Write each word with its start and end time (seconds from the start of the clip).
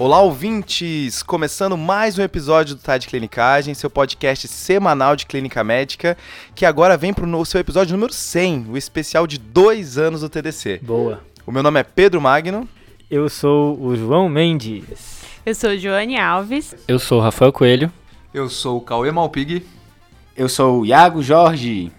Olá, 0.00 0.20
ouvintes! 0.20 1.24
Começando 1.24 1.76
mais 1.76 2.16
um 2.16 2.22
episódio 2.22 2.76
do 2.76 2.80
Tá 2.80 2.96
de 2.96 3.08
Clinicagem, 3.08 3.74
seu 3.74 3.90
podcast 3.90 4.46
semanal 4.46 5.16
de 5.16 5.26
clínica 5.26 5.64
médica, 5.64 6.16
que 6.54 6.64
agora 6.64 6.96
vem 6.96 7.12
para 7.12 7.26
o 7.26 7.44
seu 7.44 7.58
episódio 7.58 7.96
número 7.96 8.12
100, 8.12 8.66
o 8.68 8.76
especial 8.76 9.26
de 9.26 9.38
dois 9.38 9.98
anos 9.98 10.20
do 10.20 10.28
TDC. 10.28 10.78
Boa. 10.84 11.20
O 11.44 11.50
meu 11.50 11.64
nome 11.64 11.80
é 11.80 11.82
Pedro 11.82 12.20
Magno. 12.20 12.68
Eu 13.10 13.28
sou 13.28 13.76
o 13.82 13.96
João 13.96 14.28
Mendes. 14.28 15.24
Eu 15.44 15.54
sou 15.56 15.76
Joane 15.76 16.16
Alves. 16.16 16.76
Eu 16.86 17.00
sou 17.00 17.18
o 17.18 17.22
Rafael 17.22 17.52
Coelho. 17.52 17.92
Eu 18.32 18.48
sou 18.48 18.76
o 18.78 18.80
Cauê 18.80 19.10
Malpig. 19.10 19.66
Eu 20.36 20.48
sou 20.48 20.82
o 20.82 20.86
Iago 20.86 21.24
Jorge. 21.24 21.90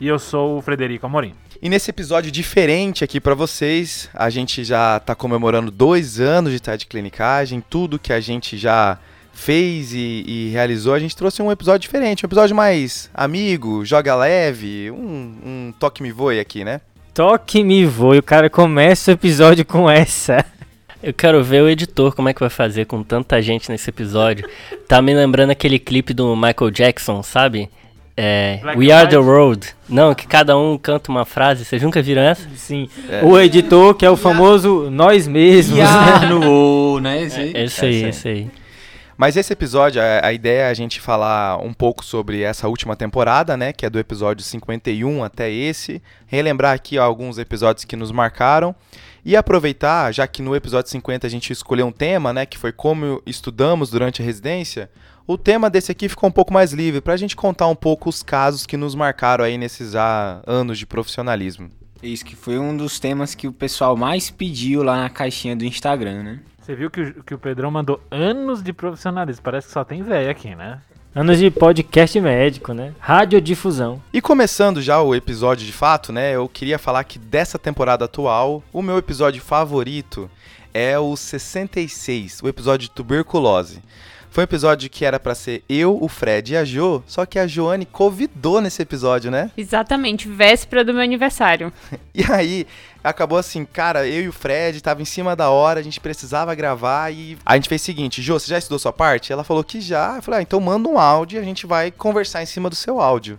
E 0.00 0.08
eu 0.08 0.18
sou 0.18 0.58
o 0.58 0.60
Frederico 0.60 1.06
Amorim. 1.06 1.34
E 1.62 1.68
nesse 1.68 1.90
episódio 1.90 2.32
diferente 2.32 3.04
aqui 3.04 3.20
para 3.20 3.36
vocês, 3.36 4.10
a 4.12 4.28
gente 4.28 4.64
já 4.64 4.98
tá 4.98 5.14
comemorando 5.14 5.70
dois 5.70 6.18
anos 6.18 6.52
de 6.52 6.60
Tá 6.60 6.74
de 6.74 6.86
Clinicagem, 6.86 7.62
tudo 7.70 8.00
que 8.00 8.12
a 8.12 8.18
gente 8.18 8.58
já 8.58 8.98
fez 9.32 9.92
e, 9.94 10.24
e, 10.26 10.48
realizou, 10.50 10.92
a 10.92 10.98
gente 10.98 11.14
trouxe 11.14 11.40
um 11.40 11.52
episódio 11.52 11.82
diferente, 11.82 12.26
um 12.26 12.26
episódio 12.26 12.56
mais 12.56 13.08
amigo, 13.14 13.84
joga 13.84 14.16
leve, 14.16 14.90
um, 14.90 15.36
um 15.46 15.74
toque 15.78 16.02
me 16.02 16.10
voe 16.10 16.40
aqui, 16.40 16.64
né? 16.64 16.80
Toque 17.14 17.62
me 17.62 17.86
voe, 17.86 18.18
o 18.18 18.24
cara 18.24 18.50
começa 18.50 19.12
o 19.12 19.14
episódio 19.14 19.64
com 19.64 19.88
essa. 19.88 20.44
Eu 21.00 21.14
quero 21.14 21.44
ver 21.44 21.62
o 21.62 21.68
editor 21.68 22.12
como 22.12 22.28
é 22.28 22.34
que 22.34 22.40
vai 22.40 22.50
fazer 22.50 22.86
com 22.86 23.04
tanta 23.04 23.40
gente 23.40 23.70
nesse 23.70 23.88
episódio. 23.88 24.48
tá 24.88 25.00
me 25.00 25.14
lembrando 25.14 25.50
aquele 25.50 25.78
clipe 25.78 26.12
do 26.12 26.34
Michael 26.34 26.72
Jackson, 26.72 27.22
sabe? 27.22 27.70
É, 28.16 28.60
We 28.76 28.92
Are 28.92 29.08
the 29.08 29.16
Road. 29.16 29.68
Não, 29.88 30.14
que 30.14 30.26
cada 30.26 30.56
um 30.56 30.76
canta 30.76 31.10
uma 31.10 31.24
frase. 31.24 31.64
Vocês 31.64 31.82
nunca 31.82 32.02
viram 32.02 32.22
essa? 32.22 32.46
Sim. 32.56 32.88
É. 33.08 33.24
O 33.24 33.38
editor, 33.38 33.94
que 33.94 34.04
é 34.04 34.10
o 34.10 34.16
famoso 34.16 34.90
nós 34.90 35.26
mesmos. 35.26 35.78
Yeah. 35.78 36.26
no 36.28 37.00
né? 37.00 37.22
Esse 37.22 37.40
aí. 37.40 37.52
É, 37.54 37.64
esse 37.64 37.84
aí, 37.84 38.04
esse 38.04 38.28
aí. 38.28 38.50
Mas 39.16 39.36
esse 39.36 39.52
episódio, 39.52 40.02
a, 40.02 40.26
a, 40.26 40.32
ideia 40.32 40.62
é 40.62 40.70
a 40.70 40.74
gente 40.74 41.00
falar 41.00 41.58
um 41.62 41.72
pouco 41.72 42.04
sobre 42.04 42.42
essa 42.42 42.68
última 42.68 42.96
temporada, 42.96 43.56
né? 43.56 43.72
Que 43.72 43.86
é 43.86 43.90
do 43.90 43.98
episódio 43.98 44.44
51 44.44 45.24
até 45.24 45.50
esse. 45.50 46.02
Relembrar 46.26 46.74
aqui 46.74 46.98
ó, 46.98 47.04
alguns 47.04 47.38
episódios 47.38 47.84
que 47.84 47.96
nos 47.96 48.10
marcaram. 48.10 48.74
E 49.24 49.36
aproveitar, 49.36 50.12
já 50.12 50.26
que 50.26 50.42
no 50.42 50.56
episódio 50.56 50.90
50 50.90 51.26
a 51.26 51.30
gente 51.30 51.52
escolheu 51.52 51.86
um 51.86 51.92
tema, 51.92 52.32
né? 52.32 52.44
Que 52.44 52.58
foi 52.58 52.72
como 52.72 53.22
estudamos 53.24 53.90
durante 53.90 54.20
a 54.20 54.24
residência 54.24 54.90
o 55.26 55.38
tema 55.38 55.70
desse 55.70 55.92
aqui 55.92 56.08
ficou 56.08 56.28
um 56.28 56.32
pouco 56.32 56.52
mais 56.52 56.72
livre, 56.72 57.00
para 57.00 57.14
a 57.14 57.16
gente 57.16 57.36
contar 57.36 57.68
um 57.68 57.74
pouco 57.74 58.08
os 58.08 58.22
casos 58.22 58.66
que 58.66 58.76
nos 58.76 58.94
marcaram 58.94 59.44
aí 59.44 59.56
nesses 59.56 59.94
ah, 59.94 60.42
anos 60.46 60.78
de 60.78 60.86
profissionalismo. 60.86 61.70
Isso, 62.02 62.24
que 62.24 62.34
foi 62.34 62.58
um 62.58 62.76
dos 62.76 62.98
temas 62.98 63.34
que 63.34 63.46
o 63.46 63.52
pessoal 63.52 63.96
mais 63.96 64.30
pediu 64.30 64.82
lá 64.82 64.96
na 64.96 65.08
caixinha 65.08 65.54
do 65.54 65.64
Instagram, 65.64 66.22
né? 66.22 66.40
Você 66.60 66.74
viu 66.74 66.90
que 66.90 67.00
o, 67.00 67.24
que 67.24 67.34
o 67.34 67.38
Pedrão 67.38 67.70
mandou 67.70 68.00
anos 68.10 68.62
de 68.62 68.72
profissionalismo, 68.72 69.42
parece 69.42 69.68
que 69.68 69.72
só 69.72 69.84
tem 69.84 70.02
velho 70.02 70.30
aqui, 70.30 70.54
né? 70.54 70.80
Anos 71.14 71.38
de 71.38 71.50
podcast 71.50 72.18
médico, 72.20 72.72
né? 72.72 72.94
Radiodifusão. 72.98 74.02
E 74.12 74.20
começando 74.20 74.80
já 74.80 75.00
o 75.02 75.14
episódio 75.14 75.66
de 75.66 75.72
fato, 75.72 76.12
né? 76.12 76.34
Eu 76.34 76.48
queria 76.48 76.78
falar 76.78 77.04
que 77.04 77.18
dessa 77.18 77.58
temporada 77.58 78.06
atual, 78.06 78.62
o 78.72 78.80
meu 78.80 78.96
episódio 78.96 79.42
favorito 79.42 80.30
é 80.72 80.98
o 80.98 81.14
66, 81.14 82.40
o 82.42 82.48
episódio 82.48 82.88
de 82.88 82.94
tuberculose. 82.94 83.82
Foi 84.32 84.44
um 84.44 84.44
episódio 84.44 84.88
que 84.88 85.04
era 85.04 85.20
para 85.20 85.34
ser 85.34 85.62
eu, 85.68 86.02
o 86.02 86.08
Fred 86.08 86.54
e 86.54 86.56
a 86.56 86.64
Jo, 86.64 87.04
só 87.06 87.26
que 87.26 87.38
a 87.38 87.46
Joane 87.46 87.84
convidou 87.84 88.62
nesse 88.62 88.80
episódio, 88.80 89.30
né? 89.30 89.50
Exatamente, 89.54 90.26
véspera 90.26 90.82
do 90.82 90.94
meu 90.94 91.02
aniversário. 91.02 91.70
e 92.14 92.24
aí, 92.32 92.66
acabou 93.04 93.36
assim, 93.36 93.62
cara, 93.66 94.08
eu 94.08 94.22
e 94.22 94.28
o 94.28 94.32
Fred 94.32 94.82
tava 94.82 95.02
em 95.02 95.04
cima 95.04 95.36
da 95.36 95.50
hora, 95.50 95.80
a 95.80 95.82
gente 95.82 96.00
precisava 96.00 96.54
gravar 96.54 97.12
e 97.12 97.36
a 97.44 97.56
gente 97.56 97.68
fez 97.68 97.82
o 97.82 97.84
seguinte, 97.84 98.22
Jo, 98.22 98.40
você 98.40 98.48
já 98.48 98.56
estudou 98.56 98.78
sua 98.78 98.90
parte? 98.90 99.30
Ela 99.30 99.44
falou 99.44 99.62
que 99.62 99.82
já. 99.82 100.16
Eu 100.16 100.22
falei, 100.22 100.40
ah, 100.40 100.42
então 100.42 100.58
manda 100.58 100.88
um 100.88 100.98
áudio 100.98 101.36
e 101.36 101.38
a 101.38 101.44
gente 101.44 101.66
vai 101.66 101.90
conversar 101.90 102.42
em 102.42 102.46
cima 102.46 102.70
do 102.70 102.74
seu 102.74 103.02
áudio. 103.02 103.38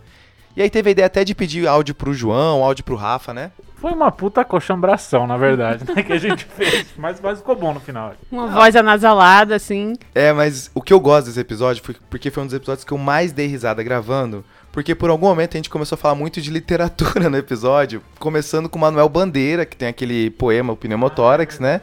E 0.56 0.62
aí 0.62 0.70
teve 0.70 0.90
a 0.90 0.92
ideia 0.92 1.08
até 1.08 1.24
de 1.24 1.34
pedir 1.34 1.68
áudio 1.68 1.96
pro 1.96 2.14
João, 2.14 2.64
áudio 2.64 2.84
pro 2.84 2.96
Rafa, 2.96 3.34
né? 3.34 3.52
Foi 3.84 3.92
uma 3.92 4.10
puta 4.14 4.46
coxambração, 4.46 5.28
na 5.28 5.36
verdade, 5.36 5.84
né, 5.84 6.02
que 6.04 6.14
a 6.14 6.18
gente 6.18 6.46
fez. 6.56 6.86
Mas, 6.96 7.20
mas 7.20 7.40
ficou 7.40 7.54
bom 7.54 7.74
no 7.74 7.82
final. 7.82 8.14
Uma 8.32 8.48
voz 8.48 8.74
anasalada, 8.78 9.58
assim. 9.58 9.96
É, 10.16 10.32
mas 10.32 10.72
o 10.74 10.82
que 10.82 10.94
eu 10.94 11.02
gosto 11.02 11.26
desse 11.26 11.42
episódio 11.42 11.84
foi 11.84 11.94
porque 12.10 12.32
foi 12.32 12.44
um 12.44 12.46
dos 12.46 12.56
episódios 12.56 12.86
que 12.86 12.94
eu 12.94 12.98
mais 12.98 13.34
dei 13.34 13.46
risada 13.46 13.84
gravando. 13.84 14.46
Porque 14.72 14.96
por 14.96 15.10
algum 15.10 15.28
momento 15.28 15.56
a 15.56 15.58
gente 15.58 15.70
começou 15.70 15.98
a 15.98 16.00
falar 16.00 16.16
muito 16.16 16.40
de 16.40 16.50
literatura 16.50 17.28
no 17.30 17.36
episódio, 17.36 18.02
começando 18.20 18.70
com 18.70 18.80
Manuel 18.80 19.10
Bandeira, 19.10 19.66
que 19.66 19.76
tem 19.76 19.90
aquele 19.90 20.30
poema, 20.30 20.72
o 20.72 20.78
Pneumotórax, 20.78 21.60
né? 21.60 21.82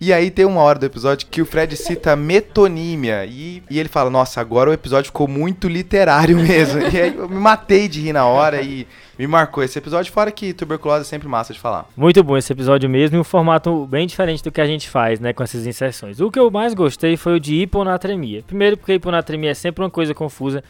E 0.00 0.12
aí 0.12 0.30
tem 0.30 0.44
uma 0.44 0.60
hora 0.60 0.78
do 0.78 0.86
episódio 0.86 1.26
que 1.30 1.40
o 1.40 1.46
Fred 1.46 1.76
cita 1.76 2.14
metonímia. 2.16 3.24
E, 3.24 3.62
e 3.70 3.78
ele 3.78 3.88
fala, 3.88 4.10
nossa, 4.10 4.40
agora 4.40 4.70
o 4.70 4.72
episódio 4.72 5.06
ficou 5.06 5.28
muito 5.28 5.68
literário 5.68 6.36
mesmo. 6.40 6.80
e 6.80 7.00
aí 7.00 7.14
eu 7.16 7.28
me 7.28 7.38
matei 7.38 7.88
de 7.88 8.00
rir 8.00 8.12
na 8.12 8.26
hora 8.26 8.60
e 8.60 8.86
me 9.18 9.26
marcou 9.26 9.62
esse 9.62 9.78
episódio, 9.78 10.12
fora 10.12 10.30
que 10.32 10.52
tuberculose 10.52 11.02
é 11.02 11.04
sempre 11.04 11.28
massa 11.28 11.52
de 11.52 11.60
falar. 11.60 11.86
Muito 11.96 12.22
bom 12.22 12.36
esse 12.36 12.52
episódio 12.52 12.90
mesmo 12.90 13.16
e 13.16 13.20
um 13.20 13.24
formato 13.24 13.86
bem 13.86 14.06
diferente 14.06 14.42
do 14.42 14.50
que 14.50 14.60
a 14.60 14.66
gente 14.66 14.88
faz, 14.88 15.20
né, 15.20 15.32
com 15.32 15.42
essas 15.42 15.66
inserções. 15.66 16.20
O 16.20 16.30
que 16.30 16.38
eu 16.38 16.50
mais 16.50 16.74
gostei 16.74 17.16
foi 17.16 17.36
o 17.36 17.40
de 17.40 17.54
hiponatremia. 17.54 18.42
Primeiro 18.42 18.76
porque 18.76 18.94
hiponatremia 18.94 19.50
é 19.50 19.54
sempre 19.54 19.84
uma 19.84 19.90
coisa 19.90 20.12
confusa. 20.14 20.64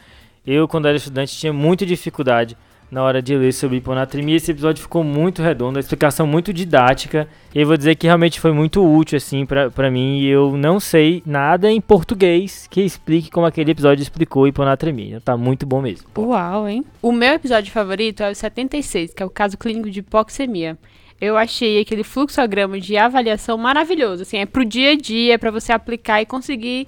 Eu, 0.45 0.67
quando 0.67 0.87
era 0.87 0.95
estudante, 0.95 1.35
tinha 1.35 1.51
muita 1.51 1.85
dificuldade 1.85 2.55
na 2.89 3.03
hora 3.03 3.21
de 3.21 3.35
ler 3.35 3.51
sobre 3.51 3.77
hiponatremia. 3.77 4.35
Esse 4.35 4.51
episódio 4.51 4.81
ficou 4.81 5.03
muito 5.03 5.41
redondo, 5.41 5.77
a 5.77 5.79
explicação 5.79 6.25
muito 6.25 6.53
didática. 6.53 7.27
E 7.53 7.61
eu 7.61 7.67
vou 7.67 7.77
dizer 7.77 7.95
que 7.95 8.07
realmente 8.07 8.39
foi 8.39 8.51
muito 8.51 8.85
útil, 8.85 9.17
assim, 9.17 9.45
para 9.45 9.91
mim. 9.91 10.19
E 10.19 10.27
eu 10.27 10.55
não 10.55 10.79
sei 10.79 11.21
nada 11.25 11.71
em 11.71 11.81
português 11.81 12.67
que 12.69 12.81
explique 12.81 13.29
como 13.29 13.45
aquele 13.45 13.71
episódio 13.71 14.01
explicou 14.01 14.47
hiponatremia. 14.47 15.21
Tá 15.21 15.35
muito 15.35 15.65
bom 15.65 15.81
mesmo. 15.81 16.07
Uau, 16.17 16.67
hein? 16.67 16.83
O 17.01 17.11
meu 17.11 17.33
episódio 17.33 17.71
favorito 17.71 18.23
é 18.23 18.31
o 18.31 18.35
76, 18.35 19.13
que 19.13 19.23
é 19.23 19.25
o 19.25 19.29
caso 19.29 19.57
clínico 19.57 19.89
de 19.89 19.99
hipoxemia. 19.99 20.77
Eu 21.19 21.37
achei 21.37 21.79
aquele 21.79 22.03
fluxograma 22.03 22.79
de 22.79 22.97
avaliação 22.97 23.57
maravilhoso. 23.57 24.23
Assim, 24.23 24.37
é 24.37 24.45
pro 24.45 24.65
dia 24.65 24.91
a 24.91 24.95
dia, 24.95 25.39
para 25.39 25.49
você 25.49 25.71
aplicar 25.71 26.21
e 26.21 26.25
conseguir 26.25 26.87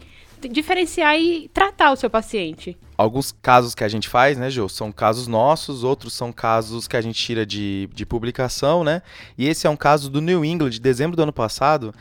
diferenciar 0.51 1.19
e 1.19 1.49
tratar 1.53 1.91
o 1.91 1.95
seu 1.95 2.09
paciente. 2.09 2.77
Alguns 2.97 3.31
casos 3.31 3.75
que 3.75 3.83
a 3.83 3.87
gente 3.87 4.09
faz, 4.09 4.37
né, 4.37 4.49
Jô, 4.49 4.67
são 4.67 4.91
casos 4.91 5.27
nossos, 5.27 5.83
outros 5.83 6.13
são 6.13 6.31
casos 6.31 6.87
que 6.87 6.97
a 6.97 7.01
gente 7.01 7.21
tira 7.21 7.45
de, 7.45 7.87
de 7.93 8.05
publicação, 8.05 8.83
né? 8.83 9.03
E 9.37 9.47
esse 9.47 9.67
é 9.67 9.69
um 9.69 9.75
caso 9.75 10.09
do 10.09 10.19
New 10.19 10.43
England, 10.43 10.71
de 10.71 10.79
dezembro 10.79 11.15
do 11.15 11.21
ano 11.21 11.33
passado, 11.33 11.93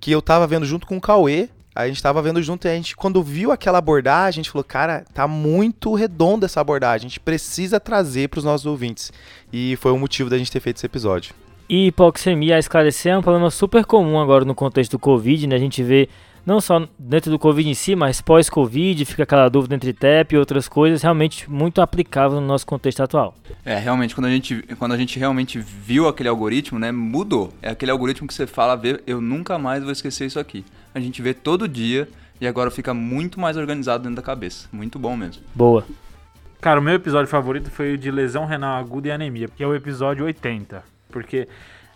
que 0.00 0.10
eu 0.10 0.20
tava 0.20 0.46
vendo 0.48 0.66
junto 0.66 0.88
com 0.88 0.96
o 0.96 1.00
Cauê, 1.00 1.48
a 1.72 1.86
gente 1.86 2.02
tava 2.02 2.20
vendo 2.20 2.42
junto 2.42 2.66
e 2.66 2.70
a 2.70 2.74
gente, 2.74 2.96
quando 2.96 3.22
viu 3.22 3.52
aquela 3.52 3.78
abordagem, 3.78 4.40
a 4.40 4.42
gente 4.42 4.50
falou, 4.50 4.64
cara, 4.64 5.04
tá 5.14 5.28
muito 5.28 5.94
redonda 5.94 6.46
essa 6.46 6.60
abordagem, 6.60 7.06
a 7.06 7.08
gente 7.08 7.20
precisa 7.20 7.78
trazer 7.78 8.28
para 8.28 8.38
os 8.38 8.44
nossos 8.44 8.66
ouvintes. 8.66 9.12
E 9.52 9.76
foi 9.76 9.92
o 9.92 9.98
motivo 9.98 10.28
da 10.28 10.36
gente 10.36 10.50
ter 10.50 10.60
feito 10.60 10.78
esse 10.78 10.86
episódio. 10.86 11.32
E 11.68 11.86
hipoxemia, 11.86 12.56
a 12.56 12.58
esclarecer, 12.58 13.12
é 13.12 13.18
um 13.18 13.22
problema 13.22 13.48
super 13.50 13.84
comum 13.84 14.18
agora 14.18 14.44
no 14.44 14.56
contexto 14.56 14.92
do 14.92 14.98
Covid, 14.98 15.46
né? 15.46 15.54
A 15.54 15.60
gente 15.60 15.80
vê 15.84 16.08
não 16.44 16.60
só 16.60 16.86
dentro 16.98 17.30
do 17.30 17.38
Covid 17.38 17.68
em 17.68 17.74
si, 17.74 17.94
mas 17.94 18.20
pós-Covid, 18.20 19.04
fica 19.04 19.22
aquela 19.22 19.48
dúvida 19.48 19.74
entre 19.74 19.92
TEP 19.92 20.34
e 20.34 20.38
outras 20.38 20.68
coisas, 20.68 21.02
realmente 21.02 21.50
muito 21.50 21.80
aplicável 21.80 22.40
no 22.40 22.46
nosso 22.46 22.66
contexto 22.66 23.02
atual. 23.02 23.34
É, 23.64 23.76
realmente, 23.76 24.14
quando 24.14 24.26
a 24.26 24.30
gente, 24.30 24.62
quando 24.78 24.92
a 24.92 24.96
gente 24.96 25.18
realmente 25.18 25.58
viu 25.58 26.08
aquele 26.08 26.28
algoritmo, 26.28 26.78
né, 26.78 26.90
mudou. 26.90 27.52
É 27.60 27.70
aquele 27.70 27.90
algoritmo 27.90 28.26
que 28.26 28.34
você 28.34 28.46
fala, 28.46 28.76
vê, 28.76 29.00
eu 29.06 29.20
nunca 29.20 29.58
mais 29.58 29.82
vou 29.82 29.92
esquecer 29.92 30.26
isso 30.26 30.38
aqui. 30.38 30.64
A 30.94 31.00
gente 31.00 31.22
vê 31.22 31.34
todo 31.34 31.68
dia 31.68 32.08
e 32.40 32.46
agora 32.46 32.70
fica 32.70 32.94
muito 32.94 33.38
mais 33.38 33.56
organizado 33.56 34.02
dentro 34.02 34.16
da 34.16 34.22
cabeça. 34.22 34.68
Muito 34.72 34.98
bom 34.98 35.16
mesmo. 35.16 35.42
Boa. 35.54 35.84
Cara, 36.60 36.80
o 36.80 36.82
meu 36.82 36.94
episódio 36.94 37.28
favorito 37.28 37.70
foi 37.70 37.94
o 37.94 37.98
de 37.98 38.10
lesão 38.10 38.44
renal 38.44 38.78
aguda 38.78 39.08
e 39.08 39.10
anemia, 39.10 39.48
que 39.48 39.62
é 39.62 39.66
o 39.66 39.74
episódio 39.74 40.24
80. 40.26 40.82
Porque 41.10 41.48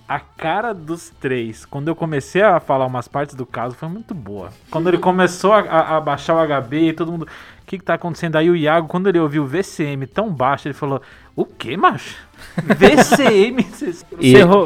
a 0.08 0.20
cara 0.20 0.74
dos 0.74 1.10
três, 1.20 1.64
quando 1.64 1.88
eu 1.88 1.96
comecei 1.96 2.42
a 2.42 2.60
falar 2.60 2.84
umas 2.84 3.08
partes 3.08 3.34
do 3.34 3.46
caso, 3.46 3.74
foi 3.74 3.88
muito 3.88 4.14
boa. 4.14 4.50
Quando 4.70 4.88
ele 4.88 4.98
começou 4.98 5.52
a, 5.52 5.60
a, 5.60 5.96
a 5.96 6.00
baixar 6.00 6.34
o 6.34 6.46
HB 6.46 6.88
e 6.88 6.92
todo 6.92 7.10
mundo. 7.10 7.26
O 7.62 7.66
que, 7.66 7.78
que 7.78 7.84
tá 7.84 7.94
acontecendo? 7.94 8.36
Aí 8.36 8.50
o 8.50 8.54
Iago, 8.54 8.86
quando 8.86 9.08
ele 9.08 9.18
ouviu 9.18 9.44
o 9.44 9.46
VCM 9.46 10.06
tão 10.06 10.30
baixo, 10.30 10.68
ele 10.68 10.74
falou: 10.74 11.00
O 11.34 11.46
que, 11.46 11.74
macho? 11.78 12.14
VCM? 12.60 13.62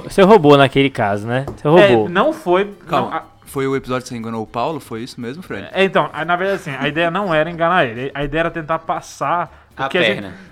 Você 0.02 0.23
roubou 0.23 0.56
naquele 0.56 0.90
caso, 0.90 1.26
né? 1.26 1.46
Você 1.56 1.69
roubou. 1.69 2.06
É, 2.06 2.08
não 2.08 2.32
foi. 2.32 2.75
Calma. 2.88 3.08
Não, 3.08 3.17
a... 3.17 3.25
Foi 3.46 3.67
o 3.67 3.75
episódio 3.75 4.02
que 4.02 4.08
você 4.08 4.17
enganou 4.17 4.43
o 4.43 4.46
Paulo? 4.46 4.79
Foi 4.79 5.02
isso 5.02 5.19
mesmo, 5.20 5.43
Fred? 5.43 5.69
É, 5.73 5.85
então, 5.85 6.11
na 6.12 6.37
verdade, 6.37 6.61
assim, 6.61 6.70
a 6.70 6.87
ideia 6.87 7.11
não 7.11 7.32
era 7.32 7.49
enganar 7.49 7.87
ele. 7.87 8.11
A 8.12 8.23
ideia 8.23 8.40
era 8.40 8.50
tentar 8.50 8.81
passar. 8.81 9.67
A 9.75 9.88
perna. 9.88 10.29
A 10.29 10.31
gente... 10.32 10.48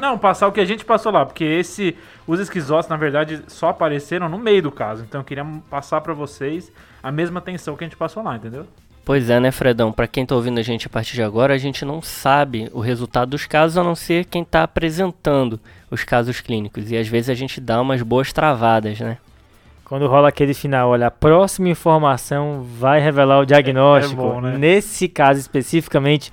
Não, 0.00 0.18
passar 0.18 0.48
o 0.48 0.52
que 0.52 0.60
a 0.60 0.64
gente 0.64 0.84
passou 0.84 1.12
lá, 1.12 1.26
porque 1.26 1.44
esse 1.44 1.96
os 2.26 2.40
esquizotes, 2.40 2.88
na 2.88 2.96
verdade, 2.96 3.42
só 3.48 3.68
apareceram 3.68 4.28
no 4.28 4.38
meio 4.38 4.62
do 4.62 4.72
caso. 4.72 5.04
Então 5.06 5.20
eu 5.20 5.24
queria 5.24 5.44
passar 5.68 6.00
para 6.00 6.14
vocês 6.14 6.72
a 7.02 7.10
mesma 7.10 7.40
tensão 7.40 7.76
que 7.76 7.84
a 7.84 7.86
gente 7.86 7.96
passou 7.96 8.22
lá, 8.22 8.36
entendeu? 8.36 8.66
Pois 9.04 9.28
é, 9.28 9.40
né, 9.40 9.50
Fredão? 9.50 9.90
Para 9.90 10.06
quem 10.06 10.24
tá 10.24 10.34
ouvindo 10.34 10.58
a 10.58 10.62
gente 10.62 10.86
a 10.86 10.90
partir 10.90 11.14
de 11.14 11.22
agora, 11.22 11.54
a 11.54 11.58
gente 11.58 11.84
não 11.84 12.00
sabe 12.00 12.70
o 12.72 12.80
resultado 12.80 13.30
dos 13.30 13.46
casos 13.46 13.76
a 13.76 13.82
não 13.82 13.94
ser 13.94 14.24
quem 14.26 14.44
tá 14.44 14.62
apresentando 14.62 15.58
os 15.90 16.04
casos 16.04 16.40
clínicos. 16.40 16.90
E 16.90 16.96
às 16.96 17.08
vezes 17.08 17.28
a 17.28 17.34
gente 17.34 17.60
dá 17.60 17.80
umas 17.80 18.02
boas 18.02 18.32
travadas, 18.32 19.00
né? 19.00 19.18
Quando 19.84 20.06
rola 20.06 20.28
aquele 20.28 20.54
final, 20.54 20.90
olha, 20.90 21.08
a 21.08 21.10
próxima 21.10 21.68
informação 21.68 22.64
vai 22.78 23.00
revelar 23.00 23.40
o 23.40 23.44
diagnóstico. 23.44 24.22
É 24.22 24.24
bom, 24.24 24.40
né? 24.40 24.56
Nesse 24.56 25.08
caso 25.08 25.40
especificamente, 25.40 26.32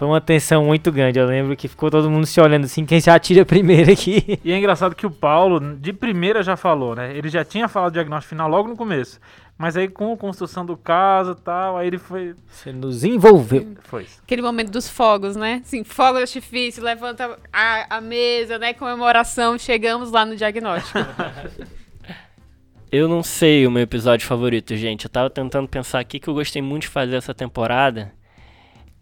foi 0.00 0.08
uma 0.08 0.18
tensão 0.18 0.64
muito 0.64 0.90
grande. 0.90 1.18
Eu 1.18 1.26
lembro 1.26 1.54
que 1.54 1.68
ficou 1.68 1.90
todo 1.90 2.08
mundo 2.08 2.24
se 2.24 2.40
olhando 2.40 2.64
assim, 2.64 2.86
quem 2.86 2.98
se 3.02 3.10
atira 3.10 3.44
primeiro 3.44 3.92
aqui. 3.92 4.40
E 4.42 4.50
é 4.50 4.56
engraçado 4.56 4.94
que 4.94 5.04
o 5.04 5.10
Paulo, 5.10 5.60
de 5.76 5.92
primeira, 5.92 6.42
já 6.42 6.56
falou, 6.56 6.96
né? 6.96 7.14
Ele 7.14 7.28
já 7.28 7.44
tinha 7.44 7.68
falado 7.68 7.90
o 7.90 7.92
diagnóstico 7.92 8.30
final 8.30 8.48
logo 8.48 8.66
no 8.66 8.78
começo. 8.78 9.20
Mas 9.58 9.76
aí, 9.76 9.88
com 9.88 10.10
a 10.10 10.16
construção 10.16 10.64
do 10.64 10.74
caso 10.74 11.32
e 11.32 11.34
tal, 11.42 11.76
aí 11.76 11.86
ele 11.86 11.98
foi. 11.98 12.34
Você 12.46 12.72
nos 12.72 13.04
envolveu. 13.04 13.76
Foi. 13.82 14.06
Aquele 14.22 14.40
momento 14.40 14.70
dos 14.70 14.88
fogos, 14.88 15.36
né? 15.36 15.60
Assim, 15.62 15.84
fogo 15.84 16.16
de 16.16 16.22
artifício, 16.22 16.82
levanta 16.82 17.38
a, 17.52 17.98
a 17.98 18.00
mesa, 18.00 18.58
né? 18.58 18.72
Comemoração, 18.72 19.58
chegamos 19.58 20.10
lá 20.10 20.24
no 20.24 20.34
diagnóstico. 20.34 20.98
Eu 22.90 23.06
não 23.06 23.22
sei 23.22 23.66
o 23.66 23.70
meu 23.70 23.82
episódio 23.82 24.26
favorito, 24.26 24.74
gente. 24.76 25.04
Eu 25.04 25.10
tava 25.10 25.28
tentando 25.28 25.68
pensar 25.68 26.00
aqui 26.00 26.18
que 26.18 26.26
eu 26.26 26.34
gostei 26.34 26.60
muito 26.62 26.82
de 26.82 26.88
fazer 26.88 27.16
essa 27.16 27.34
temporada. 27.34 28.12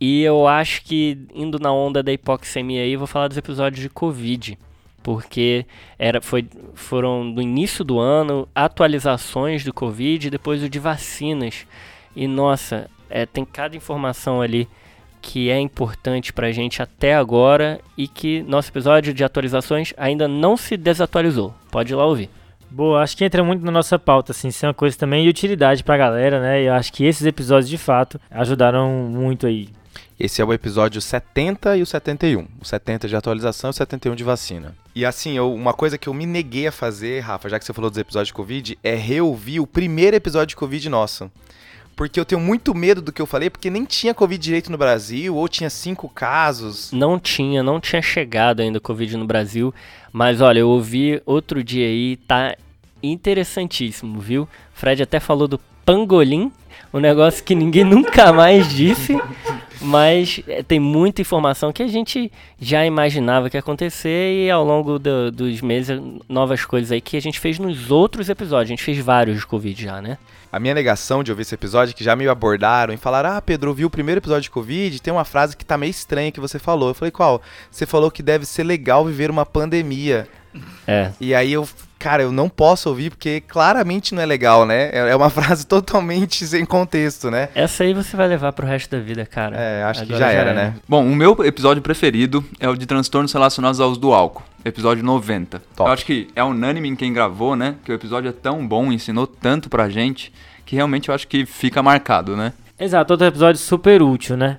E 0.01 0.23
eu 0.23 0.47
acho 0.47 0.83
que, 0.83 1.19
indo 1.35 1.59
na 1.59 1.73
onda 1.73 2.03
da 2.03 2.13
hipoxemia 2.13 2.83
aí, 2.83 2.97
vou 2.97 3.07
falar 3.07 3.29
dos 3.29 3.37
episódios 3.37 3.81
de 3.83 3.89
Covid. 3.89 4.59
Porque 5.03 5.65
era, 5.99 6.21
foi, 6.21 6.47
foram 6.75 7.33
do 7.33 7.41
início 7.41 7.85
do 7.85 7.99
ano, 7.99 8.49
atualizações 8.55 9.65
do 9.65 9.73
Covid 9.73 10.31
depois 10.31 10.63
o 10.63 10.69
de 10.69 10.79
vacinas. 10.79 11.67
E 12.15 12.27
nossa, 12.27 12.91
é, 13.09 13.27
tem 13.27 13.45
cada 13.45 13.77
informação 13.77 14.41
ali 14.41 14.69
que 15.21 15.51
é 15.51 15.59
importante 15.59 16.33
pra 16.33 16.53
gente 16.53 16.81
até 16.81 17.15
agora 17.15 17.81
e 17.97 18.07
que 18.07 18.43
nosso 18.43 18.71
episódio 18.71 19.13
de 19.13 19.25
atualizações 19.25 19.93
ainda 19.97 20.29
não 20.29 20.57
se 20.57 20.77
desatualizou. 20.77 21.55
Pode 21.71 21.93
ir 21.93 21.97
lá 21.97 22.07
ouvir. 22.07 22.31
Boa, 22.71 23.03
acho 23.03 23.17
que 23.17 23.25
entra 23.25 23.43
muito 23.43 23.65
na 23.65 23.73
nossa 23.73 23.99
pauta, 23.99 24.33
assim, 24.33 24.51
ser 24.51 24.67
uma 24.67 24.75
coisa 24.75 24.97
também 24.97 25.25
de 25.25 25.29
utilidade 25.31 25.83
pra 25.83 25.97
galera, 25.97 26.39
né? 26.39 26.63
E 26.63 26.67
eu 26.67 26.75
acho 26.75 26.93
que 26.93 27.05
esses 27.05 27.27
episódios, 27.27 27.69
de 27.69 27.79
fato, 27.79 28.21
ajudaram 28.31 28.91
muito 29.11 29.47
aí. 29.47 29.69
Esse 30.19 30.43
é 30.43 30.45
o 30.45 30.53
episódio 30.53 31.01
70 31.01 31.77
e 31.77 31.83
o 31.83 31.87
71. 31.87 32.47
O 32.61 32.65
70 32.65 33.07
de 33.07 33.15
atualização 33.15 33.69
e 33.69 33.73
o 33.73 33.75
71 33.75 34.15
de 34.17 34.25
vacina. 34.25 34.75
E 34.95 35.05
assim, 35.07 35.37
eu- 35.37 35.55
uma 35.55 35.73
coisa 35.73 35.97
que 35.97 36.09
eu 36.09 36.15
me 36.15 36.27
neguei 36.27 36.67
a 36.67 36.73
fazer, 36.73 37.21
Rafa, 37.21 37.49
já 37.49 37.59
que 37.59 37.65
você 37.65 37.73
falou 37.73 37.89
dos 37.89 37.99
episódios 37.99 38.29
de 38.29 38.35
Covid, 38.35 38.77
é 38.83 38.95
reouvir 38.97 39.61
o 39.61 39.67
primeiro 39.67 40.17
episódio 40.17 40.49
de 40.49 40.57
Covid 40.57 40.89
nosso. 40.89 41.31
Porque 41.95 42.19
eu 42.19 42.25
tenho 42.25 42.41
muito 42.41 42.75
medo 42.75 43.01
do 43.03 43.13
que 43.13 43.21
eu 43.23 43.27
falei, 43.27 43.49
porque 43.51 43.71
nem 43.71 43.85
tinha 43.85 44.15
Covid 44.15 44.41
direito 44.43 44.71
no 44.73 44.79
Brasil, 44.79 45.35
ou 45.37 45.49
tinha 45.49 45.71
cinco 45.71 46.09
casos. 46.09 46.91
Não 46.93 47.19
tinha, 47.19 47.63
não 47.63 47.81
tinha 47.81 48.03
chegado 48.03 48.61
ainda 48.61 48.81
Covid 48.81 49.17
no 49.17 49.25
Brasil. 49.27 49.73
Mas 50.13 50.41
olha, 50.41 50.61
eu 50.61 50.69
ouvi 50.69 51.21
outro 51.27 51.63
dia 51.63 51.87
aí, 51.87 52.17
tá 52.17 52.57
interessantíssimo, 53.03 54.19
viu? 54.21 54.49
Fred 54.75 55.03
até 55.03 55.19
falou 55.21 55.47
do 55.49 55.59
pangolim, 55.85 56.53
um 56.93 57.01
negócio 57.01 57.43
que 57.45 57.55
ninguém 57.55 57.83
nunca 57.85 58.33
mais 58.33 58.69
disse. 58.73 59.17
Mas 59.81 60.41
é, 60.49 60.63
tem 60.63 60.81
muita 60.81 61.21
informação 61.21 61.73
que 61.73 61.83
a 61.83 61.87
gente 61.89 62.31
já 62.61 62.85
imaginava 62.85 63.49
que 63.49 63.57
ia 63.57 63.61
acontecer 63.61 64.47
e 64.47 64.51
ao 64.51 64.65
longo 64.65 64.99
do- 64.99 65.31
dos 65.31 65.61
meses, 65.61 66.01
novas 66.29 66.65
coisas 66.65 66.91
aí 66.91 67.01
que 67.01 67.17
a 67.17 67.21
gente 67.23 67.39
fez 67.39 67.59
nos 67.59 67.91
outros 67.91 68.29
episódios. 68.29 68.69
A 68.69 68.73
gente 68.75 68.83
fez 68.83 68.99
vários 68.99 69.39
de 69.39 69.47
Covid 69.47 69.81
já, 69.83 70.03
né? 70.03 70.19
A 70.51 70.59
minha 70.59 70.75
negação 70.75 71.23
de 71.23 71.31
ouvir 71.31 71.43
esse 71.43 71.55
episódio, 71.55 71.93
é 71.93 71.95
que 71.95 72.03
já 72.03 72.17
me 72.17 72.27
abordaram 72.27 72.93
e 72.95 72.97
falaram: 72.97 73.31
Ah, 73.31 73.41
Pedro, 73.43 73.69
ouvi 73.69 73.85
o 73.85 73.91
primeiro 73.91 74.19
episódio 74.19 74.43
de 74.45 74.51
Covid, 74.51 75.01
tem 75.01 75.13
uma 75.13 75.25
frase 75.25 75.57
que 75.57 75.65
tá 75.65 75.77
meio 75.77 75.91
estranha 75.91 76.33
que 76.33 76.41
você 76.41 76.59
falou. 76.59 76.89
Eu 76.89 76.95
falei: 76.95 77.13
Qual? 77.13 77.43
Você 77.71 77.85
falou 77.85 78.11
que 78.11 78.23
deve 78.23 78.47
ser 78.47 78.65
legal 78.65 79.05
viver 79.05 79.31
uma 79.31 79.45
pandemia. 79.45 80.27
É. 80.87 81.13
E 81.21 81.35
aí 81.35 81.53
eu, 81.53 81.69
cara, 81.99 82.23
eu 82.23 82.31
não 82.33 82.49
posso 82.49 82.89
ouvir 82.89 83.11
porque 83.11 83.41
claramente 83.41 84.15
não 84.15 84.23
é 84.23 84.27
legal, 84.27 84.65
né? 84.65 84.91
É 84.93 85.09
é 85.11 85.17
uma 85.17 85.31
frase 85.31 85.67
totalmente 85.67 86.47
sem 86.47 86.65
contexto, 86.65 87.31
né? 87.31 87.49
Essa 87.55 87.85
aí 87.85 87.95
você 87.95 88.17
vai 88.17 88.29
levar 88.29 88.53
pro 88.53 88.67
resto 88.67 88.91
da 88.91 89.03
vida, 89.03 89.25
cara. 89.27 89.57
É, 89.57 89.83
acho 89.85 90.05
que 90.05 90.13
Agora 90.13 90.19
já 90.19 90.33
já 90.33 90.39
era, 90.41 90.51
era. 90.51 90.61
né? 90.71 90.75
Bom, 90.89 91.05
o 91.05 91.15
meu 91.15 91.37
episódio 91.45 91.83
preferido 91.83 92.45
é 92.61 92.69
o 92.69 92.77
de 92.77 92.87
transtornos 92.87 93.33
relacionados 93.33 93.81
ao 93.81 93.91
uso 93.91 94.01
do 94.01 94.13
álcool. 94.13 94.43
Episódio 94.65 95.05
90. 95.05 95.63
Top. 95.77 95.89
Eu 95.89 95.93
acho 95.95 96.05
que 96.05 96.29
é 96.35 96.43
unânime 96.43 96.89
em 96.89 96.97
quem 96.97 97.13
gravou, 97.13 97.55
né? 97.57 97.77
Que 97.85 97.93
o 97.93 97.95
episódio 97.95 98.29
é 98.29 98.33
tão 98.33 98.67
bom, 98.67 98.93
ensinou 98.93 99.27
tanto 99.27 99.69
pra 99.71 99.89
gente, 99.89 100.33
que 100.67 100.77
realmente 100.77 101.09
eu 101.09 101.15
acho 101.15 101.27
que 101.29 101.47
fica 101.47 101.83
marcado, 101.83 102.37
né? 102.37 102.53
Exato, 102.79 103.13
outro 103.13 103.27
episódio 103.27 103.61
super 103.61 104.03
útil, 104.03 104.37
né? 104.37 104.59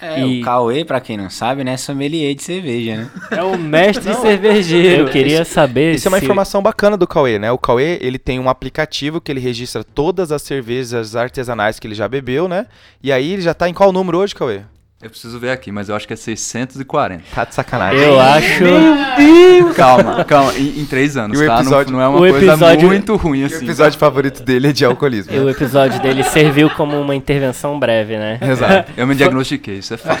É, 0.00 0.20
E- 0.20 0.40
o 0.40 0.44
Cauê, 0.44 0.84
pra 0.84 1.00
quem 1.00 1.16
não 1.16 1.28
sabe, 1.28 1.62
né, 1.62 1.72
é 1.74 1.76
sommelier 1.76 2.34
de 2.34 2.42
cerveja, 2.42 2.96
né? 2.96 3.10
É 3.30 3.42
o 3.42 3.56
mestre 3.58 4.14
cervejeiro. 4.14 5.02
Eu 5.02 5.08
queria 5.10 5.44
saber 5.44 5.94
Isso 5.94 6.08
é 6.08 6.10
uma 6.10 6.18
se- 6.18 6.24
informação 6.24 6.62
bacana 6.62 6.96
do 6.96 7.06
Cauê, 7.06 7.38
né? 7.38 7.50
O 7.52 7.58
Cauê, 7.58 7.98
ele 8.00 8.18
tem 8.18 8.38
um 8.40 8.48
aplicativo 8.48 9.20
que 9.20 9.30
ele 9.30 9.40
registra 9.40 9.84
todas 9.84 10.32
as 10.32 10.42
cervejas 10.42 11.14
artesanais 11.14 11.78
que 11.78 11.86
ele 11.86 11.94
já 11.94 12.08
bebeu, 12.08 12.48
né? 12.48 12.66
E 13.02 13.12
aí 13.12 13.32
ele 13.32 13.42
já 13.42 13.52
tá 13.54 13.68
em 13.68 13.74
qual 13.74 13.92
número 13.92 14.18
hoje, 14.18 14.34
Cauê? 14.34 14.62
Eu 15.02 15.08
preciso 15.08 15.38
ver 15.40 15.50
aqui, 15.50 15.72
mas 15.72 15.88
eu 15.88 15.96
acho 15.96 16.06
que 16.06 16.12
é 16.12 16.16
640. 16.16 17.22
Tá 17.34 17.46
de 17.46 17.54
sacanagem. 17.54 17.98
Eu 18.02 18.20
acho. 18.20 19.74
Calma, 19.74 20.22
calma. 20.26 20.52
Em, 20.58 20.80
em 20.80 20.84
três 20.84 21.16
anos, 21.16 21.40
E 21.40 21.42
o 21.42 21.46
tá? 21.46 21.54
Não- 21.54 21.60
episódio- 21.62 21.92
não, 21.92 22.00
é 22.02 22.06
uma 22.08 22.16
o 22.18 22.20
coisa 22.20 22.36
episódio- 22.52 22.86
muito 22.88 23.16
ruim 23.16 23.42
O 23.44 23.46
assim. 23.46 23.64
episódio 23.64 23.98
favorito 23.98 24.42
dele 24.42 24.68
é 24.68 24.72
de 24.72 24.84
alcoolismo. 24.84 25.32
O 25.42 25.48
episódio 25.48 25.98
dele 26.02 26.22
serviu 26.22 26.68
como 26.70 27.00
uma 27.00 27.14
intervenção 27.14 27.78
breve, 27.80 28.18
né? 28.18 28.38
Exato. 28.42 28.92
Eu 28.94 29.06
me 29.06 29.14
diagnostiquei, 29.14 29.78
isso 29.78 29.94
é 29.94 29.96
fato. 29.96 30.20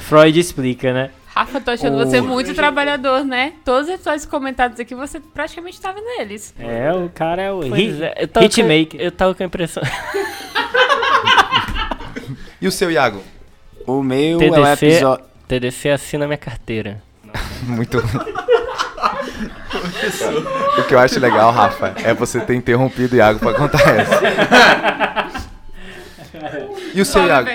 Freud 0.00 0.38
explica, 0.38 0.92
né? 0.92 1.10
Rafa, 1.34 1.58
tô 1.58 1.70
achando 1.70 1.96
você 1.96 2.20
muito 2.20 2.52
trabalhador, 2.54 3.24
né? 3.24 3.54
Todos 3.64 3.88
os 3.88 3.94
episódios 3.94 4.26
comentados 4.26 4.78
aqui, 4.78 4.94
você 4.94 5.18
praticamente 5.18 5.80
tava 5.80 5.98
neles. 6.18 6.52
É, 6.58 6.92
o 6.92 7.08
cara 7.08 7.40
é 7.40 7.50
o 7.50 7.60
hit, 7.60 8.02
é, 8.02 8.28
hitmaker. 8.44 9.00
Eu 9.00 9.10
tava 9.10 9.34
com 9.34 9.42
a 9.42 9.46
impressão. 9.46 9.82
E 12.60 12.68
o 12.68 12.70
seu, 12.70 12.90
Iago? 12.90 13.22
O 13.86 14.02
meu 14.02 14.40
é 14.40 14.46
o 14.46 14.52
TDC, 14.52 14.86
episódio. 14.86 15.24
TDC 15.48 15.88
assina 15.90 16.26
minha 16.26 16.38
carteira. 16.38 17.02
Muito. 17.64 17.98
o 20.78 20.82
que 20.84 20.94
eu 20.94 20.98
acho 20.98 21.18
legal, 21.18 21.50
Rafa, 21.52 21.94
é 22.04 22.14
você 22.14 22.40
ter 22.40 22.54
interrompido 22.54 23.14
o 23.14 23.16
Iago 23.18 23.38
pra 23.38 23.54
contar 23.54 23.96
essa. 23.96 24.20
E 26.94 27.00
o 27.00 27.04
seu, 27.04 27.26
Iago? 27.26 27.48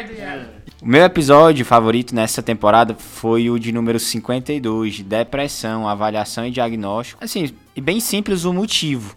O 0.81 0.88
meu 0.88 1.03
episódio 1.03 1.65
favorito 1.65 2.13
nessa 2.13 2.41
temporada 2.41 2.95
foi 2.95 3.50
o 3.50 3.59
de 3.59 3.71
número 3.71 4.00
52, 4.00 4.95
de 4.95 5.03
depressão, 5.03 5.88
avaliação 5.88 6.46
e 6.46 6.51
diagnóstico. 6.51 7.24
Assim, 7.24 7.53
e 7.75 7.81
bem 7.81 8.00
simples 8.00 8.46
o 8.46 8.53
motivo. 8.53 9.15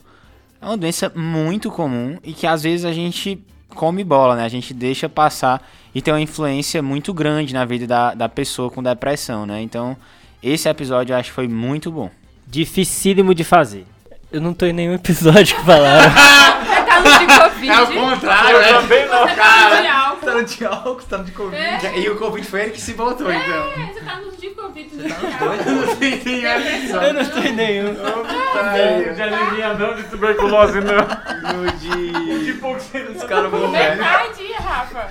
É 0.60 0.66
uma 0.66 0.76
doença 0.76 1.12
muito 1.14 1.70
comum 1.70 2.18
e 2.24 2.32
que 2.32 2.46
às 2.46 2.62
vezes 2.62 2.84
a 2.84 2.92
gente 2.92 3.42
come 3.74 4.02
bola, 4.02 4.36
né? 4.36 4.44
A 4.44 4.48
gente 4.48 4.74
deixa 4.74 5.08
passar 5.08 5.62
e 5.94 6.00
tem 6.00 6.12
uma 6.14 6.20
influência 6.20 6.82
muito 6.82 7.12
grande 7.12 7.52
na 7.52 7.64
vida 7.64 7.86
da, 7.86 8.14
da 8.14 8.28
pessoa 8.28 8.70
com 8.70 8.82
depressão, 8.82 9.46
né? 9.46 9.60
Então, 9.60 9.96
esse 10.42 10.68
episódio 10.68 11.12
eu 11.12 11.18
acho 11.18 11.30
que 11.30 11.34
foi 11.34 11.48
muito 11.48 11.90
bom. 11.90 12.10
Dificílimo 12.46 13.34
de 13.34 13.44
fazer. 13.44 13.86
Eu 14.32 14.40
não 14.40 14.54
tô 14.54 14.66
em 14.66 14.72
nenhum 14.72 14.94
episódio 15.00 15.56
que 15.56 15.64
falaram. 15.64 16.10
Tá 17.00 17.00
no 17.00 17.18
de 17.18 17.26
Covid. 17.66 17.98
contrário, 17.98 18.58
Você 18.58 19.34
tá 19.34 19.70
no 19.70 19.82
de 19.82 19.86
álcool. 19.88 20.26
Tá 20.26 20.34
no 20.34 20.44
de 20.44 20.66
álcool, 20.66 21.02
tá 21.08 21.18
no 21.18 21.24
de 21.24 21.32
Covid. 21.32 21.86
É. 21.86 21.98
E 21.98 22.10
o 22.10 22.16
Covid 22.16 22.46
foi 22.46 22.60
ele 22.62 22.70
que 22.72 22.80
se 22.80 22.92
botou, 22.92 23.32
então. 23.32 23.72
É, 23.72 23.92
você 23.92 24.00
tá 24.00 24.16
no 24.20 24.32
de 24.32 24.50
Covid. 24.50 24.96
no 24.96 25.02
de 25.04 25.12
álcool. 25.32 27.04
eu 27.06 27.14
não 27.14 27.24
tô 27.24 27.38
em 27.38 27.52
nenhum. 27.52 27.94
De 29.14 29.22
anemia 29.22 29.74
não, 29.74 29.94
de 29.94 30.02
tuberculose 30.04 30.80
não. 30.80 31.62
No 31.62 31.72
de... 31.72 32.44
De 32.44 32.50
hipoxemia. 32.50 33.10
Os 33.12 33.24
caras 33.24 33.50
vão 33.50 33.70
ver. 33.70 33.78
Verdade, 33.96 34.52
Rafa. 34.58 35.08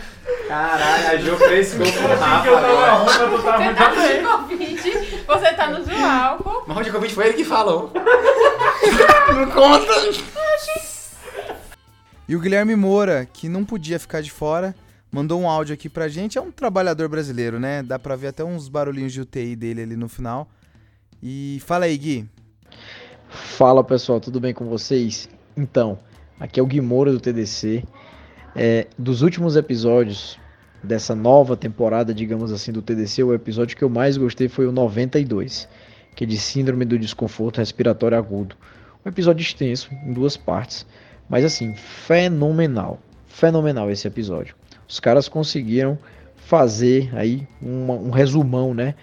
Caralho, 0.48 1.08
a 1.08 1.18
Jo 1.18 1.38
frescou 1.38 1.86
com 1.86 2.00
o 2.00 2.08
Rafa 2.08 2.48
Eu 2.48 2.56
tava 2.56 2.68
agora. 2.68 3.04
mas 3.06 3.22
eu 3.22 3.44
tava 3.44 3.64
Você 3.64 3.74
tá 3.74 4.08
de 4.08 4.24
Covid. 4.24 5.24
Você 5.28 5.54
tá 5.54 5.68
no 5.70 6.06
álcool. 6.06 6.64
Mas 6.68 6.78
o 6.78 6.84
de 6.84 6.92
Covid 6.92 7.14
foi 7.14 7.26
ele 7.28 7.34
que 7.36 7.46
falou. 7.46 7.92
Não 9.34 9.52
conta. 9.52 9.94
E 12.28 12.36
o 12.36 12.40
Guilherme 12.40 12.76
Moura, 12.76 13.28
que 13.32 13.50
não 13.50 13.66
podia 13.66 14.00
ficar 14.00 14.22
de 14.22 14.32
fora, 14.32 14.76
mandou 15.12 15.40
um 15.40 15.50
áudio 15.50 15.74
aqui 15.74 15.90
pra 15.90 16.08
gente. 16.08 16.38
É 16.38 16.42
um 16.42 16.52
trabalhador 16.52 17.08
brasileiro, 17.10 17.60
né? 17.60 17.82
Dá 17.82 17.98
pra 17.98 18.16
ver 18.16 18.28
até 18.28 18.44
uns 18.44 18.70
barulhinhos 18.70 19.14
de 19.14 19.22
UTI 19.22 19.56
dele 19.56 19.82
ali 19.82 19.96
no 19.96 20.08
final. 20.08 20.48
E 21.22 21.62
fala 21.66 21.86
aí, 21.86 21.98
Gui. 21.98 22.30
Fala 23.30 23.84
pessoal, 23.84 24.20
tudo 24.20 24.40
bem 24.40 24.54
com 24.54 24.66
vocês? 24.66 25.28
Então, 25.58 26.00
aqui 26.40 26.60
é 26.60 26.64
o 26.64 26.66
Gui 26.68 26.82
Moura 26.82 27.12
do 27.12 27.20
TDC. 27.20 27.84
É, 28.56 28.88
dos 28.98 29.22
últimos 29.22 29.56
episódios 29.56 30.40
dessa 30.84 31.16
nova 31.16 31.56
temporada, 31.56 32.14
digamos 32.14 32.52
assim, 32.52 32.72
do 32.72 32.82
TDC, 32.82 33.24
o 33.24 33.34
episódio 33.34 33.76
que 33.78 33.84
eu 33.84 33.90
mais 33.90 34.18
gostei 34.18 34.48
foi 34.48 34.66
o 34.66 34.72
92, 34.72 35.68
que 36.16 36.24
é 36.24 36.28
de 36.28 36.38
Síndrome 36.38 36.86
do 36.86 36.98
Desconforto 36.98 37.58
Respiratório 37.58 38.18
Agudo. 38.18 38.56
Um 39.06 39.10
episódio 39.10 39.42
extenso, 39.42 39.90
em 40.06 40.14
duas 40.14 40.36
partes, 40.38 40.86
mas 41.30 41.44
assim, 41.46 41.76
fenomenal. 41.76 43.00
Fenomenal 43.28 43.90
esse 43.92 44.08
episódio. 44.08 44.56
Os 44.88 45.00
caras 45.00 45.30
conseguiram 45.30 45.98
fazer 46.36 47.10
aí 47.16 47.48
uma- 47.62 47.94
um 47.94 48.10
resumão, 48.10 48.74
né? 48.74 48.96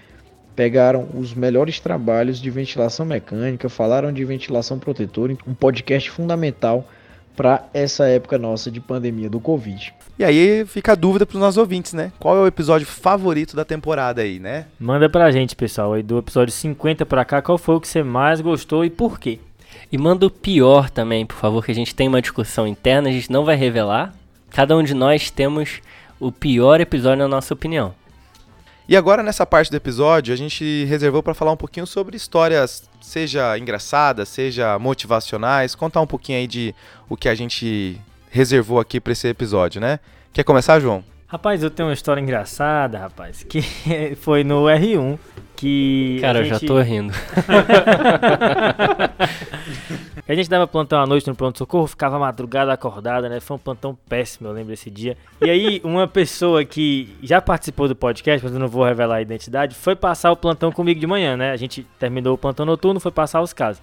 pegaram 0.56 1.06
os 1.14 1.34
melhores 1.34 1.78
trabalhos 1.78 2.40
de 2.40 2.48
ventilação 2.48 3.04
mecânica, 3.04 3.68
falaram 3.68 4.10
de 4.10 4.24
ventilação 4.24 4.78
protetora, 4.78 5.36
um 5.46 5.52
podcast 5.52 6.10
fundamental 6.10 6.88
para 7.36 7.68
essa 7.74 8.06
época 8.06 8.38
nossa 8.38 8.70
de 8.70 8.80
pandemia 8.80 9.28
do 9.28 9.38
Covid. 9.38 9.94
E 10.18 10.24
aí 10.24 10.64
fica 10.64 10.92
a 10.92 10.94
dúvida 10.94 11.26
pros 11.26 11.38
nossos 11.38 11.58
ouvintes, 11.58 11.92
né? 11.92 12.10
Qual 12.18 12.36
é 12.36 12.40
o 12.40 12.46
episódio 12.46 12.86
favorito 12.86 13.54
da 13.54 13.64
temporada 13.64 14.22
aí, 14.22 14.38
né? 14.38 14.66
Manda 14.80 15.10
pra 15.10 15.30
gente, 15.30 15.54
pessoal, 15.54 15.92
aí 15.92 16.02
do 16.02 16.18
episódio 16.18 16.52
50 16.52 17.04
pra 17.04 17.24
cá, 17.24 17.42
qual 17.42 17.58
foi 17.58 17.74
o 17.74 17.80
que 17.80 17.86
você 17.86 18.02
mais 18.02 18.40
gostou 18.40 18.84
e 18.84 18.90
por 18.90 19.20
quê? 19.20 19.38
E 19.92 19.98
manda 19.98 20.26
o 20.26 20.30
pior 20.30 20.88
também, 20.88 21.26
por 21.26 21.36
favor, 21.36 21.64
que 21.64 21.70
a 21.70 21.74
gente 21.74 21.94
tem 21.94 22.08
uma 22.08 22.22
discussão 22.22 22.66
interna, 22.66 23.08
a 23.10 23.12
gente 23.12 23.30
não 23.30 23.44
vai 23.44 23.56
revelar. 23.56 24.14
Cada 24.50 24.74
um 24.74 24.82
de 24.82 24.94
nós 24.94 25.30
temos 25.30 25.80
o 26.18 26.32
pior 26.32 26.80
episódio 26.80 27.18
na 27.18 27.28
nossa 27.28 27.52
opinião. 27.52 27.94
E 28.88 28.96
agora 28.96 29.20
nessa 29.20 29.44
parte 29.44 29.68
do 29.68 29.76
episódio, 29.76 30.32
a 30.32 30.36
gente 30.36 30.84
reservou 30.84 31.20
para 31.20 31.34
falar 31.34 31.50
um 31.50 31.56
pouquinho 31.56 31.86
sobre 31.88 32.16
histórias, 32.16 32.88
seja 33.00 33.58
engraçadas, 33.58 34.28
seja 34.28 34.78
motivacionais, 34.78 35.74
contar 35.74 36.00
um 36.00 36.06
pouquinho 36.06 36.38
aí 36.38 36.46
de 36.46 36.72
o 37.08 37.16
que 37.16 37.28
a 37.28 37.34
gente 37.34 38.00
reservou 38.30 38.78
aqui 38.78 39.00
para 39.00 39.12
esse 39.12 39.26
episódio, 39.26 39.80
né? 39.80 39.98
Quer 40.32 40.44
começar, 40.44 40.78
João? 40.78 41.02
Rapaz, 41.26 41.64
eu 41.64 41.70
tenho 41.70 41.88
uma 41.88 41.94
história 41.94 42.20
engraçada, 42.20 42.96
rapaz, 42.96 43.42
que 43.42 43.60
foi 44.22 44.44
no 44.44 44.66
R1 44.66 45.18
que 45.56 46.18
Cara, 46.20 46.38
a 46.38 46.42
eu 46.42 46.44
já 46.46 46.54
gente- 46.58 46.66
tô 46.66 46.78
rindo. 46.80 47.12
A 50.28 50.34
gente 50.34 50.50
dava 50.50 50.66
plantão 50.66 51.00
à 51.00 51.06
noite 51.06 51.26
no 51.28 51.36
pronto-socorro, 51.36 51.86
ficava 51.86 52.18
madrugada 52.18 52.72
acordada, 52.72 53.28
né? 53.28 53.38
Foi 53.38 53.54
um 53.56 53.60
plantão 53.60 53.96
péssimo, 54.08 54.48
eu 54.48 54.52
lembro 54.52 54.70
desse 54.70 54.90
dia. 54.90 55.16
E 55.40 55.48
aí, 55.48 55.80
uma 55.84 56.08
pessoa 56.08 56.64
que 56.64 57.14
já 57.22 57.40
participou 57.40 57.86
do 57.86 57.94
podcast, 57.94 58.44
mas 58.44 58.52
eu 58.52 58.58
não 58.58 58.66
vou 58.66 58.84
revelar 58.84 59.16
a 59.16 59.22
identidade, 59.22 59.76
foi 59.76 59.94
passar 59.94 60.32
o 60.32 60.36
plantão 60.36 60.72
comigo 60.72 60.98
de 60.98 61.06
manhã, 61.06 61.36
né? 61.36 61.52
A 61.52 61.56
gente 61.56 61.86
terminou 61.98 62.34
o 62.34 62.38
plantão 62.38 62.66
noturno, 62.66 62.98
foi 62.98 63.12
passar 63.12 63.40
os 63.40 63.52
casos. 63.52 63.80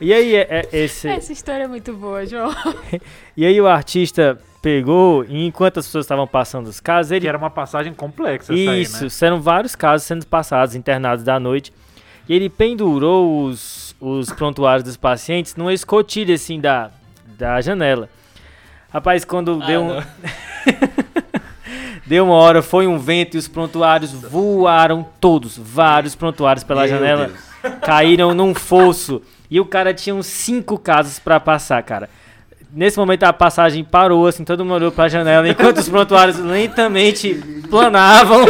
E 0.00 0.12
aí, 0.12 0.34
é- 0.36 0.46
é- 0.72 0.76
esse, 0.84 1.08
Essa 1.08 1.32
história 1.32 1.64
é 1.64 1.68
muito 1.68 1.92
boa, 1.92 2.24
João. 2.24 2.54
e 3.36 3.44
aí 3.44 3.60
o 3.60 3.66
artista 3.66 4.38
pegou, 4.62 5.24
e 5.24 5.46
enquanto 5.46 5.78
as 5.78 5.86
pessoas 5.86 6.04
estavam 6.04 6.26
passando 6.26 6.66
os 6.66 6.80
casos, 6.80 7.12
ele 7.12 7.22
Que 7.22 7.28
era 7.28 7.38
uma 7.38 7.50
passagem 7.50 7.92
complexa 7.92 8.52
essa 8.52 8.70
aí, 8.70 8.82
Isso, 8.82 9.04
né? 9.04 9.10
eram 9.22 9.40
vários 9.40 9.74
casos 9.74 10.06
sendo 10.06 10.26
passados, 10.26 10.74
internados 10.74 11.24
da 11.24 11.38
noite. 11.40 11.72
E 12.28 12.34
ele 12.34 12.48
pendurou 12.48 13.44
os, 13.44 13.94
os 14.00 14.30
prontuários 14.32 14.84
dos 14.84 14.96
pacientes 14.96 15.56
numa 15.56 15.72
escotilha, 15.72 16.34
assim, 16.34 16.60
da, 16.60 16.90
da 17.38 17.60
janela. 17.60 18.08
Rapaz, 18.92 19.24
quando 19.24 19.58
deu 19.66 19.82
um... 19.82 20.02
deu 22.06 22.24
uma 22.24 22.34
hora, 22.34 22.62
foi 22.62 22.86
um 22.86 22.98
vento 22.98 23.36
e 23.36 23.38
os 23.38 23.48
prontuários 23.48 24.12
voaram 24.12 25.06
todos, 25.20 25.58
vários 25.58 26.14
prontuários 26.14 26.64
pela 26.64 26.82
Meu 26.82 26.90
janela, 26.90 27.30
Deus. 27.62 27.74
caíram 27.82 28.34
num 28.34 28.54
fosso. 28.54 29.22
E 29.50 29.58
o 29.60 29.64
cara 29.64 29.94
tinha 29.94 30.14
uns 30.14 30.26
cinco 30.26 30.78
casos 30.78 31.18
pra 31.18 31.40
passar, 31.40 31.82
cara. 31.82 32.08
Nesse 32.70 32.98
momento 32.98 33.24
a 33.24 33.32
passagem 33.32 33.82
parou, 33.82 34.26
assim, 34.26 34.44
todo 34.44 34.62
mundo 34.62 34.74
olhou 34.74 34.92
pra 34.92 35.08
janela, 35.08 35.48
enquanto 35.48 35.78
os 35.78 35.88
prontuários 35.88 36.38
lentamente 36.38 37.34
planavam. 37.70 38.44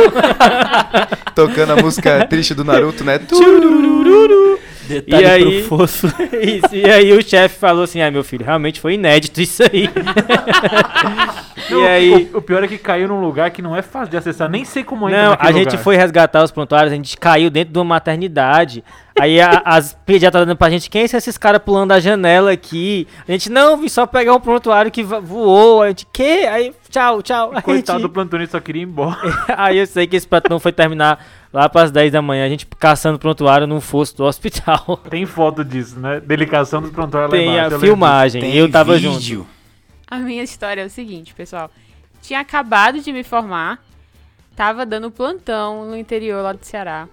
Tocando 1.37 1.75
a 1.75 1.77
música 1.77 2.27
triste 2.27 2.53
do 2.53 2.65
Naruto, 2.65 3.05
né? 3.05 3.21
Detalhe 4.89 5.23
E 5.23 5.27
aí- 5.27 5.63
pro 5.63 5.79
fosso. 5.79 6.07
Isso, 6.41 6.75
e 6.75 6.91
aí 6.91 7.13
o 7.13 7.23
chefe 7.23 7.59
falou 7.59 7.85
assim, 7.85 8.01
ah, 8.01 8.11
meu 8.11 8.25
filho, 8.25 8.45
realmente 8.45 8.81
foi 8.81 8.95
inédito 8.95 9.41
isso 9.41 9.63
aí. 9.63 9.89
Não, 11.71 11.83
e 11.85 11.87
aí... 11.87 12.31
o, 12.33 12.39
o 12.39 12.43
pior 12.43 12.65
é 12.65 12.67
que 12.69 12.79
caiu 12.79 13.07
num 13.07 13.21
lugar 13.21 13.51
que 13.51 13.61
não 13.61 13.77
é 13.77 13.83
fácil 13.83 14.11
de 14.11 14.17
acessar, 14.17 14.49
nem 14.49 14.65
sei 14.65 14.83
como 14.83 15.07
entra 15.09 15.23
Não, 15.29 15.37
a 15.39 15.53
gente 15.53 15.67
lugar. 15.73 15.83
foi 15.85 15.97
resgatar 15.97 16.43
os 16.43 16.51
prontuários, 16.51 16.91
a 16.93 16.97
gente 16.97 17.17
caiu 17.19 17.51
dentro 17.51 17.73
de 17.73 17.79
uma 17.79 17.85
maternidade. 17.85 18.83
Aí 19.21 19.41
a- 19.41 19.63
as 19.65 19.95
pediatras 20.07 20.47
dando 20.47 20.57
pra 20.57 20.71
gente, 20.71 20.89
quem 20.91 21.07
são 21.09 21.19
esses 21.19 21.37
caras 21.39 21.61
pulando 21.63 21.93
a 21.93 22.01
janela 22.01 22.53
aqui? 22.53 23.07
A 23.27 23.33
gente, 23.33 23.51
não, 23.51 23.77
vim 23.77 23.89
só 23.89 24.07
pegar 24.07 24.35
um 24.35 24.41
prontuário 24.41 24.91
que 24.91 25.03
voou. 25.03 25.83
A 25.83 25.89
gente, 25.89 26.07
que? 26.13 26.47
Aí, 26.47 26.73
tchau, 26.91 27.23
tchau. 27.23 27.51
A 27.55 27.63
Coitado 27.63 27.99
do 27.99 28.03
gente- 28.05 28.13
plantonista 28.13 28.59
só 28.59 28.63
queria 28.63 28.83
ir 28.83 28.87
embora. 28.87 29.17
Aí 29.57 29.79
eu 29.79 29.87
sei 29.87 30.07
que 30.07 30.17
esse 30.17 30.27
plantão 30.27 30.59
foi 30.61 30.73
terminar 30.73 31.25
lá 31.53 31.69
pras 31.69 31.91
10 31.91 32.13
da 32.13 32.21
manhã, 32.23 32.45
a 32.45 32.49
gente 32.49 32.67
caçando 32.79 33.19
prontuário 33.19 33.67
num 33.67 33.81
fosso 33.81 34.17
do 34.17 34.25
hospital. 34.25 34.99
Tem 35.09 35.25
foto 35.27 35.65
disso, 35.65 35.99
né? 35.99 36.21
Delicação 36.21 36.81
dos 36.83 36.91
prontuários 36.91 37.31
lá 37.33 37.37
Tem 37.39 37.47
embaixo. 37.49 37.61
a 37.61 37.65
eu 37.65 37.71
lembro 37.71 37.87
filmagem, 37.87 38.41
Tem 38.43 38.55
eu 38.55 38.71
tava 38.71 38.99
junto. 38.99 39.19
vídeo. 39.19 39.47
A 40.11 40.19
minha 40.19 40.43
história 40.43 40.83
é 40.83 40.87
o 40.87 40.91
seguinte, 40.91 41.35
pessoal. 41.35 41.71
Tinha 42.23 42.41
acabado 42.41 43.01
de 43.01 43.13
me 43.13 43.23
formar, 43.23 43.79
tava 44.57 44.85
dando 44.85 45.11
plantão 45.11 45.85
no 45.87 45.97
interior 45.97 46.43
lá 46.43 46.53
do 46.53 46.65
Ceará. 46.65 47.07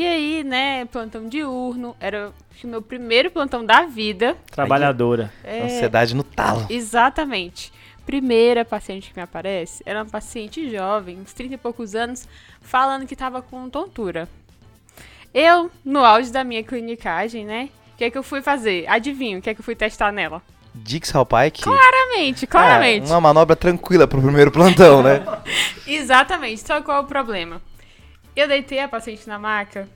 E 0.00 0.06
aí, 0.06 0.42
né, 0.42 0.86
plantão 0.86 1.28
diurno, 1.28 1.94
era 2.00 2.32
o 2.64 2.66
meu 2.66 2.80
primeiro 2.80 3.30
plantão 3.30 3.62
da 3.62 3.82
vida. 3.82 4.34
Trabalhadora. 4.50 5.30
É, 5.44 5.64
Ansiedade 5.64 6.16
no 6.16 6.22
talo. 6.22 6.64
Exatamente. 6.70 7.70
Primeira 8.06 8.64
paciente 8.64 9.10
que 9.10 9.16
me 9.18 9.22
aparece 9.22 9.82
era 9.84 9.98
uma 9.98 10.08
paciente 10.08 10.70
jovem, 10.70 11.18
uns 11.20 11.34
30 11.34 11.52
e 11.52 11.58
poucos 11.58 11.94
anos, 11.94 12.26
falando 12.62 13.06
que 13.06 13.14
tava 13.14 13.42
com 13.42 13.68
tontura. 13.68 14.26
Eu, 15.34 15.70
no 15.84 16.02
auge 16.02 16.32
da 16.32 16.44
minha 16.44 16.64
clinicagem, 16.64 17.44
né? 17.44 17.68
O 17.92 17.98
que 17.98 18.04
é 18.04 18.10
que 18.10 18.16
eu 18.16 18.22
fui 18.22 18.40
fazer? 18.40 18.86
Adivinha 18.88 19.36
o 19.36 19.42
que 19.42 19.50
é 19.50 19.54
que 19.54 19.60
eu 19.60 19.64
fui 19.64 19.74
testar 19.74 20.10
nela? 20.10 20.40
Dix 20.74 21.14
Halpike. 21.14 21.60
Claramente, 21.60 22.46
claramente. 22.46 23.06
É, 23.06 23.12
uma 23.12 23.20
manobra 23.20 23.54
tranquila 23.54 24.08
pro 24.08 24.22
primeiro 24.22 24.50
plantão, 24.50 25.02
né? 25.02 25.22
Exatamente. 25.86 26.66
Só 26.66 26.80
qual 26.80 26.96
é 26.96 27.00
o 27.00 27.04
problema? 27.04 27.60
Eu 28.34 28.48
deitei 28.48 28.80
a 28.80 28.88
paciente 28.88 29.28
na 29.28 29.38
maca. 29.38 29.88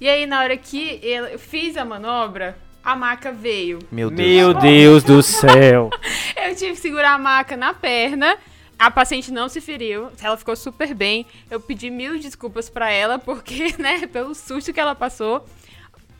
E 0.00 0.08
aí, 0.08 0.26
na 0.26 0.40
hora 0.40 0.56
que 0.56 1.00
eu 1.02 1.38
fiz 1.38 1.76
a 1.76 1.84
manobra, 1.84 2.56
a 2.84 2.96
maca 2.96 3.32
veio. 3.32 3.78
Meu 3.90 4.10
Deus. 4.10 4.28
Meu 4.28 4.54
Deus 4.54 5.02
do 5.02 5.22
céu. 5.22 5.90
Eu 6.36 6.54
tive 6.54 6.72
que 6.72 6.80
segurar 6.80 7.12
a 7.14 7.18
maca 7.18 7.56
na 7.56 7.74
perna. 7.74 8.38
A 8.78 8.90
paciente 8.90 9.32
não 9.32 9.48
se 9.48 9.60
feriu, 9.60 10.08
ela 10.22 10.36
ficou 10.36 10.54
super 10.54 10.94
bem. 10.94 11.26
Eu 11.50 11.60
pedi 11.60 11.90
mil 11.90 12.18
desculpas 12.18 12.70
pra 12.70 12.90
ela, 12.90 13.18
porque, 13.18 13.74
né, 13.78 14.06
pelo 14.06 14.34
susto 14.34 14.72
que 14.72 14.78
ela 14.78 14.94
passou. 14.94 15.44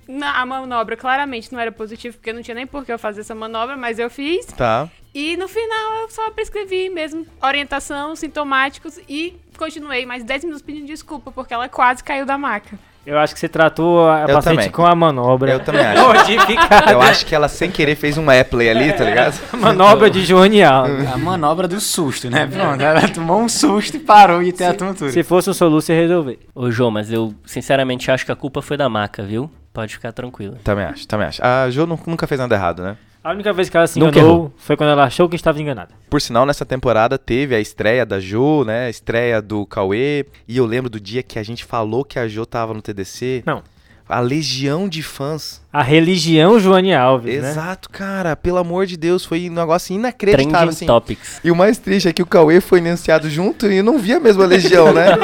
Na, 0.08 0.40
a 0.40 0.44
manobra 0.46 0.96
claramente 0.96 1.52
não 1.52 1.60
era 1.60 1.70
positiva, 1.70 2.16
porque 2.16 2.32
não 2.32 2.42
tinha 2.42 2.54
nem 2.54 2.66
por 2.66 2.84
que 2.84 2.92
eu 2.92 2.98
fazer 2.98 3.20
essa 3.20 3.34
manobra, 3.34 3.76
mas 3.76 3.98
eu 3.98 4.10
fiz. 4.10 4.46
Tá. 4.46 4.90
E 5.20 5.36
no 5.36 5.48
final 5.48 6.02
eu 6.02 6.08
só 6.10 6.30
prescrevi 6.30 6.88
mesmo 6.88 7.26
orientação, 7.42 8.14
sintomáticos 8.14 9.00
e 9.08 9.34
continuei 9.58 10.06
mais 10.06 10.22
10 10.22 10.44
minutos 10.44 10.62
pedindo 10.62 10.86
desculpa, 10.86 11.32
porque 11.32 11.52
ela 11.52 11.68
quase 11.68 12.04
caiu 12.04 12.24
da 12.24 12.38
maca. 12.38 12.78
Eu 13.04 13.18
acho 13.18 13.34
que 13.34 13.40
você 13.40 13.48
tratou 13.48 14.08
a 14.08 14.20
Eu 14.20 14.26
paciente 14.36 14.56
também. 14.58 14.70
com 14.70 14.86
a 14.86 14.94
manobra. 14.94 15.50
Eu 15.50 15.58
também 15.60 15.84
acho. 15.84 16.06
Modificada. 16.06 16.92
Eu 16.92 17.00
acho 17.02 17.26
que 17.26 17.34
ela 17.34 17.48
sem 17.48 17.68
querer 17.68 17.96
fez 17.96 18.16
um 18.16 18.30
Apple 18.30 18.68
ali, 18.68 18.92
tá 18.92 19.02
ligado? 19.04 19.34
Manobra 19.58 20.08
de 20.08 20.24
joanial. 20.24 20.84
A 21.12 21.18
manobra 21.18 21.66
do 21.66 21.80
susto, 21.80 22.30
né? 22.30 22.46
Pronto, 22.46 22.80
ela 22.80 23.08
tomou 23.08 23.40
um 23.40 23.48
susto 23.48 23.96
e 23.96 23.98
parou 23.98 24.40
de 24.44 24.52
ter 24.52 24.66
a 24.66 24.74
tontura. 24.74 25.10
Se 25.10 25.24
fosse 25.24 25.50
um 25.50 25.54
soluço, 25.54 25.90
ia 25.90 25.98
resolver. 26.00 26.38
Ô, 26.54 26.70
João, 26.70 26.92
mas 26.92 27.10
eu 27.10 27.34
sinceramente 27.44 28.08
acho 28.08 28.24
que 28.24 28.30
a 28.30 28.36
culpa 28.36 28.62
foi 28.62 28.76
da 28.76 28.88
maca, 28.88 29.24
viu? 29.24 29.50
Pode 29.72 29.94
ficar 29.94 30.12
tranquilo. 30.12 30.56
Também 30.62 30.84
acho, 30.84 31.08
também 31.08 31.26
acho. 31.26 31.44
A 31.44 31.68
Jo 31.70 31.86
nu- 31.86 31.98
nunca 32.06 32.24
fez 32.26 32.38
nada 32.38 32.54
errado, 32.54 32.82
né? 32.84 32.96
A 33.28 33.32
única 33.32 33.52
vez 33.52 33.68
que 33.68 33.76
ela 33.76 33.86
se 33.86 33.98
Nunca 33.98 34.18
enganou 34.18 34.50
foi 34.56 34.74
quando 34.74 34.88
ela 34.88 35.04
achou 35.04 35.28
que 35.28 35.36
estava 35.36 35.60
enganada. 35.60 35.90
Por 36.08 36.18
sinal, 36.18 36.46
nessa 36.46 36.64
temporada 36.64 37.18
teve 37.18 37.54
a 37.54 37.60
estreia 37.60 38.06
da 38.06 38.18
Jo, 38.18 38.64
né? 38.64 38.86
A 38.86 38.88
estreia 38.88 39.42
do 39.42 39.66
Cauê. 39.66 40.24
E 40.48 40.56
eu 40.56 40.64
lembro 40.64 40.88
do 40.88 40.98
dia 40.98 41.22
que 41.22 41.38
a 41.38 41.42
gente 41.42 41.62
falou 41.62 42.06
que 42.06 42.18
a 42.18 42.26
Jo 42.26 42.46
tava 42.46 42.72
no 42.72 42.80
TDC. 42.80 43.42
Não. 43.44 43.62
A 44.08 44.20
legião 44.20 44.88
de 44.88 45.02
fãs. 45.02 45.60
A 45.70 45.82
religião 45.82 46.58
Joane 46.58 46.94
Alves, 46.94 47.42
né? 47.42 47.50
Exato, 47.50 47.90
cara. 47.90 48.34
Pelo 48.34 48.56
amor 48.56 48.86
de 48.86 48.96
Deus, 48.96 49.26
foi 49.26 49.50
um 49.50 49.52
negócio 49.52 49.94
inacreditável, 49.94 50.50
Trending 50.50 50.70
assim. 50.70 50.86
Topics. 50.86 51.40
E 51.44 51.50
o 51.50 51.54
mais 51.54 51.76
triste 51.76 52.08
é 52.08 52.14
que 52.14 52.22
o 52.22 52.26
Cauê 52.26 52.62
foi 52.62 52.78
anunciado 52.78 53.28
junto 53.28 53.70
e 53.70 53.76
eu 53.76 53.84
não 53.84 53.98
vi 53.98 54.14
a 54.14 54.20
mesma 54.20 54.46
legião, 54.46 54.90
né? 54.94 55.04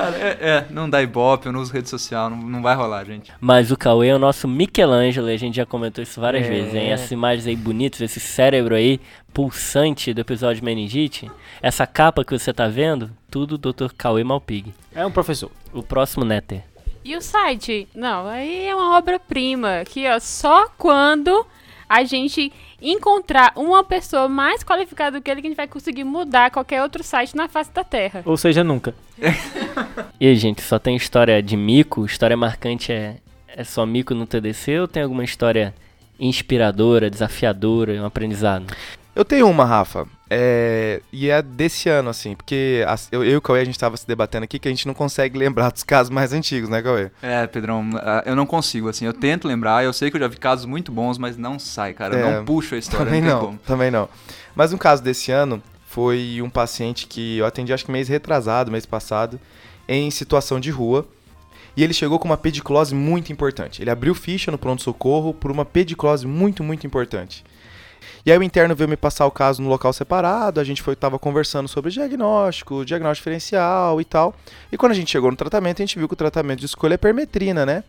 Cara, 0.00 0.16
é, 0.16 0.38
é, 0.40 0.66
não 0.70 0.88
dá 0.88 1.02
ibope, 1.02 1.46
eu 1.46 1.52
não 1.52 1.60
uso 1.60 1.72
rede 1.72 1.88
social, 1.88 2.30
não, 2.30 2.36
não 2.36 2.62
vai 2.62 2.74
rolar, 2.74 3.04
gente. 3.04 3.32
Mas 3.40 3.70
o 3.70 3.76
Cauê 3.76 4.08
é 4.08 4.14
o 4.14 4.18
nosso 4.18 4.48
Michelangelo, 4.48 5.28
e 5.30 5.34
a 5.34 5.38
gente 5.38 5.56
já 5.56 5.66
comentou 5.66 6.02
isso 6.02 6.20
várias 6.20 6.46
É. 6.46 6.48
vezes, 6.48 6.74
hein? 6.74 6.90
Essas 6.90 7.10
imagens 7.10 7.46
aí 7.46 7.56
bonitas, 7.56 8.00
esse 8.00 8.20
cérebro 8.20 8.74
aí 8.74 9.00
pulsante 9.32 10.12
do 10.12 10.20
episódio 10.20 10.56
de 10.56 10.64
Meningite, 10.64 11.30
essa 11.62 11.86
capa 11.86 12.24
que 12.24 12.36
você 12.36 12.52
tá 12.52 12.66
vendo, 12.68 13.10
tudo 13.30 13.56
Dr. 13.58 13.92
Cauê 13.96 14.24
Malpig. 14.24 14.74
É 14.94 15.04
um 15.06 15.10
professor. 15.10 15.50
O 15.72 15.82
próximo 15.82 16.24
Netter. 16.24 16.62
E 17.04 17.16
o 17.16 17.22
site? 17.22 17.88
Não, 17.94 18.26
aí 18.26 18.66
é 18.66 18.74
uma 18.74 18.96
obra-prima. 18.98 19.84
Que, 19.86 20.06
ó, 20.08 20.18
só 20.20 20.68
quando 20.76 21.46
a 21.88 22.04
gente 22.04 22.52
encontrar 22.80 23.52
uma 23.56 23.82
pessoa 23.82 24.28
mais 24.28 24.62
qualificada 24.62 25.18
do 25.18 25.22
que 25.22 25.30
ele 25.30 25.40
que 25.40 25.46
a 25.46 25.50
gente 25.50 25.56
vai 25.56 25.66
conseguir 25.66 26.04
mudar 26.04 26.50
qualquer 26.50 26.82
outro 26.82 27.02
site 27.02 27.34
na 27.36 27.48
face 27.48 27.70
da 27.72 27.82
Terra. 27.82 28.22
Ou 28.24 28.36
seja, 28.36 28.62
nunca. 28.62 28.94
E 30.18 30.26
aí, 30.26 30.36
gente, 30.36 30.62
só 30.62 30.78
tem 30.78 30.96
história 30.96 31.42
de 31.42 31.56
mico? 31.56 32.04
História 32.04 32.36
marcante 32.36 32.92
é, 32.92 33.16
é 33.48 33.64
só 33.64 33.84
mico 33.86 34.14
no 34.14 34.26
TDC 34.26 34.80
ou 34.80 34.88
tem 34.88 35.02
alguma 35.02 35.24
história 35.24 35.74
inspiradora, 36.18 37.08
desafiadora, 37.10 37.92
um 37.94 38.04
aprendizado? 38.04 38.66
Eu 39.14 39.24
tenho 39.24 39.48
uma, 39.48 39.64
Rafa. 39.64 40.06
É, 40.32 41.00
e 41.12 41.28
é 41.28 41.42
desse 41.42 41.88
ano, 41.88 42.08
assim, 42.10 42.36
porque 42.36 42.84
as- 42.86 43.08
eu, 43.10 43.24
eu 43.24 43.32
e 43.32 43.36
o 43.36 43.40
Cauê, 43.40 43.60
a 43.60 43.64
gente 43.64 43.78
tava 43.78 43.96
se 43.96 44.06
debatendo 44.06 44.44
aqui 44.44 44.58
que 44.60 44.68
a 44.68 44.70
gente 44.70 44.86
não 44.86 44.94
consegue 44.94 45.36
lembrar 45.36 45.70
dos 45.72 45.82
casos 45.82 46.08
mais 46.10 46.32
antigos, 46.32 46.68
né, 46.68 46.80
Cauê? 46.80 47.10
É, 47.20 47.44
Pedrão, 47.48 47.90
ah, 47.96 48.22
eu 48.24 48.36
não 48.36 48.46
consigo, 48.46 48.88
assim. 48.88 49.04
Eu 49.06 49.12
tento 49.12 49.48
lembrar, 49.48 49.82
eu 49.82 49.92
sei 49.92 50.10
que 50.10 50.16
eu 50.16 50.20
já 50.20 50.28
vi 50.28 50.36
casos 50.36 50.64
muito 50.66 50.92
bons, 50.92 51.18
mas 51.18 51.36
não 51.36 51.58
sai, 51.58 51.92
cara. 51.92 52.14
Eu 52.16 52.26
É, 52.28 52.36
não 52.36 52.44
puxo 52.44 52.76
a 52.76 52.78
história. 52.78 53.04
Também 53.06 53.20
não. 53.20 53.42
não, 53.42 53.56
também 53.56 53.90
não. 53.90 54.08
Mas 54.54 54.72
um 54.72 54.78
caso 54.78 55.02
desse 55.02 55.32
ano 55.32 55.60
foi 55.90 56.40
um 56.40 56.48
paciente 56.48 57.08
que 57.08 57.38
eu 57.38 57.44
atendi 57.44 57.72
acho 57.72 57.84
que 57.84 57.90
mês 57.90 58.06
retrasado, 58.06 58.70
mês 58.70 58.86
passado, 58.86 59.40
em 59.88 60.08
situação 60.08 60.60
de 60.60 60.70
rua. 60.70 61.04
E 61.76 61.82
ele 61.82 61.92
chegou 61.92 62.16
com 62.16 62.26
uma 62.26 62.36
pediclose 62.36 62.94
muito 62.94 63.32
importante. 63.32 63.82
Ele 63.82 63.90
abriu 63.90 64.14
ficha 64.14 64.52
no 64.52 64.58
pronto-socorro 64.58 65.34
por 65.34 65.50
uma 65.50 65.64
pediclose 65.64 66.28
muito, 66.28 66.62
muito 66.62 66.86
importante. 66.86 67.44
E 68.24 68.30
aí 68.30 68.38
o 68.38 68.42
interno 68.44 68.72
veio 68.76 68.88
me 68.88 68.96
passar 68.96 69.26
o 69.26 69.32
caso 69.32 69.60
no 69.60 69.68
local 69.68 69.92
separado, 69.92 70.60
a 70.60 70.64
gente 70.64 70.80
foi 70.80 70.94
tava 70.94 71.18
conversando 71.18 71.66
sobre 71.66 71.90
diagnóstico, 71.90 72.84
diagnóstico 72.84 73.22
diferencial 73.22 74.00
e 74.00 74.04
tal. 74.04 74.32
E 74.70 74.76
quando 74.76 74.92
a 74.92 74.94
gente 74.94 75.10
chegou 75.10 75.28
no 75.28 75.36
tratamento, 75.36 75.82
a 75.82 75.84
gente 75.84 75.98
viu 75.98 76.06
que 76.06 76.14
o 76.14 76.16
tratamento 76.16 76.60
de 76.60 76.66
escolha 76.66 76.94
é 76.94 76.98
permetrina, 76.98 77.66
né? 77.66 77.82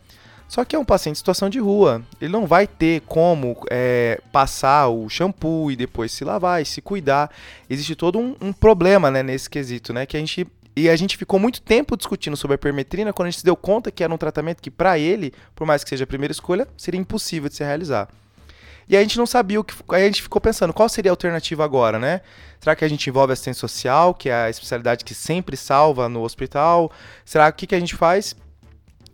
Só 0.51 0.65
que 0.65 0.75
é 0.75 0.79
um 0.79 0.83
paciente 0.83 1.15
em 1.15 1.17
situação 1.17 1.49
de 1.49 1.59
rua. 1.59 2.03
Ele 2.19 2.29
não 2.29 2.45
vai 2.45 2.67
ter 2.67 3.03
como 3.07 3.55
é, 3.71 4.19
passar 4.33 4.89
o 4.89 5.07
shampoo 5.07 5.71
e 5.71 5.77
depois 5.77 6.11
se 6.11 6.25
lavar 6.25 6.61
e 6.61 6.65
se 6.65 6.81
cuidar. 6.81 7.31
Existe 7.69 7.95
todo 7.95 8.19
um, 8.19 8.35
um 8.41 8.51
problema 8.51 9.09
né, 9.09 9.23
nesse 9.23 9.49
quesito, 9.49 9.93
né? 9.93 10.05
Que 10.05 10.17
a 10.17 10.19
gente. 10.19 10.45
E 10.75 10.89
a 10.89 10.95
gente 10.97 11.15
ficou 11.15 11.39
muito 11.39 11.61
tempo 11.61 11.95
discutindo 11.95 12.35
sobre 12.35 12.55
a 12.55 12.57
permetrina 12.57 13.13
quando 13.13 13.27
a 13.27 13.31
gente 13.31 13.39
se 13.39 13.45
deu 13.45 13.55
conta 13.55 13.89
que 13.91 14.03
era 14.03 14.13
um 14.13 14.17
tratamento 14.17 14.61
que, 14.61 14.69
para 14.69 14.99
ele, 14.99 15.33
por 15.55 15.65
mais 15.65 15.85
que 15.85 15.89
seja 15.89 16.03
a 16.03 16.07
primeira 16.07 16.33
escolha, 16.33 16.67
seria 16.75 16.99
impossível 16.99 17.47
de 17.47 17.55
se 17.55 17.63
realizar. 17.63 18.09
E 18.89 18.97
a 18.97 19.01
gente 19.01 19.17
não 19.17 19.25
sabia 19.25 19.57
o 19.57 19.63
que. 19.63 19.73
Aí 19.89 20.03
a 20.03 20.07
gente 20.07 20.21
ficou 20.21 20.41
pensando, 20.41 20.73
qual 20.73 20.89
seria 20.89 21.11
a 21.11 21.13
alternativa 21.13 21.63
agora, 21.63 21.97
né? 21.97 22.19
Será 22.59 22.75
que 22.75 22.83
a 22.83 22.89
gente 22.89 23.09
envolve 23.09 23.31
assistência 23.31 23.61
social, 23.61 24.13
que 24.13 24.27
é 24.27 24.33
a 24.33 24.49
especialidade 24.49 25.05
que 25.05 25.13
sempre 25.13 25.55
salva 25.55 26.09
no 26.09 26.23
hospital? 26.23 26.91
Será 27.23 27.49
que 27.53 27.63
o 27.63 27.67
que 27.69 27.75
a 27.75 27.79
gente 27.79 27.95
faz? 27.95 28.35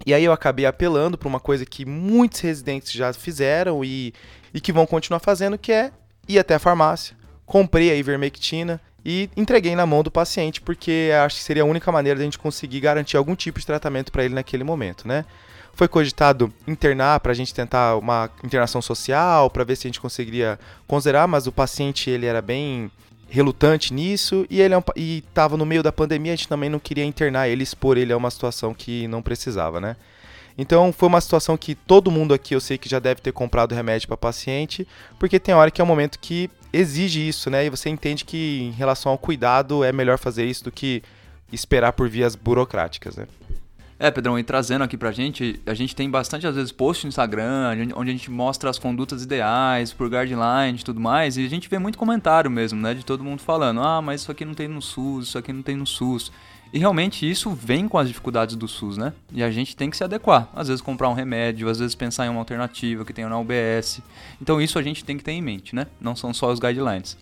E 0.08 0.14
aí 0.14 0.24
eu 0.24 0.32
acabei 0.32 0.66
apelando 0.66 1.18
para 1.18 1.28
uma 1.28 1.40
coisa 1.40 1.66
que 1.66 1.86
muitos 1.86 2.40
residentes 2.40 2.94
já 2.94 3.12
fizeram 3.12 3.84
e, 3.84 4.14
e 4.54 4.62
que 4.62 4.72
vão 4.72 4.86
continuar 4.86 5.20
fazendo, 5.20 5.58
que 5.58 5.70
é 5.70 5.92
ir 6.30 6.40
até 6.40 6.56
a 6.56 6.60
farmácia, 6.60 7.14
comprei 7.46 7.92
a 7.92 7.96
ivermectina 7.96 8.80
e 9.06 9.30
entreguei 9.36 9.76
na 9.76 9.86
mão 9.86 10.02
do 10.02 10.10
paciente, 10.10 10.62
porque 10.62 11.10
acho 11.26 11.36
que 11.36 11.44
seria 11.44 11.64
a 11.64 11.66
única 11.66 11.92
maneira 11.92 12.16
de 12.16 12.24
a 12.24 12.24
gente 12.24 12.40
conseguir 12.40 12.80
garantir 12.80 13.18
algum 13.18 13.36
tipo 13.36 13.60
de 13.60 13.66
tratamento 13.66 14.10
para 14.10 14.24
ele 14.24 14.34
naquele 14.34 14.64
momento, 14.64 15.06
né? 15.06 15.26
Foi 15.74 15.90
cogitado 15.90 16.54
internar 16.66 17.20
para 17.20 17.34
a 17.34 17.36
gente 17.36 17.54
tentar 17.54 17.98
uma 17.98 18.30
internação 18.46 18.82
social, 18.82 19.50
para 19.50 19.66
ver 19.66 19.76
se 19.76 19.88
a 19.88 19.90
gente 19.90 20.00
conseguiria 20.00 20.58
considerar, 20.88 21.28
mas 21.28 21.48
o 21.48 21.52
paciente 21.52 22.10
ele 22.10 22.26
era 22.26 22.42
bem 22.42 22.90
relutante 23.30 23.94
nisso 23.94 24.46
e 24.50 24.62
ele 24.62 24.74
é 24.74 24.78
um 24.78 24.84
e 24.96 25.24
estava 25.28 25.58
no 25.58 25.66
meio 25.66 25.84
da 25.84 25.92
pandemia, 25.92 26.34
a 26.34 26.36
gente 26.36 26.48
também 26.48 26.70
não 26.70 26.80
queria 26.80 27.04
internar 27.04 27.48
ele, 27.48 27.64
expor 27.64 27.98
ele 27.98 28.14
a 28.14 28.18
uma 28.18 28.32
situação 28.32 28.74
que 28.74 29.08
não 29.08 29.22
precisava, 29.22 29.80
né? 29.80 29.96
Então 30.58 30.92
foi 30.92 31.08
uma 31.08 31.22
situação 31.22 31.56
que 31.56 31.76
todo 31.76 32.10
mundo 32.10 32.34
aqui 32.34 32.56
eu 32.56 32.60
sei 32.60 32.78
que 32.78 32.90
já 32.90 33.00
deve 33.00 33.22
ter 33.22 33.32
comprado 33.32 33.76
remédio 33.76 34.08
para 34.08 34.18
paciente, 34.18 34.88
porque 35.20 35.40
tem 35.40 35.54
hora 35.54 35.70
que 35.70 35.80
é 35.80 35.84
um 35.84 35.88
momento 35.88 36.18
que 36.20 36.50
exige 36.74 37.28
isso, 37.28 37.50
né? 37.50 37.66
E 37.66 37.70
você 37.70 37.90
entende 37.90 38.26
que 38.26 38.62
em 38.64 38.72
relação 38.72 39.12
ao 39.12 39.18
cuidado 39.18 39.84
é 39.84 39.92
melhor 39.92 40.18
fazer 40.18 40.46
isso 40.46 40.64
do 40.64 40.72
que 40.72 41.04
esperar 41.52 41.94
por 41.94 42.10
vias 42.10 42.36
burocráticas, 42.36 43.16
né? 43.16 43.28
É, 44.00 44.12
Pedrão, 44.12 44.38
e 44.38 44.44
trazendo 44.44 44.84
aqui 44.84 44.96
pra 44.96 45.12
gente, 45.12 45.60
a 45.66 45.74
gente 45.74 45.96
tem 45.96 46.08
bastante, 46.08 46.46
às 46.46 46.56
vezes, 46.56 46.72
posts 46.72 47.06
no 47.06 47.10
Instagram, 47.10 47.72
onde 47.96 48.12
a 48.12 48.14
gente 48.14 48.30
mostra 48.30 48.70
as 48.70 48.78
condutas 48.78 49.24
ideais 49.24 49.92
por 49.92 50.08
guidelines 50.08 50.82
e 50.82 50.86
tudo 50.86 51.00
mais, 51.00 51.36
e 51.36 51.44
a 51.44 51.50
gente 51.50 51.68
vê 51.68 51.80
muito 51.80 51.98
comentário 51.98 52.52
mesmo, 52.52 52.80
né, 52.80 52.94
de 52.94 53.04
todo 53.04 53.24
mundo 53.24 53.42
falando, 53.42 53.82
ah, 53.82 54.00
mas 54.00 54.22
isso 54.22 54.32
aqui 54.32 54.46
não 54.46 54.54
tem 54.54 54.68
no 54.68 54.84
SUS, 54.84 55.30
isso 55.30 55.38
aqui 55.38 55.52
não 55.52 55.64
tem 55.64 55.76
no 55.76 55.88
SUS. 55.88 56.32
E 56.72 56.80
realmente 56.80 57.28
isso 57.28 57.50
vem 57.52 57.88
com 57.88 57.98
as 57.98 58.08
dificuldades 58.08 58.56
do 58.56 58.68
SUS, 58.68 58.98
né? 58.98 59.14
E 59.32 59.42
a 59.42 59.50
gente 59.50 59.76
tem 59.76 59.90
que 59.90 59.96
se 59.96 60.04
adequar. 60.04 60.50
Às 60.54 60.68
vezes 60.68 60.82
comprar 60.82 61.08
um 61.08 61.14
remédio, 61.14 61.70
às 61.70 61.80
vezes 61.80 61.96
pensar 61.96 62.26
em 62.26 62.30
uma 62.30 62.40
alternativa 62.40 63.06
que 63.06 63.14
tenha 63.14 63.30
na 63.30 63.40
UBS. 63.40 64.02
Então 64.42 64.62
isso 64.62 64.78
a 64.78 64.82
gente 64.82 65.04
tem 65.04 65.18
que 65.18 65.24
ter 65.24 65.32
em 65.32 65.42
mente, 65.42 65.74
né? 65.74 65.88
Não 66.00 66.14
são 66.14 66.34
só 66.34 66.52
os 66.52 66.60
guidelines. 66.60 67.18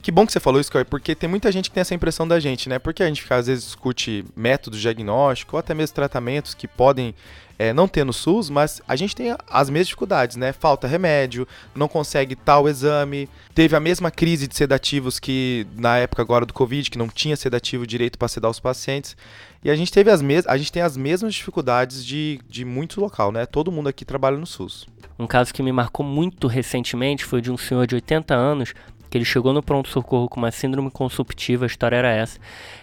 Que 0.00 0.12
bom 0.12 0.24
que 0.24 0.32
você 0.32 0.38
falou 0.38 0.60
isso, 0.60 0.70
Cauê, 0.70 0.84
porque 0.84 1.14
tem 1.14 1.28
muita 1.28 1.50
gente 1.50 1.68
que 1.68 1.74
tem 1.74 1.80
essa 1.80 1.94
impressão 1.94 2.26
da 2.26 2.38
gente, 2.38 2.68
né? 2.68 2.78
Porque 2.78 3.02
a 3.02 3.06
gente 3.06 3.24
às 3.30 3.46
vezes 3.46 3.64
discute 3.64 4.24
métodos 4.36 4.78
de 4.78 4.82
diagnóstico 4.82 5.56
ou 5.56 5.60
até 5.60 5.74
mesmo 5.74 5.94
tratamentos 5.94 6.54
que 6.54 6.68
podem 6.68 7.14
é, 7.58 7.72
não 7.72 7.88
ter 7.88 8.04
no 8.04 8.12
SUS, 8.12 8.48
mas 8.48 8.80
a 8.86 8.94
gente 8.94 9.16
tem 9.16 9.34
as 9.50 9.68
mesmas 9.68 9.88
dificuldades, 9.88 10.36
né? 10.36 10.52
Falta 10.52 10.86
remédio, 10.86 11.46
não 11.74 11.88
consegue 11.88 12.36
tal 12.36 12.68
exame, 12.68 13.28
teve 13.52 13.74
a 13.74 13.80
mesma 13.80 14.10
crise 14.10 14.46
de 14.46 14.54
sedativos 14.54 15.18
que 15.18 15.66
na 15.76 15.98
época 15.98 16.22
agora 16.22 16.46
do 16.46 16.54
Covid, 16.54 16.88
que 16.88 16.96
não 16.96 17.08
tinha 17.08 17.36
sedativo 17.36 17.84
direito 17.84 18.16
para 18.16 18.28
sedar 18.28 18.50
os 18.50 18.60
pacientes. 18.60 19.16
E 19.64 19.70
a 19.70 19.74
gente 19.74 19.90
teve 19.90 20.08
as 20.08 20.22
mes 20.22 20.46
a 20.46 20.56
gente 20.56 20.70
tem 20.70 20.82
as 20.82 20.96
mesmas 20.96 21.34
dificuldades 21.34 22.06
de, 22.06 22.40
de 22.48 22.64
muito 22.64 23.00
local, 23.00 23.32
né? 23.32 23.44
Todo 23.44 23.72
mundo 23.72 23.88
aqui 23.88 24.04
trabalha 24.04 24.36
no 24.36 24.46
SUS. 24.46 24.86
Um 25.18 25.26
caso 25.26 25.52
que 25.52 25.64
me 25.64 25.72
marcou 25.72 26.06
muito 26.06 26.46
recentemente 26.46 27.24
foi 27.24 27.40
de 27.40 27.50
um 27.50 27.58
senhor 27.58 27.88
de 27.88 27.96
80 27.96 28.32
anos 28.36 28.72
que 29.10 29.16
ele 29.18 29.24
chegou 29.24 29.52
no 29.52 29.62
pronto-socorro 29.62 30.28
com 30.28 30.38
uma 30.40 30.50
síndrome 30.50 30.90
consumptiva, 30.90 31.64
a 31.64 31.66
história 31.66 31.96
era 31.96 32.10
essa. 32.10 32.38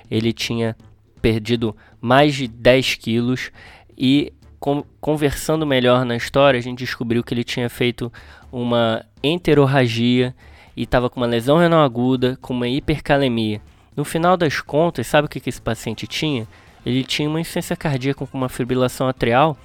Ele 0.10 0.34
tinha 0.34 0.76
perdido 1.22 1.76
mais 2.02 2.36
de 2.36 2.48
10 2.48 2.96
quilos 2.96 3.52
e 3.98 4.32
con- 4.60 4.84
conversando 5.00 5.66
melhor 5.66 6.06
na 6.06 6.16
história, 6.16 6.58
a 6.60 6.62
gente 6.64 6.80
descobriu 6.80 7.24
que 7.24 7.34
ele 7.34 7.44
tinha 7.44 7.70
feito 7.70 8.12
uma 8.52 9.04
enterorragia 9.24 10.36
e 10.76 10.84
estava 10.84 11.10
com 11.10 11.20
uma 11.20 11.28
lesão 11.28 11.58
renal 11.58 11.84
aguda, 11.84 12.38
com 12.42 12.54
uma 12.54 12.68
hipercalemia. 12.68 13.62
No 13.96 14.04
final 14.04 14.36
das 14.36 14.60
contas, 14.60 15.08
sabe 15.08 15.26
o 15.26 15.30
que, 15.30 15.40
que 15.40 15.50
esse 15.50 15.62
paciente 15.62 16.06
tinha? 16.06 16.48
Ele 16.86 17.04
tinha 17.04 17.30
uma 17.30 17.40
insuficiência 17.40 17.76
cardíaca 17.76 18.28
com 18.28 18.38
uma 18.38 18.50
fibrilação 18.50 19.08
atrial 19.08 19.58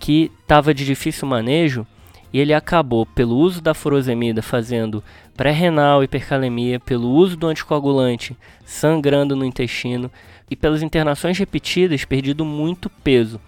que 0.00 0.30
estava 0.40 0.72
de 0.74 0.84
difícil 0.84 1.28
manejo 1.28 1.86
e 2.32 2.40
ele 2.40 2.52
acabou, 2.52 3.06
pelo 3.06 3.36
uso 3.36 3.60
da 3.60 3.74
furosemida, 3.74 4.42
fazendo 4.42 5.02
pré-renal, 5.36 6.02
hipercalemia, 6.02 6.80
pelo 6.80 7.08
uso 7.08 7.36
do 7.36 7.46
anticoagulante, 7.46 8.36
sangrando 8.64 9.36
no 9.36 9.44
intestino 9.44 10.10
e 10.50 10.56
pelas 10.56 10.82
internações 10.82 11.38
repetidas, 11.38 12.04
perdido 12.04 12.44
muito 12.44 12.88
peso. 12.88 13.40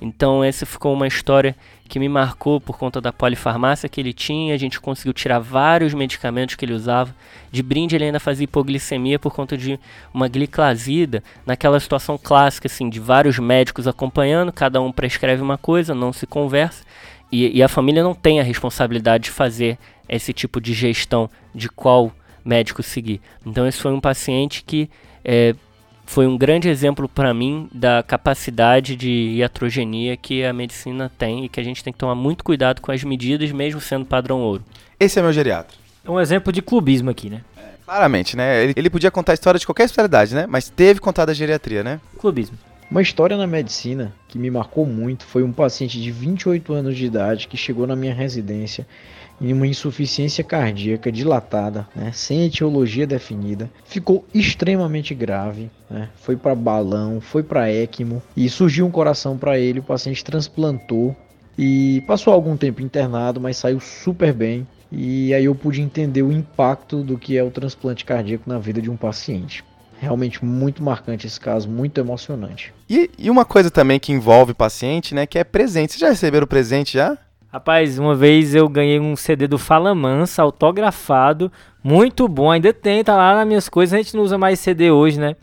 Então 0.00 0.44
essa 0.44 0.66
ficou 0.66 0.92
uma 0.92 1.06
história 1.06 1.56
que 1.88 1.98
me 1.98 2.08
marcou 2.08 2.60
por 2.60 2.76
conta 2.76 3.00
da 3.00 3.12
polifarmácia 3.12 3.88
que 3.88 4.00
ele 4.00 4.12
tinha, 4.12 4.54
a 4.54 4.58
gente 4.58 4.78
conseguiu 4.78 5.14
tirar 5.14 5.38
vários 5.38 5.94
medicamentos 5.94 6.54
que 6.54 6.64
ele 6.64 6.74
usava. 6.74 7.14
De 7.50 7.62
brinde 7.62 7.96
ele 7.96 8.04
ainda 8.04 8.20
fazia 8.20 8.44
hipoglicemia 8.44 9.18
por 9.18 9.32
conta 9.32 9.56
de 9.56 9.78
uma 10.12 10.28
gliclazida, 10.28 11.22
naquela 11.46 11.80
situação 11.80 12.18
clássica 12.18 12.66
assim, 12.66 12.90
de 12.90 13.00
vários 13.00 13.38
médicos 13.38 13.88
acompanhando, 13.88 14.52
cada 14.52 14.80
um 14.82 14.92
prescreve 14.92 15.42
uma 15.42 15.56
coisa, 15.56 15.94
não 15.94 16.12
se 16.12 16.26
conversa. 16.26 16.84
E, 17.30 17.58
e 17.58 17.62
a 17.62 17.68
família 17.68 18.02
não 18.02 18.14
tem 18.14 18.40
a 18.40 18.42
responsabilidade 18.42 19.24
de 19.24 19.30
fazer 19.30 19.78
esse 20.08 20.32
tipo 20.32 20.60
de 20.60 20.72
gestão 20.72 21.28
de 21.54 21.68
qual 21.68 22.12
médico 22.44 22.82
seguir. 22.82 23.20
Então 23.44 23.66
esse 23.66 23.78
foi 23.78 23.92
um 23.92 24.00
paciente 24.00 24.62
que 24.64 24.88
é, 25.24 25.54
foi 26.06 26.26
um 26.26 26.38
grande 26.38 26.68
exemplo 26.68 27.08
para 27.08 27.34
mim 27.34 27.68
da 27.72 28.02
capacidade 28.02 28.94
de 28.94 29.34
iatrogenia 29.36 30.16
que 30.16 30.44
a 30.44 30.52
medicina 30.52 31.10
tem 31.18 31.44
e 31.44 31.48
que 31.48 31.58
a 31.58 31.64
gente 31.64 31.82
tem 31.82 31.92
que 31.92 31.98
tomar 31.98 32.14
muito 32.14 32.44
cuidado 32.44 32.80
com 32.80 32.92
as 32.92 33.02
medidas, 33.02 33.50
mesmo 33.50 33.80
sendo 33.80 34.06
padrão 34.06 34.40
ouro. 34.40 34.64
Esse 34.98 35.18
é 35.18 35.22
meu 35.22 35.32
geriatra. 35.32 35.76
É 36.04 36.10
um 36.10 36.20
exemplo 36.20 36.52
de 36.52 36.62
clubismo 36.62 37.10
aqui, 37.10 37.28
né? 37.28 37.42
Claramente, 37.84 38.36
né? 38.36 38.64
Ele, 38.64 38.72
ele 38.76 38.90
podia 38.90 39.10
contar 39.10 39.32
a 39.32 39.34
história 39.34 39.58
de 39.58 39.66
qualquer 39.66 39.84
especialidade, 39.84 40.34
né? 40.34 40.46
Mas 40.48 40.68
teve 40.70 41.00
contado 41.00 41.30
a 41.30 41.34
geriatria, 41.34 41.82
né? 41.82 42.00
Clubismo. 42.18 42.56
Uma 42.88 43.02
história 43.02 43.36
na 43.36 43.48
medicina 43.48 44.14
que 44.28 44.38
me 44.38 44.48
marcou 44.48 44.86
muito 44.86 45.24
foi 45.24 45.42
um 45.42 45.52
paciente 45.52 46.00
de 46.00 46.12
28 46.12 46.72
anos 46.72 46.96
de 46.96 47.04
idade 47.04 47.48
que 47.48 47.56
chegou 47.56 47.84
na 47.84 47.96
minha 47.96 48.14
residência 48.14 48.86
em 49.40 49.52
uma 49.52 49.66
insuficiência 49.66 50.44
cardíaca 50.44 51.10
dilatada, 51.10 51.86
né, 51.94 52.12
sem 52.14 52.44
etiologia 52.44 53.06
definida, 53.06 53.68
ficou 53.84 54.24
extremamente 54.32 55.14
grave, 55.14 55.68
né, 55.90 56.08
foi 56.14 56.36
para 56.36 56.54
balão, 56.54 57.20
foi 57.20 57.42
para 57.42 57.70
ECMO 57.70 58.22
e 58.36 58.48
surgiu 58.48 58.86
um 58.86 58.90
coração 58.90 59.36
para 59.36 59.58
ele, 59.58 59.80
o 59.80 59.82
paciente 59.82 60.24
transplantou 60.24 61.14
e 61.58 62.02
passou 62.06 62.32
algum 62.32 62.56
tempo 62.56 62.80
internado, 62.80 63.40
mas 63.40 63.56
saiu 63.56 63.80
super 63.80 64.32
bem. 64.32 64.66
E 64.92 65.34
aí 65.34 65.46
eu 65.46 65.54
pude 65.54 65.82
entender 65.82 66.22
o 66.22 66.30
impacto 66.30 67.02
do 67.02 67.18
que 67.18 67.36
é 67.36 67.42
o 67.42 67.50
transplante 67.50 68.04
cardíaco 68.04 68.48
na 68.48 68.58
vida 68.58 68.80
de 68.80 68.88
um 68.88 68.96
paciente. 68.96 69.64
Realmente 69.98 70.44
muito 70.44 70.82
marcante 70.82 71.26
esse 71.26 71.40
caso, 71.40 71.68
muito 71.68 71.98
emocionante. 71.98 72.72
E, 72.88 73.10
e 73.18 73.30
uma 73.30 73.44
coisa 73.44 73.70
também 73.70 73.98
que 73.98 74.12
envolve 74.12 74.52
paciente, 74.52 75.14
né? 75.14 75.26
Que 75.26 75.38
é 75.38 75.44
presente. 75.44 75.92
Vocês 75.92 76.00
já 76.00 76.08
receberam 76.08 76.46
presente 76.46 76.94
já? 76.94 77.16
Rapaz, 77.52 77.98
uma 77.98 78.14
vez 78.14 78.54
eu 78.54 78.68
ganhei 78.68 79.00
um 79.00 79.16
CD 79.16 79.46
do 79.46 79.56
Fala 79.56 79.94
Mansa, 79.94 80.42
autografado, 80.42 81.50
muito 81.82 82.28
bom, 82.28 82.50
ainda 82.50 82.72
tem, 82.72 83.02
tá 83.02 83.16
lá 83.16 83.34
nas 83.34 83.46
minhas 83.46 83.68
coisas, 83.68 83.94
a 83.94 83.96
gente 83.96 84.14
não 84.14 84.22
usa 84.24 84.36
mais 84.36 84.60
CD 84.60 84.90
hoje, 84.90 85.18
né? 85.18 85.36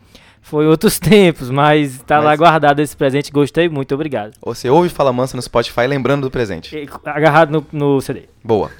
Foi 0.46 0.66
outros 0.66 0.98
tempos, 1.00 1.48
mas 1.50 2.02
tá 2.06 2.18
lá 2.18 2.26
Mas- 2.30 2.38
guardado 2.38 2.80
esse 2.80 2.94
presente. 2.94 3.32
Gostei 3.32 3.66
muito, 3.68 3.94
obrigado. 3.94 4.32
Você 4.44 4.68
ouve 4.68 4.90
Fala 4.90 5.10
Mansa 5.12 5.36
no 5.36 5.42
Spotify 5.42 5.86
lembrando 5.86 6.22
do 6.22 6.30
presente. 6.30 6.76
E- 6.76 6.88
Agarrado 7.04 7.50
no, 7.50 7.66
no 7.72 8.00
CD. 8.02 8.24
Boa. 8.44 8.70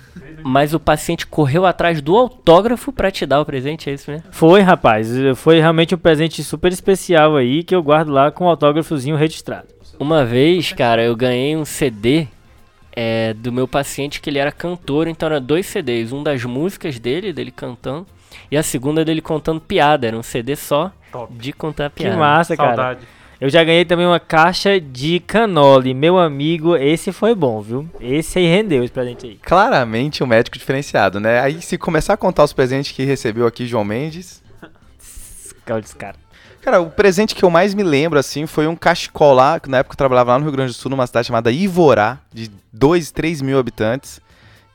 Mas 0.45 0.75
o 0.75 0.79
paciente 0.79 1.27
correu 1.27 1.65
atrás 1.65 2.03
do 2.03 2.17
autógrafo 2.17 2.93
pra 2.93 3.11
te 3.11 3.25
dar 3.25 3.41
o 3.41 3.47
presente, 3.47 3.89
é 3.89 3.95
isso 3.95 4.11
mesmo? 4.11 4.27
Foi, 4.31 4.61
rapaz. 4.61 5.09
Foi 5.37 5.59
realmente 5.59 5.95
um 5.95 5.99
presente 5.99 6.45
super 6.45 6.71
especial 6.71 7.35
aí 7.37 7.65
que 7.65 7.75
eu 7.75 7.83
guardo 7.83 8.11
lá 8.11 8.31
com 8.31 8.45
um 8.45 8.49
autógrafozinho 8.49 9.17
registrado. 9.17 9.69
Uma 9.99 10.23
vez, 10.25 10.71
cara, 10.73 11.03
eu 11.03 11.17
ganhei 11.17 11.57
um 11.57 11.65
CD 11.65 12.29
é, 12.95 13.33
do 13.33 13.51
meu 13.51 13.67
paciente 13.67 14.21
que 14.21 14.29
ele 14.29 14.39
era 14.39 14.53
cantor, 14.53 15.09
então 15.09 15.27
era 15.29 15.41
dois 15.41 15.65
CDs, 15.67 16.13
um 16.13 16.23
das 16.23 16.45
músicas 16.45 16.99
dele, 16.99 17.33
dele 17.33 17.51
cantando, 17.51 18.07
e 18.51 18.57
a 18.57 18.63
segunda 18.63 19.03
dele 19.05 19.21
contando 19.23 19.61
piada, 19.61 20.07
era 20.07 20.17
um 20.17 20.23
CD 20.23 20.55
só 20.57 20.93
Top. 21.15 21.33
de 21.33 21.53
contar 21.53 21.91
Que 21.91 22.03
piada. 22.03 22.17
massa, 22.17 22.57
cara. 22.57 22.69
Saudade. 22.75 23.01
Eu 23.41 23.49
já 23.49 23.63
ganhei 23.63 23.85
também 23.85 24.07
uma 24.07 24.19
caixa 24.19 24.81
de 24.81 25.21
canole. 25.21 25.95
Meu 25.95 26.19
amigo, 26.19 26.77
esse 26.77 27.13
foi 27.13 27.35
bom, 27.35 27.61
viu? 27.61 27.89
Esse 28.01 28.39
aí 28.39 28.47
rendeu 28.47 28.83
esse 28.83 28.93
presente 28.93 29.27
aí. 29.27 29.39
Claramente 29.43 30.25
um 30.25 30.27
médico 30.27 30.59
diferenciado, 30.59 31.21
né? 31.21 31.41
Aí 31.41 31.61
se 31.61 31.77
começar 31.79 32.15
a 32.15 32.17
contar 32.17 32.43
os 32.45 32.53
presentes 32.53 32.93
que 32.93 33.05
recebeu 33.05 33.47
aqui 33.47 33.67
João 33.67 33.85
Mendes. 33.85 34.43
Calma 35.65 35.81
desse 35.83 35.97
cara. 35.97 36.17
Cara, 36.63 36.81
o 36.81 36.91
presente 36.91 37.35
que 37.35 37.45
eu 37.45 37.51
mais 37.51 37.75
me 37.75 37.83
lembro, 37.83 38.19
assim, 38.19 38.47
foi 38.47 38.67
um 38.67 38.75
cachecol 38.75 39.35
lá, 39.35 39.61
que 39.61 39.69
na 39.69 39.79
época 39.79 39.93
eu 39.93 39.99
trabalhava 39.99 40.33
lá 40.33 40.39
no 40.39 40.45
Rio 40.45 40.53
Grande 40.53 40.73
do 40.73 40.75
Sul, 40.75 40.91
numa 40.91 41.07
cidade 41.07 41.27
chamada 41.27 41.53
Ivorá, 41.53 42.19
de 42.33 42.51
2, 42.73 43.11
3 43.11 43.43
mil 43.43 43.59
habitantes. 43.59 44.21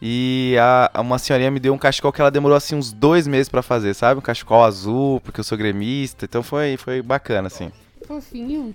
E 0.01 0.55
a, 0.59 1.01
uma 1.01 1.17
senhorinha 1.19 1.51
me 1.51 1.59
deu 1.59 1.73
um 1.73 1.77
cachecol 1.77 2.11
que 2.11 2.21
ela 2.21 2.31
demorou, 2.31 2.55
assim, 2.55 2.75
uns 2.75 2.91
dois 2.93 3.27
meses 3.27 3.49
pra 3.49 3.61
fazer, 3.61 3.93
sabe? 3.93 4.19
Um 4.19 4.21
cachecol 4.23 4.63
azul, 4.63 5.19
porque 5.21 5.39
eu 5.39 5.43
sou 5.43 5.57
gremista. 5.57 6.25
Então 6.25 6.41
foi, 6.41 6.77
foi 6.77 7.01
bacana, 7.01 7.47
assim. 7.47 7.71
Fofinho. 8.07 8.73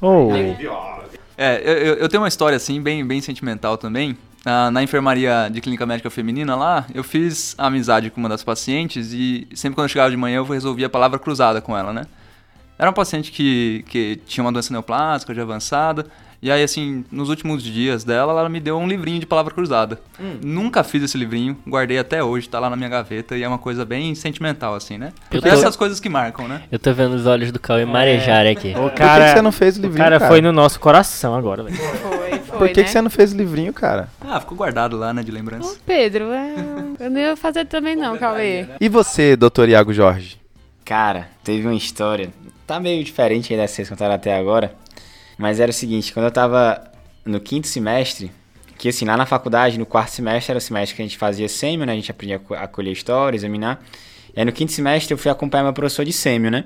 Oh, 0.00 0.30
É, 1.38 1.60
eu, 1.64 1.94
eu- 1.94 2.08
tenho 2.08 2.22
uma 2.22 2.28
história 2.28 2.56
assim, 2.56 2.80
bem, 2.82 3.06
bem 3.06 3.20
sentimental 3.20 3.78
também. 3.78 4.16
Ah, 4.44 4.70
na 4.70 4.82
enfermaria 4.82 5.48
de 5.52 5.60
clínica 5.60 5.86
médica 5.86 6.10
feminina 6.10 6.56
lá, 6.56 6.84
eu 6.94 7.04
fiz 7.04 7.54
amizade 7.56 8.10
com 8.10 8.20
uma 8.20 8.28
das 8.28 8.42
pacientes 8.42 9.12
e 9.12 9.46
sempre 9.54 9.74
quando 9.76 9.84
eu 9.84 9.88
chegava 9.88 10.10
de 10.10 10.16
manhã 10.16 10.36
eu 10.38 10.44
resolvia 10.44 10.86
a 10.86 10.90
palavra 10.90 11.18
cruzada 11.18 11.60
com 11.60 11.76
ela, 11.76 11.92
né? 11.92 12.06
Era 12.78 12.88
uma 12.88 12.94
paciente 12.94 13.30
que, 13.30 13.84
que 13.88 14.16
tinha 14.26 14.42
uma 14.44 14.50
doença 14.52 14.72
neoplásica 14.72 15.34
já 15.34 15.42
avançada. 15.42 16.06
E 16.42 16.50
aí, 16.50 16.62
assim, 16.62 17.04
nos 17.12 17.28
últimos 17.28 17.62
dias 17.62 18.02
dela, 18.02 18.32
ela 18.32 18.48
me 18.48 18.60
deu 18.60 18.78
um 18.78 18.88
livrinho 18.88 19.20
de 19.20 19.26
palavra 19.26 19.52
cruzada. 19.52 20.00
Nunca 20.42 20.82
fiz 20.82 21.02
esse 21.02 21.18
livrinho, 21.18 21.54
guardei 21.68 21.98
até 21.98 22.24
hoje, 22.24 22.48
tá 22.48 22.58
lá 22.58 22.70
na 22.70 22.76
minha 22.76 22.88
gaveta 22.88 23.36
e 23.36 23.42
é 23.42 23.48
uma 23.48 23.58
coisa 23.58 23.84
bem 23.84 24.14
sentimental, 24.14 24.74
assim, 24.74 24.96
né? 24.96 25.12
É 25.30 25.38
tô- 25.38 25.46
essas 25.48 25.76
coisas 25.76 26.00
que 26.00 26.08
marcam, 26.08 26.48
né? 26.48 26.62
Eu 26.72 26.78
tô 26.78 26.94
vendo 26.94 27.12
os 27.14 27.26
olhos 27.26 27.52
do 27.52 27.58
Cauê 27.60 27.84
marejarem 27.84 28.52
aqui. 28.52 28.70
o 28.70 28.80
Por 28.84 28.90
que, 28.92 28.96
cara, 28.96 29.24
que 29.26 29.30
você 29.32 29.42
não 29.42 29.52
fez 29.52 29.76
o 29.76 29.80
o 29.80 29.82
livrinho, 29.82 30.02
cara 30.02 30.18
cara? 30.18 30.30
foi 30.30 30.40
no 30.40 30.50
nosso 30.50 30.80
coração 30.80 31.34
agora, 31.34 31.62
velho. 31.64 31.76
Foi, 31.76 32.38
foi, 32.38 32.58
Por 32.58 32.68
que, 32.70 32.80
né? 32.80 32.84
que 32.84 32.90
você 32.90 33.02
não 33.02 33.10
fez 33.10 33.34
o 33.34 33.36
livrinho, 33.36 33.72
cara? 33.74 34.08
Ah, 34.22 34.40
ficou 34.40 34.56
guardado 34.56 34.96
lá, 34.96 35.12
né, 35.12 35.22
de 35.22 35.30
Ô, 35.30 35.34
lembrança. 35.34 35.76
Pedro, 35.84 36.32
é... 36.32 36.54
eu 37.00 37.10
não 37.10 37.20
ia 37.20 37.36
fazer 37.36 37.66
também 37.66 37.94
não, 37.94 38.16
Cauê. 38.16 38.66
E 38.80 38.88
você, 38.88 39.36
doutor 39.36 39.68
Iago 39.68 39.92
Jorge? 39.92 40.38
Cara, 40.86 41.28
teve 41.44 41.66
uma 41.66 41.74
história. 41.74 42.30
Tá 42.66 42.80
meio 42.80 43.04
diferente 43.04 43.52
aí 43.52 43.58
dessa 43.60 43.72
que 43.72 43.76
vocês 43.76 43.88
contaram 43.90 44.14
até 44.14 44.34
agora. 44.36 44.72
Mas 45.40 45.58
era 45.58 45.70
o 45.70 45.72
seguinte, 45.74 46.12
quando 46.12 46.26
eu 46.26 46.30
tava 46.30 46.84
no 47.24 47.40
quinto 47.40 47.66
semestre, 47.66 48.30
que 48.76 48.90
assim, 48.90 49.06
lá 49.06 49.16
na 49.16 49.24
faculdade, 49.24 49.78
no 49.78 49.86
quarto 49.86 50.10
semestre, 50.10 50.52
era 50.52 50.58
o 50.58 50.60
semestre 50.60 50.94
que 50.96 51.00
a 51.00 51.04
gente 51.06 51.16
fazia 51.16 51.48
sêmio, 51.48 51.86
né? 51.86 51.92
A 51.92 51.96
gente 51.96 52.10
aprendia 52.10 52.36
a 52.36 52.38
co- 52.38 52.54
a 52.54 52.66
colher 52.68 52.92
história, 52.92 53.36
examinar. 53.36 53.82
E 54.36 54.38
aí 54.38 54.44
no 54.44 54.52
quinto 54.52 54.70
semestre 54.72 55.14
eu 55.14 55.18
fui 55.18 55.30
acompanhar 55.30 55.64
meu 55.64 55.72
professor 55.72 56.04
de 56.04 56.12
sêmio, 56.12 56.50
né? 56.50 56.64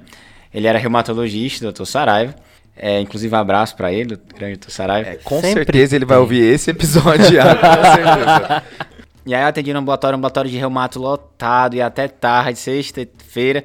Ele 0.53 0.67
era 0.67 0.77
reumatologista, 0.79 1.65
doutor 1.65 1.87
Saraiva. 1.87 2.35
É, 2.77 3.01
inclusive 3.01 3.33
um 3.33 3.39
abraço 3.39 3.77
pra 3.77 3.93
ele, 3.93 4.15
o 4.15 4.21
grande 4.37 4.55
doutor 4.57 4.71
Saraiva. 4.73 5.11
É, 5.11 5.15
com 5.19 5.37
Sempre 5.41 5.53
certeza 5.65 5.95
ele 5.95 6.05
vai 6.05 6.19
ouvir 6.19 6.41
esse 6.43 6.71
episódio, 6.73 7.27
certeza. 7.31 8.63
E 9.27 9.35
aí 9.35 9.43
eu 9.43 9.47
atendi 9.47 9.73
no 9.73 9.79
ambulatório, 9.79 10.17
um 10.17 10.19
ambulatório 10.19 10.51
de 10.51 10.57
reumato 10.59 10.99
lotado, 10.99 11.77
e 11.77 11.81
até 11.81 12.09
tarde, 12.09 12.59
sexta-feira. 12.59 13.65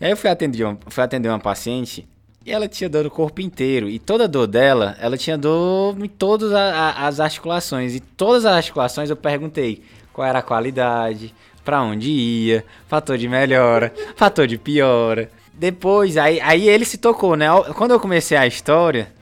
E 0.00 0.04
aí 0.04 0.12
eu 0.12 0.16
fui 0.16 0.30
atender, 0.30 0.62
uma, 0.64 0.78
fui 0.88 1.02
atender 1.02 1.28
uma 1.28 1.40
paciente 1.40 2.06
e 2.48 2.50
ela 2.50 2.66
tinha 2.66 2.88
dor 2.88 3.04
no 3.04 3.10
corpo 3.10 3.42
inteiro. 3.42 3.90
E 3.90 3.98
toda 3.98 4.26
dor 4.26 4.46
dela, 4.46 4.96
ela 4.98 5.18
tinha 5.18 5.36
dor 5.36 5.94
em 6.02 6.08
todas 6.08 6.50
as 6.52 7.20
articulações. 7.20 7.94
E 7.94 8.00
todas 8.00 8.46
as 8.46 8.56
articulações 8.56 9.10
eu 9.10 9.16
perguntei 9.16 9.82
qual 10.14 10.26
era 10.26 10.38
a 10.38 10.42
qualidade, 10.42 11.34
pra 11.62 11.82
onde 11.82 12.10
ia, 12.10 12.64
fator 12.88 13.18
de 13.18 13.28
melhora, 13.28 13.92
fator 14.16 14.46
de 14.46 14.56
piora. 14.56 15.30
Depois, 15.52 16.16
aí, 16.16 16.40
aí 16.40 16.66
ele 16.66 16.86
se 16.86 16.96
tocou, 16.96 17.36
né? 17.36 17.48
Quando 17.76 17.90
eu 17.90 18.00
comecei 18.00 18.38
a 18.38 18.46
história, 18.46 19.12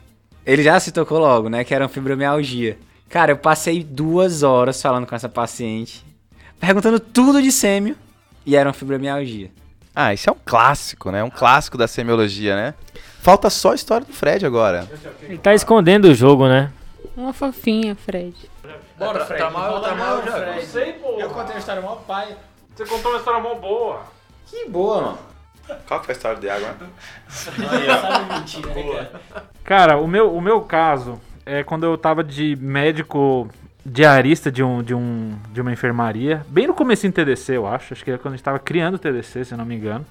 ele 0.44 0.62
já 0.62 0.78
se 0.78 0.92
tocou 0.92 1.18
logo, 1.18 1.48
né? 1.48 1.64
Que 1.64 1.74
era 1.74 1.82
uma 1.82 1.88
fibromialgia. 1.88 2.78
Cara, 3.08 3.32
eu 3.32 3.36
passei 3.36 3.82
duas 3.82 4.44
horas 4.44 4.80
falando 4.80 5.06
com 5.06 5.16
essa 5.16 5.28
paciente, 5.28 6.04
perguntando 6.60 7.00
tudo 7.00 7.42
de 7.42 7.50
sêmio, 7.50 7.96
e 8.44 8.54
era 8.54 8.68
uma 8.68 8.72
fibromialgia. 8.72 9.50
Ah, 9.98 10.12
isso 10.12 10.28
é 10.28 10.32
um 10.32 10.36
clássico, 10.44 11.10
né? 11.10 11.24
Um 11.24 11.30
clássico 11.30 11.78
da 11.78 11.88
semiologia, 11.88 12.54
né? 12.54 12.74
Falta 13.20 13.48
só 13.48 13.72
a 13.72 13.74
história 13.74 14.06
do 14.06 14.12
Fred 14.12 14.44
agora. 14.44 14.86
Ele 15.22 15.38
tá 15.38 15.54
escondendo 15.54 16.04
o 16.04 16.14
jogo, 16.14 16.46
né? 16.46 16.70
Uma 17.16 17.32
fofinha, 17.32 17.96
Fred. 17.96 18.36
Bora, 18.98 19.24
Fred. 19.24 19.42
Tá 19.42 19.50
mal, 19.50 19.80
tá 19.80 19.94
mal 19.94 20.22
já. 20.22 20.36
Eu 20.38 20.62
sei, 20.62 20.92
pô. 20.92 21.18
Eu 21.18 21.30
contei 21.30 21.54
uma 21.54 21.60
história 21.60 21.80
mó 21.80 21.96
pai. 21.96 22.36
Você 22.74 22.84
contou 22.84 23.10
uma 23.10 23.18
história 23.18 23.40
mó 23.40 23.54
boa. 23.54 24.02
Que 24.44 24.68
boa, 24.68 25.00
mano. 25.00 25.18
Qual 25.88 26.00
que 26.00 26.06
foi 26.06 26.14
a 26.14 26.16
história 26.16 26.38
do 26.38 26.44
Iago, 26.44 26.66
né? 26.66 26.74
Cara, 29.64 29.96
o 29.96 30.06
meu, 30.06 30.32
o 30.36 30.42
meu 30.42 30.60
caso 30.60 31.18
é 31.46 31.64
quando 31.64 31.84
eu 31.84 31.96
tava 31.96 32.22
de 32.22 32.54
médico 32.56 33.48
diarista 33.86 34.50
de, 34.50 34.64
um, 34.64 34.82
de, 34.82 34.92
um, 34.92 35.38
de 35.52 35.60
uma 35.60 35.72
enfermaria, 35.72 36.44
bem 36.48 36.66
no 36.66 36.74
começo 36.74 37.06
em 37.06 37.10
TDC, 37.10 37.56
eu 37.56 37.66
acho. 37.66 37.94
Acho 37.94 38.04
que 38.04 38.10
era 38.10 38.18
quando 38.18 38.34
a 38.34 38.36
gente 38.36 38.44
tava 38.44 38.58
criando 38.58 38.96
o 38.96 38.98
TDC, 38.98 39.44
se 39.44 39.56
não 39.56 39.64
me 39.64 39.76
engano. 39.76 40.04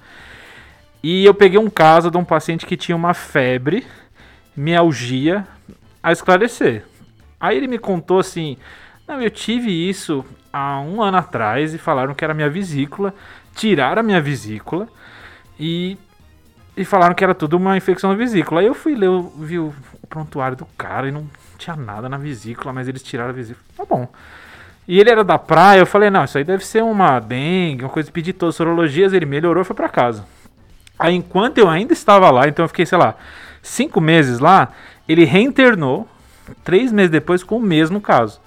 E 1.02 1.24
eu 1.26 1.34
peguei 1.34 1.58
um 1.58 1.68
caso 1.68 2.10
de 2.10 2.16
um 2.16 2.24
paciente 2.24 2.64
que 2.64 2.76
tinha 2.76 2.96
uma 2.96 3.12
febre, 3.12 3.86
mialgia, 4.56 5.46
a 6.02 6.10
esclarecer. 6.10 6.84
Aí 7.38 7.58
ele 7.58 7.68
me 7.68 7.78
contou 7.78 8.18
assim: 8.18 8.56
Não, 9.06 9.20
eu 9.20 9.30
tive 9.30 9.70
isso 9.70 10.24
há 10.50 10.80
um 10.80 11.02
ano 11.02 11.18
atrás 11.18 11.74
e 11.74 11.78
falaram 11.78 12.14
que 12.14 12.24
era 12.24 12.32
minha 12.32 12.48
vesícula, 12.48 13.14
tiraram 13.54 14.00
a 14.00 14.02
minha 14.02 14.20
vesícula 14.20 14.88
e 15.60 15.98
e 16.76 16.84
falaram 16.84 17.14
que 17.14 17.24
era 17.24 17.34
tudo 17.34 17.56
uma 17.56 17.76
infecção 17.76 18.10
na 18.10 18.16
vesícula. 18.16 18.60
Aí 18.60 18.66
eu 18.66 18.74
fui 18.74 18.94
ler, 18.94 19.08
vi 19.38 19.58
o 19.58 19.74
prontuário 20.08 20.56
do 20.56 20.66
cara 20.76 21.08
e 21.08 21.10
não 21.10 21.26
tinha 21.56 21.76
nada 21.76 22.08
na 22.08 22.16
vesícula, 22.16 22.72
mas 22.72 22.88
eles 22.88 23.02
tiraram 23.02 23.30
a 23.30 23.32
vesícula. 23.32 23.64
Tá 23.76 23.84
bom. 23.84 24.08
E 24.88 25.00
ele 25.00 25.10
era 25.10 25.24
da 25.24 25.38
praia, 25.38 25.80
eu 25.80 25.86
falei, 25.86 26.10
não, 26.10 26.24
isso 26.24 26.38
aí 26.38 26.44
deve 26.44 26.64
ser 26.64 26.82
uma 26.82 27.18
dengue, 27.18 27.82
uma 27.82 27.90
coisa, 27.90 28.10
pedi 28.10 28.32
todas 28.32 28.54
as 28.54 28.56
sorologias, 28.56 29.12
ele 29.12 29.26
melhorou 29.26 29.62
e 29.62 29.66
foi 29.66 29.74
pra 29.74 29.88
casa. 29.88 30.24
Aí 30.98 31.14
enquanto 31.14 31.58
eu 31.58 31.68
ainda 31.68 31.92
estava 31.92 32.30
lá, 32.30 32.46
então 32.46 32.64
eu 32.64 32.68
fiquei, 32.68 32.86
sei 32.86 32.96
lá, 32.96 33.16
cinco 33.62 34.00
meses 34.00 34.38
lá, 34.38 34.72
ele 35.08 35.24
reinternou, 35.24 36.08
três 36.62 36.92
meses 36.92 37.10
depois, 37.10 37.42
com 37.42 37.56
o 37.56 37.60
mesmo 37.60 38.00
caso. 38.00 38.40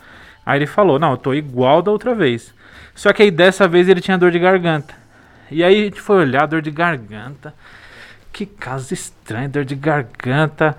Aí 0.45 0.60
ele 0.60 0.65
falou, 0.65 0.98
não, 0.98 1.12
eu 1.12 1.17
tô 1.17 1.34
igual 1.34 1.82
da 1.82 1.91
outra 1.91 2.15
vez. 2.15 2.54
Só 2.95 3.13
que 3.13 3.22
aí 3.22 3.32
dessa 3.32 3.67
vez 3.67 3.88
ele 3.88 4.02
tinha 4.02 4.17
dor 4.17 4.32
de 4.32 4.39
garganta. 4.39 4.95
E 5.52 5.63
aí 5.63 5.82
a 5.82 5.84
gente 5.86 6.02
foi 6.02 6.17
olhar, 6.17 6.48
dor 6.48 6.62
de 6.62 6.72
garganta. 6.72 7.54
Que 8.32 8.45
caso 8.45 8.93
estranho, 8.93 9.50
dor 9.50 9.65
de 9.65 9.76
garganta. 9.76 10.78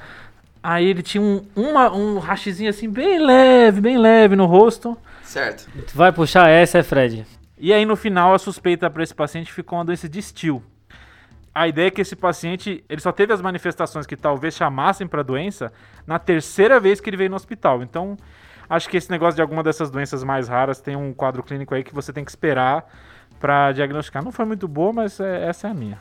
Aí 0.62 0.86
ele 0.86 1.02
tinha 1.02 1.22
um, 1.22 1.42
uma, 1.56 1.90
um 1.90 2.18
rachizinho 2.18 2.68
assim, 2.68 2.88
bem 2.88 3.18
leve, 3.18 3.80
bem 3.80 3.96
leve 3.96 4.36
no 4.36 4.46
rosto. 4.46 4.96
Certo. 5.22 5.68
Tu 5.86 5.96
vai 5.96 6.12
puxar 6.12 6.48
essa, 6.48 6.78
é 6.78 6.82
Fred? 6.82 7.26
E 7.58 7.72
aí 7.72 7.84
no 7.84 7.96
final 7.96 8.34
a 8.34 8.38
suspeita 8.38 8.90
para 8.90 9.02
esse 9.02 9.14
paciente 9.14 9.52
ficou 9.52 9.78
uma 9.78 9.84
doença 9.84 10.08
de 10.08 10.20
Still. 10.20 10.62
A 11.54 11.66
ideia 11.66 11.88
é 11.88 11.90
que 11.90 12.00
esse 12.00 12.14
paciente, 12.14 12.84
ele 12.88 13.00
só 13.00 13.10
teve 13.10 13.32
as 13.32 13.40
manifestações 13.40 14.06
que 14.06 14.16
talvez 14.16 14.54
chamassem 14.54 15.06
para 15.06 15.22
doença 15.22 15.72
na 16.06 16.18
terceira 16.18 16.78
vez 16.78 17.00
que 17.00 17.10
ele 17.10 17.16
veio 17.16 17.30
no 17.30 17.36
hospital. 17.36 17.82
Então, 17.82 18.16
acho 18.68 18.88
que 18.88 18.96
esse 18.96 19.10
negócio 19.10 19.34
de 19.34 19.42
alguma 19.42 19.62
dessas 19.62 19.90
doenças 19.90 20.22
mais 20.22 20.46
raras 20.48 20.80
tem 20.80 20.94
um 20.94 21.12
quadro 21.12 21.42
clínico 21.42 21.74
aí 21.74 21.82
que 21.82 21.94
você 21.94 22.12
tem 22.12 22.24
que 22.24 22.30
esperar 22.30 22.88
para 23.40 23.72
diagnosticar. 23.72 24.22
Não 24.22 24.30
foi 24.30 24.44
muito 24.44 24.68
boa, 24.68 24.92
mas 24.92 25.18
é- 25.18 25.48
essa 25.48 25.66
é 25.66 25.70
a 25.70 25.74
minha. 25.74 25.98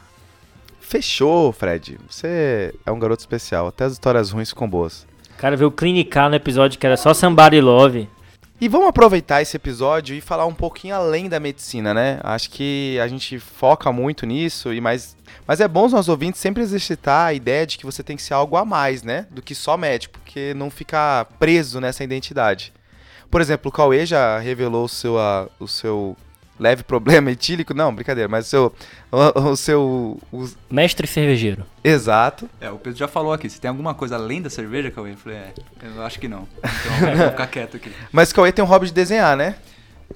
Fechou, 0.79 1.51
Fred. 1.51 1.97
Você 2.09 2.73
é 2.85 2.91
um 2.91 2.99
garoto 2.99 3.21
especial. 3.21 3.67
Até 3.67 3.85
as 3.85 3.93
histórias 3.93 4.31
ruins 4.31 4.49
ficam 4.49 4.67
boas. 4.69 5.05
O 5.35 5.37
cara 5.39 5.55
veio 5.55 5.71
clinicar 5.71 6.29
no 6.29 6.35
episódio 6.35 6.79
que 6.79 6.85
era 6.85 6.97
só 6.97 7.13
Somebody 7.13 7.61
Love. 7.61 8.09
E 8.61 8.67
vamos 8.67 8.89
aproveitar 8.89 9.41
esse 9.41 9.55
episódio 9.55 10.13
e 10.13 10.19
falar 10.19 10.45
um 10.45 10.53
pouquinho 10.53 10.93
além 10.93 11.29
da 11.29 11.39
medicina, 11.39 11.93
né? 11.93 12.19
Acho 12.21 12.49
que 12.49 12.99
a 13.01 13.07
gente 13.07 13.39
foca 13.39 13.89
muito 13.89 14.25
nisso, 14.25 14.73
e 14.73 14.81
mais, 14.81 15.15
mas 15.47 15.61
é 15.61 15.67
bom 15.67 15.85
os 15.85 15.93
nossos 15.93 16.09
ouvintes 16.09 16.41
sempre 16.41 16.61
exercitar 16.61 17.27
a 17.27 17.33
ideia 17.33 17.65
de 17.65 17.77
que 17.77 17.85
você 17.85 18.03
tem 18.03 18.17
que 18.17 18.21
ser 18.21 18.33
algo 18.33 18.57
a 18.57 18.65
mais, 18.65 19.01
né? 19.01 19.27
Do 19.31 19.41
que 19.41 19.55
só 19.55 19.77
médico, 19.77 20.19
porque 20.19 20.53
não 20.55 20.69
ficar 20.69 21.23
preso 21.39 21.79
nessa 21.79 22.03
identidade. 22.03 22.73
Por 23.31 23.39
exemplo, 23.39 23.69
o 23.69 23.71
Cauê 23.71 24.05
já 24.05 24.37
revelou 24.39 24.83
o 24.83 24.89
seu, 24.89 25.17
a- 25.17 25.47
o 25.57 25.65
seu 25.67 26.17
leve 26.59 26.83
problema 26.83 27.31
etílico. 27.31 27.73
Não, 27.73 27.93
brincadeira, 27.93 28.27
mas 28.27 28.47
o 28.47 28.49
seu. 28.49 28.73
O, 29.11 29.49
o 29.51 29.55
seu. 29.55 30.19
o- 30.31 30.49
Mestre 30.69 31.07
cervejeiro. 31.07 31.65
exato. 31.83 32.49
É, 32.59 32.69
o 32.69 32.77
Pedro 32.77 32.99
já 32.99 33.07
falou 33.07 33.31
aqui. 33.33 33.49
Se 33.49 33.59
tem 33.61 33.69
alguma 33.69 33.93
coisa 33.93 34.15
além 34.15 34.41
da 34.41 34.49
cerveja, 34.49 34.91
Cauê? 34.91 35.11
Eu 35.13 35.17
falei, 35.17 35.37
é, 35.37 35.53
eu 35.95 36.03
acho 36.03 36.19
que 36.19 36.27
não. 36.27 36.47
Então 36.57 37.09
eu 37.11 37.17
vou 37.17 37.29
ficar 37.29 37.47
quieto 37.47 37.77
aqui. 37.77 37.91
Mas 38.11 38.31
o 38.31 38.35
Cauê 38.35 38.51
tem 38.51 38.63
um 38.63 38.67
hobby 38.67 38.87
de 38.87 38.93
desenhar, 38.93 39.35
né? 39.37 39.55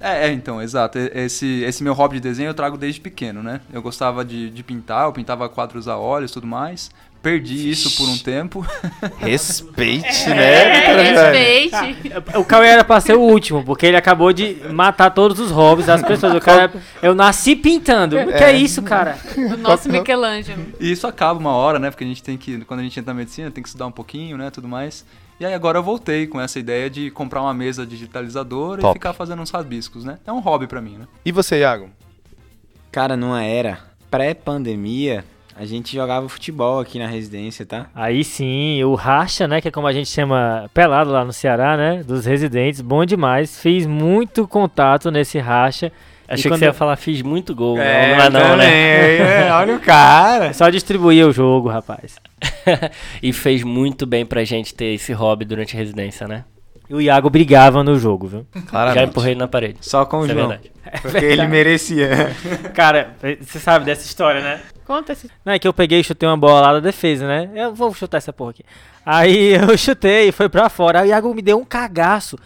É, 0.00 0.26
é, 0.26 0.32
então, 0.32 0.60
exato. 0.60 0.98
Esse, 0.98 1.62
esse 1.62 1.82
meu 1.82 1.94
hobby 1.94 2.16
de 2.16 2.20
desenho 2.22 2.48
eu 2.50 2.54
trago 2.54 2.76
desde 2.76 3.00
pequeno, 3.00 3.42
né? 3.42 3.60
Eu 3.72 3.80
gostava 3.80 4.24
de, 4.24 4.50
de 4.50 4.62
pintar, 4.64 5.06
eu 5.06 5.12
pintava 5.12 5.48
quadros 5.48 5.86
a 5.86 5.96
óleo 5.96 6.26
e 6.26 6.28
tudo 6.28 6.46
mais. 6.48 6.90
Perdi 7.24 7.70
isso 7.70 7.96
por 7.96 8.06
um 8.06 8.18
tempo. 8.18 8.64
Respeite, 9.16 10.30
É, 10.30 10.34
né? 10.34 10.80
Vitor 10.80 11.04
Jânio? 11.04 11.32
respeite. 11.32 12.38
O 12.38 12.44
Cauê 12.44 12.68
era 12.68 12.84
pra 12.84 13.00
ser 13.00 13.14
o 13.14 13.20
último, 13.20 13.64
porque 13.64 13.86
ele 13.86 13.96
acabou 13.96 14.30
de 14.30 14.58
matar 14.70 15.08
todos 15.10 15.40
os 15.40 15.50
hobbies 15.50 15.86
das 15.86 16.02
pessoas. 16.02 16.34
O 16.34 16.40
cara, 16.40 16.70
eu 17.02 17.14
nasci 17.14 17.56
pintando. 17.56 18.18
O 18.18 18.26
que 18.26 18.44
é 18.44 18.52
isso, 18.52 18.82
cara? 18.82 19.16
O 19.36 19.56
nosso 19.56 19.88
Michelangelo. 19.88 20.66
E 20.78 20.92
isso 20.92 21.06
acaba 21.06 21.40
uma 21.40 21.52
hora, 21.52 21.78
né? 21.78 21.90
Porque 21.90 22.04
a 22.04 22.06
gente 22.06 22.22
tem 22.22 22.36
que, 22.36 22.62
quando 22.66 22.80
a 22.80 22.82
gente 22.82 23.00
entra 23.00 23.14
na 23.14 23.18
medicina, 23.18 23.50
tem 23.50 23.62
que 23.62 23.68
estudar 23.68 23.86
um 23.86 23.92
pouquinho, 23.92 24.36
né? 24.36 24.50
Tudo 24.50 24.68
mais. 24.68 25.04
E 25.40 25.46
aí 25.46 25.54
agora 25.54 25.78
eu 25.78 25.82
voltei 25.82 26.26
com 26.26 26.38
essa 26.38 26.58
ideia 26.58 26.90
de 26.90 27.10
comprar 27.10 27.40
uma 27.40 27.54
mesa 27.54 27.86
digitalizadora 27.86 28.82
Top. 28.82 28.92
e 28.92 29.00
ficar 29.00 29.14
fazendo 29.14 29.40
uns 29.40 29.50
rabiscos, 29.50 30.04
né? 30.04 30.18
É 30.26 30.32
um 30.32 30.40
hobby 30.40 30.66
pra 30.66 30.80
mim, 30.82 30.98
né? 30.98 31.06
E 31.24 31.32
você, 31.32 31.60
Iago? 31.60 31.88
Cara, 32.92 33.16
numa 33.16 33.42
era 33.42 33.80
pré-pandemia, 34.10 35.24
a 35.56 35.64
gente 35.64 35.94
jogava 35.94 36.28
futebol 36.28 36.80
aqui 36.80 36.98
na 36.98 37.06
residência, 37.06 37.64
tá? 37.64 37.86
Aí 37.94 38.24
sim, 38.24 38.82
o 38.84 38.94
racha, 38.94 39.46
né, 39.46 39.60
que 39.60 39.68
é 39.68 39.70
como 39.70 39.86
a 39.86 39.92
gente 39.92 40.08
chama 40.08 40.68
pelado 40.74 41.10
lá 41.10 41.24
no 41.24 41.32
Ceará, 41.32 41.76
né, 41.76 42.02
dos 42.04 42.24
residentes, 42.26 42.80
bom 42.80 43.04
demais. 43.04 43.60
Fiz 43.60 43.86
muito 43.86 44.46
contato 44.48 45.10
nesse 45.10 45.38
racha. 45.38 45.92
Achei 46.26 46.44
quando 46.50 46.54
que 46.54 46.58
você 46.60 46.64
ia 46.64 46.70
eu- 46.70 46.74
falar, 46.74 46.96
fiz 46.96 47.20
muito 47.22 47.54
gol. 47.54 47.76
não, 47.76 47.84
não 47.84 47.90
é 48.24 48.30
não, 48.30 48.56
né? 48.56 49.46
É, 49.48 49.52
olha 49.52 49.76
o 49.76 49.80
cara. 49.80 50.52
Só 50.54 50.70
distribuía 50.70 51.28
o 51.28 51.32
jogo, 51.32 51.68
rapaz. 51.68 52.16
e 53.22 53.32
fez 53.32 53.62
muito 53.62 54.06
bem 54.06 54.24
pra 54.24 54.42
gente 54.42 54.74
ter 54.74 54.94
esse 54.94 55.12
hobby 55.12 55.44
durante 55.44 55.76
a 55.76 55.78
residência, 55.78 56.26
né? 56.26 56.44
E 56.88 56.94
o 56.94 57.00
Iago 57.00 57.30
brigava 57.30 57.82
no 57.84 57.98
jogo, 57.98 58.26
viu? 58.26 58.46
Já 58.54 58.62
Claramente. 58.62 59.08
empurrei 59.08 59.34
na 59.34 59.46
parede. 59.48 59.78
Só 59.82 60.04
com 60.04 60.18
o 60.18 60.22
Isso 60.24 60.32
é 60.32 60.34
João. 60.34 60.48
verdade. 60.48 60.70
Porque 61.02 61.24
ele 61.24 61.46
merecia. 61.48 62.30
Cara, 62.74 63.14
você 63.40 63.58
sabe 63.58 63.84
dessa 63.86 64.04
história, 64.06 64.40
né? 64.42 64.60
Conta 64.86 65.12
esse. 65.12 65.30
Não, 65.44 65.52
é 65.52 65.58
que 65.58 65.66
eu 65.66 65.72
peguei 65.72 66.00
e 66.00 66.04
chutei 66.04 66.28
uma 66.28 66.36
bola 66.36 66.60
lá 66.60 66.72
da 66.74 66.80
defesa, 66.80 67.26
né? 67.26 67.50
Eu 67.54 67.74
vou 67.74 67.92
chutar 67.94 68.18
essa 68.18 68.32
porra 68.32 68.50
aqui. 68.50 68.64
Aí 69.04 69.54
eu 69.56 69.76
chutei 69.76 70.28
e 70.28 70.32
foi 70.32 70.48
pra 70.48 70.68
fora. 70.68 71.00
Aí 71.00 71.08
o 71.08 71.10
Iago 71.10 71.34
me 71.34 71.42
deu 71.42 71.58
um 71.58 71.64
cagaço. 71.64 72.38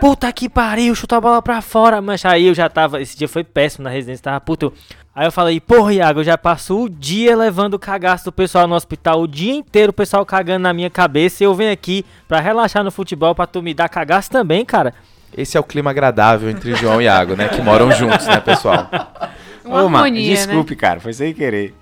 Puta 0.00 0.30
que 0.32 0.48
pariu, 0.48 0.94
chutou 0.94 1.16
a 1.18 1.20
bola 1.20 1.42
pra 1.42 1.60
fora. 1.60 2.00
Mas 2.00 2.24
aí 2.24 2.46
eu 2.46 2.54
já 2.54 2.68
tava. 2.68 3.00
Esse 3.00 3.16
dia 3.16 3.28
foi 3.28 3.44
péssimo 3.44 3.84
na 3.84 3.90
residência, 3.90 4.22
tava 4.22 4.40
puto. 4.40 4.72
Aí 5.14 5.26
eu 5.26 5.32
falei, 5.32 5.58
porra, 5.60 5.94
Iago, 5.94 6.20
eu 6.20 6.24
já 6.24 6.36
passo 6.36 6.78
o 6.78 6.88
dia 6.90 7.34
levando 7.34 7.74
o 7.74 7.78
cagaço 7.78 8.26
do 8.26 8.32
pessoal 8.32 8.66
no 8.66 8.74
hospital, 8.74 9.22
o 9.22 9.26
dia 9.26 9.54
inteiro 9.54 9.88
o 9.88 9.94
pessoal 9.94 10.26
cagando 10.26 10.62
na 10.62 10.74
minha 10.74 10.90
cabeça. 10.90 11.42
E 11.42 11.46
eu 11.46 11.54
venho 11.54 11.72
aqui 11.72 12.04
pra 12.28 12.40
relaxar 12.40 12.84
no 12.84 12.90
futebol 12.90 13.34
pra 13.34 13.46
tu 13.46 13.62
me 13.62 13.72
dar 13.72 13.88
cagaço 13.88 14.30
também, 14.30 14.64
cara. 14.64 14.92
Esse 15.36 15.56
é 15.56 15.60
o 15.60 15.64
clima 15.64 15.90
agradável 15.90 16.48
entre 16.48 16.74
João 16.74 17.00
e 17.00 17.04
Iago, 17.04 17.34
né? 17.34 17.48
Que 17.48 17.60
moram 17.60 17.90
juntos, 17.92 18.26
né, 18.26 18.40
pessoal? 18.40 18.88
Uma 19.66 19.82
Ô, 19.82 19.86
harmonia, 19.86 20.30
né? 20.30 20.36
desculpe, 20.36 20.76
cara, 20.76 21.00
foi 21.00 21.12
sem 21.12 21.34
querer. 21.34 21.74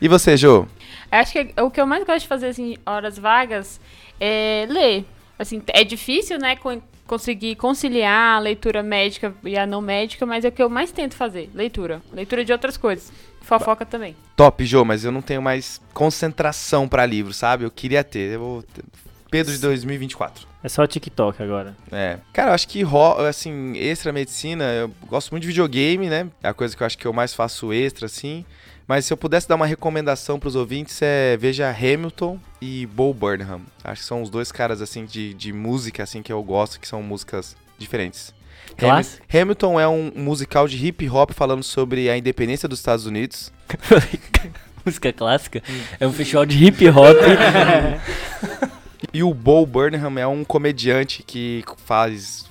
E 0.00 0.08
você, 0.08 0.36
Jô? 0.36 0.66
Acho 1.10 1.32
que 1.32 1.52
o 1.60 1.70
que 1.70 1.80
eu 1.80 1.86
mais 1.86 2.04
gosto 2.04 2.20
de 2.22 2.28
fazer 2.28 2.46
assim, 2.48 2.72
em 2.74 2.78
horas 2.86 3.18
vagas 3.18 3.80
é 4.20 4.66
ler. 4.68 5.04
Assim, 5.38 5.62
é 5.68 5.84
difícil, 5.84 6.38
né, 6.38 6.56
co- 6.56 6.80
conseguir 7.06 7.56
conciliar 7.56 8.36
a 8.36 8.38
leitura 8.38 8.82
médica 8.82 9.34
e 9.44 9.58
a 9.58 9.66
não 9.66 9.80
médica, 9.80 10.24
mas 10.24 10.44
é 10.44 10.48
o 10.48 10.52
que 10.52 10.62
eu 10.62 10.70
mais 10.70 10.92
tento 10.92 11.14
fazer, 11.14 11.50
leitura. 11.54 12.00
Leitura 12.12 12.44
de 12.44 12.52
outras 12.52 12.76
coisas. 12.76 13.12
Fofoca 13.42 13.84
também. 13.84 14.16
Top, 14.36 14.64
Jô, 14.64 14.84
mas 14.84 15.04
eu 15.04 15.10
não 15.12 15.20
tenho 15.20 15.42
mais 15.42 15.80
concentração 15.92 16.86
pra 16.88 17.04
livro, 17.04 17.32
sabe? 17.32 17.64
Eu 17.64 17.70
queria 17.70 18.04
ter. 18.04 18.32
Eu 18.34 18.40
vou... 18.40 18.64
Pedro 19.32 19.50
de 19.52 19.58
2024. 19.60 20.46
É 20.62 20.68
só 20.68 20.86
TikTok 20.86 21.42
agora. 21.42 21.74
É. 21.90 22.18
Cara, 22.34 22.50
eu 22.50 22.54
acho 22.54 22.68
que, 22.68 22.84
assim, 23.26 23.72
extra 23.78 24.12
medicina, 24.12 24.64
eu 24.64 24.90
gosto 25.08 25.30
muito 25.30 25.40
de 25.40 25.48
videogame, 25.48 26.08
né? 26.10 26.28
É 26.42 26.48
a 26.48 26.54
coisa 26.54 26.76
que 26.76 26.82
eu 26.82 26.86
acho 26.86 26.98
que 26.98 27.06
eu 27.06 27.14
mais 27.14 27.32
faço 27.32 27.72
extra, 27.72 28.04
assim. 28.04 28.44
Mas 28.86 29.06
se 29.06 29.12
eu 29.12 29.16
pudesse 29.16 29.48
dar 29.48 29.54
uma 29.54 29.64
recomendação 29.66 30.38
pros 30.38 30.54
ouvintes, 30.54 31.00
é 31.00 31.36
veja 31.38 31.70
Hamilton 31.70 32.38
e 32.60 32.84
Bo 32.84 33.14
Burnham. 33.14 33.62
Acho 33.82 34.02
que 34.02 34.06
são 34.06 34.20
os 34.20 34.28
dois 34.28 34.52
caras, 34.52 34.82
assim, 34.82 35.06
de, 35.06 35.32
de 35.32 35.50
música, 35.50 36.02
assim, 36.02 36.22
que 36.22 36.30
eu 36.32 36.42
gosto, 36.42 36.78
que 36.78 36.86
são 36.86 37.02
músicas 37.02 37.56
diferentes. 37.78 38.34
Ham- 38.80 39.02
Hamilton 39.40 39.80
é 39.80 39.88
um 39.88 40.12
musical 40.14 40.68
de 40.68 40.86
hip 40.86 41.08
hop 41.08 41.30
falando 41.32 41.62
sobre 41.62 42.10
a 42.10 42.18
independência 42.18 42.68
dos 42.68 42.80
Estados 42.80 43.06
Unidos. 43.06 43.50
Música 44.84 45.12
clássica. 45.12 45.62
É 46.00 46.06
um 46.06 46.12
festival 46.12 46.44
de 46.44 46.62
hip 46.64 46.86
hop. 46.90 47.16
E 49.14 49.22
o 49.22 49.34
Bo 49.34 49.66
Burnham 49.66 50.18
é 50.18 50.26
um 50.26 50.42
comediante 50.42 51.22
que 51.22 51.62
faz, 51.76 52.46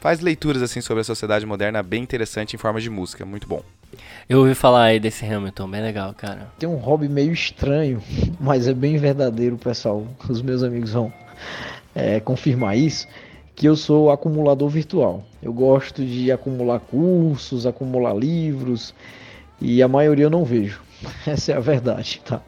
faz 0.00 0.20
leituras, 0.20 0.60
assim, 0.60 0.82
sobre 0.82 1.00
a 1.00 1.04
sociedade 1.04 1.46
moderna 1.46 1.82
bem 1.82 2.02
interessante 2.02 2.54
em 2.54 2.58
forma 2.58 2.78
de 2.78 2.90
música. 2.90 3.24
Muito 3.24 3.48
bom. 3.48 3.62
Eu 4.28 4.40
ouvi 4.40 4.54
falar 4.54 4.84
aí 4.84 5.00
desse 5.00 5.24
Hamilton, 5.24 5.70
bem 5.70 5.80
legal, 5.80 6.12
cara. 6.12 6.48
Tem 6.58 6.68
um 6.68 6.76
hobby 6.76 7.08
meio 7.08 7.32
estranho, 7.32 8.02
mas 8.38 8.68
é 8.68 8.74
bem 8.74 8.98
verdadeiro, 8.98 9.56
pessoal. 9.56 10.06
Os 10.28 10.42
meus 10.42 10.62
amigos 10.62 10.92
vão 10.92 11.10
é, 11.94 12.20
confirmar 12.20 12.76
isso. 12.76 13.06
Que 13.56 13.66
eu 13.66 13.76
sou 13.76 14.10
acumulador 14.10 14.68
virtual. 14.68 15.24
Eu 15.42 15.52
gosto 15.52 16.04
de 16.04 16.30
acumular 16.30 16.80
cursos, 16.80 17.66
acumular 17.66 18.12
livros 18.12 18.92
e 19.60 19.82
a 19.82 19.88
maioria 19.88 20.26
eu 20.26 20.30
não 20.30 20.44
vejo. 20.44 20.82
Essa 21.26 21.52
é 21.52 21.56
a 21.56 21.60
verdade, 21.60 22.20
tá? 22.24 22.42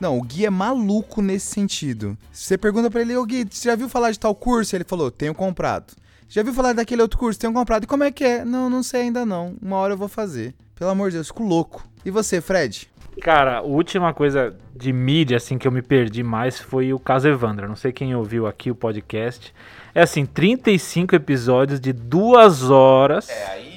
Não, 0.00 0.18
o 0.18 0.22
Gui 0.22 0.46
é 0.46 0.50
maluco 0.50 1.20
nesse 1.20 1.46
sentido. 1.46 2.16
Você 2.32 2.56
pergunta 2.56 2.90
pra 2.90 3.00
ele, 3.00 3.16
ô 3.16 3.24
Gui, 3.24 3.46
você 3.50 3.68
já 3.68 3.74
viu 3.76 3.88
falar 3.88 4.12
de 4.12 4.18
tal 4.18 4.34
curso? 4.34 4.76
Ele 4.76 4.84
falou, 4.84 5.10
tenho 5.10 5.34
comprado. 5.34 5.94
Já 6.28 6.42
viu 6.42 6.52
falar 6.52 6.74
daquele 6.74 7.02
outro 7.02 7.18
curso? 7.18 7.40
Tenho 7.40 7.52
comprado. 7.52 7.84
E 7.84 7.86
como 7.86 8.04
é 8.04 8.10
que 8.12 8.22
é? 8.22 8.44
Não, 8.44 8.68
não 8.68 8.82
sei 8.82 9.02
ainda 9.02 9.24
não. 9.24 9.56
Uma 9.60 9.76
hora 9.76 9.94
eu 9.94 9.98
vou 9.98 10.08
fazer. 10.08 10.54
Pelo 10.74 10.90
amor 10.90 11.10
de 11.10 11.16
Deus, 11.16 11.28
fico 11.28 11.42
louco. 11.42 11.84
E 12.04 12.10
você, 12.10 12.40
Fred? 12.40 12.88
Cara, 13.20 13.58
a 13.58 13.62
última 13.62 14.14
coisa 14.14 14.54
de 14.76 14.92
mídia, 14.92 15.38
assim, 15.38 15.58
que 15.58 15.66
eu 15.66 15.72
me 15.72 15.82
perdi 15.82 16.22
mais 16.22 16.60
foi 16.60 16.92
o 16.92 16.98
caso 16.98 17.26
Evandra. 17.26 17.66
Não 17.66 17.74
sei 17.74 17.90
quem 17.90 18.14
ouviu 18.14 18.46
aqui 18.46 18.70
o 18.70 18.74
podcast. 18.74 19.52
É 19.94 20.02
assim, 20.02 20.24
35 20.24 21.16
episódios 21.16 21.80
de 21.80 21.92
duas 21.92 22.70
horas. 22.70 23.28
aí, 23.28 23.48
meu 23.48 23.56
amigo. 23.56 23.67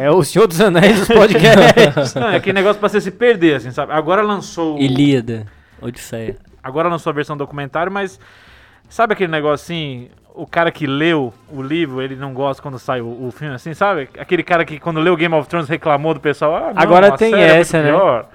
É 0.00 0.10
o 0.10 0.22
Senhor 0.22 0.46
dos 0.46 0.60
Anéis 0.60 0.98
dos 1.00 1.08
podcasts. 1.08 2.14
Não, 2.14 2.28
é 2.28 2.36
aquele 2.36 2.54
negócio 2.54 2.78
pra 2.78 2.88
você 2.88 3.00
se 3.00 3.10
perder, 3.10 3.56
assim, 3.56 3.70
sabe? 3.70 3.92
Agora 3.92 4.22
lançou. 4.22 4.76
o- 4.76 4.80
Ilíada, 4.80 5.46
Odisseia. 5.80 6.36
Agora 6.62 6.88
lançou 6.88 7.10
a 7.10 7.14
versão 7.14 7.36
documentário, 7.36 7.90
mas 7.90 8.18
sabe 8.88 9.12
aquele 9.14 9.30
negócio 9.32 9.64
assim? 9.64 10.08
O 10.34 10.46
cara 10.46 10.70
que 10.70 10.86
leu 10.86 11.34
o 11.50 11.60
livro, 11.60 12.00
ele 12.00 12.14
não 12.14 12.32
gosta 12.32 12.62
quando 12.62 12.78
sai 12.78 13.00
o, 13.00 13.26
o 13.26 13.30
filme, 13.32 13.54
assim, 13.54 13.74
sabe? 13.74 14.08
Aquele 14.18 14.42
cara 14.44 14.64
que 14.64 14.78
quando 14.78 15.00
leu 15.00 15.16
Game 15.16 15.34
of 15.34 15.48
Thrones 15.48 15.68
reclamou 15.68 16.14
do 16.14 16.20
pessoal. 16.20 16.54
Ah, 16.54 16.72
não, 16.74 16.80
Agora 16.82 17.16
tem 17.16 17.30
série 17.30 17.42
é 17.42 17.58
essa, 17.60 17.78
muito 17.78 17.90
né? 17.92 17.98
pior. 17.98 18.28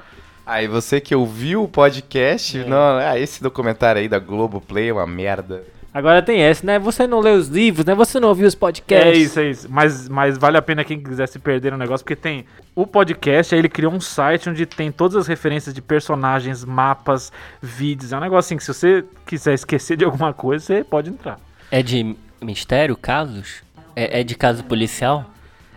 Aí 0.46 0.68
você 0.68 1.00
que 1.00 1.16
ouviu 1.16 1.64
o 1.64 1.68
podcast, 1.70 2.58
não, 2.66 2.98
ah, 2.98 3.18
esse 3.18 3.42
documentário 3.42 4.02
aí 4.02 4.10
da 4.10 4.20
Globoplay 4.20 4.90
é 4.90 4.94
uma 4.94 5.08
merda. 5.08 5.64
Agora 5.94 6.24
tem 6.24 6.42
essa, 6.42 6.66
né? 6.66 6.80
Você 6.80 7.06
não 7.06 7.20
lê 7.20 7.32
os 7.32 7.48
livros, 7.48 7.86
né? 7.86 7.94
Você 7.94 8.20
não 8.20 8.30
ouviu 8.30 8.48
os 8.48 8.56
podcasts. 8.56 9.14
É 9.14 9.16
isso, 9.16 9.40
é 9.40 9.50
isso. 9.50 9.68
Mas, 9.70 10.10
mas 10.10 10.38
vale 10.40 10.58
a 10.58 10.62
pena 10.62 10.84
quem 10.84 11.00
quiser 11.00 11.28
se 11.28 11.38
perder 11.38 11.72
no 11.72 11.78
negócio, 11.78 12.04
porque 12.04 12.16
tem 12.16 12.46
o 12.76 12.88
podcast, 12.88 13.54
aí 13.54 13.62
ele 13.62 13.70
criou 13.70 13.94
um 13.94 14.02
site 14.02 14.50
onde 14.50 14.66
tem 14.66 14.92
todas 14.92 15.16
as 15.16 15.28
referências 15.28 15.74
de 15.74 15.82
personagens, 15.84 16.66
mapas, 16.66 17.32
vídeos. 17.62 18.12
É 18.12 18.18
um 18.18 18.22
negócio 18.22 18.48
assim 18.48 18.58
que 18.58 18.64
se 18.64 18.74
você 18.74 19.06
quiser 19.24 19.54
esquecer 19.54 19.96
de 19.96 20.04
alguma 20.04 20.34
coisa, 20.34 20.66
você 20.66 20.84
pode 20.84 21.12
entrar. 21.12 21.40
É 21.70 21.84
de 21.84 22.16
mistério, 22.42 22.98
casos? 22.98 23.62
É, 23.96 24.22
é 24.22 24.24
de 24.24 24.34
caso 24.34 24.64
policial? 24.64 25.30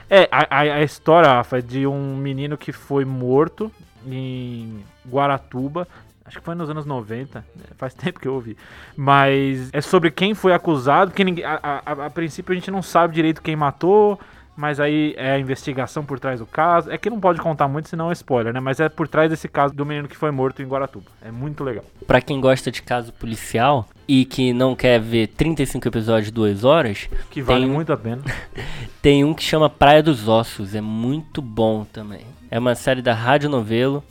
É, 0.08 0.28
a, 0.30 0.46
a, 0.48 0.60
a 0.60 0.82
história, 0.82 1.28
Rafa, 1.28 1.58
é 1.58 1.60
de 1.60 1.86
um 1.86 2.16
menino 2.16 2.56
que 2.56 2.72
foi 2.72 3.04
morto 3.04 3.70
em 4.06 4.82
Guaratuba. 5.06 5.86
Acho 6.26 6.38
que 6.38 6.44
foi 6.44 6.54
nos 6.54 6.68
anos 6.68 6.84
90, 6.84 7.38
né? 7.54 7.62
faz 7.78 7.92
tempo 7.94 8.18
que 8.20 8.26
eu 8.28 8.34
ouvi. 8.34 8.56
Mas 8.96 9.70
é 9.72 9.80
sobre 9.80 10.10
quem 10.10 10.34
foi 10.34 10.52
acusado, 10.52 11.10
porque 11.10 11.22
ninguém, 11.24 11.44
a, 11.44 11.60
a- 11.62 12.06
a- 12.06 12.10
princípio 12.10 12.52
a 12.52 12.54
gente 12.54 12.70
não 12.70 12.82
sabe 12.82 13.14
direito 13.14 13.40
quem 13.42 13.54
matou, 13.54 14.18
mas 14.56 14.80
aí 14.80 15.14
é 15.18 15.32
a 15.32 15.38
investigação 15.38 16.02
por 16.02 16.18
trás 16.18 16.40
do 16.40 16.46
caso. 16.46 16.90
É 16.90 16.96
que 16.96 17.10
não 17.10 17.20
pode 17.20 17.40
contar 17.40 17.68
muito, 17.68 17.88
senão 17.90 18.08
é 18.10 18.14
spoiler, 18.14 18.52
né? 18.54 18.58
Mas 18.58 18.80
é 18.80 18.88
por 18.88 19.06
trás 19.06 19.28
desse 19.30 19.48
caso 19.48 19.74
do 19.74 19.84
menino 19.84 20.08
que 20.08 20.16
foi 20.16 20.30
morto 20.30 20.62
em 20.62 20.66
Guaratuba. 20.66 21.04
É 21.22 21.30
muito 21.30 21.62
legal. 21.62 21.84
Pra 22.06 22.20
quem 22.22 22.40
gosta 22.40 22.70
de 22.72 22.80
caso 22.82 23.12
policial 23.12 23.86
e 24.08 24.24
que 24.24 24.52
não 24.54 24.74
quer 24.74 24.98
ver 24.98 25.26
35 25.28 25.86
episódios 25.86 26.26
de 26.26 26.32
2 26.32 26.64
horas, 26.64 27.06
Que 27.30 27.42
vale 27.42 27.66
muito 27.66 27.92
a 27.92 27.96
pena. 27.98 28.22
tem 29.02 29.24
um 29.24 29.34
que 29.34 29.42
chama 29.42 29.68
Praia 29.68 30.02
dos 30.02 30.26
Ossos. 30.26 30.74
É 30.74 30.80
muito 30.80 31.42
bom 31.42 31.84
também. 31.84 32.22
É 32.50 32.58
uma 32.58 32.74
série 32.74 33.02
da 33.02 33.12
Rádio 33.12 33.50
Novelo 33.50 34.02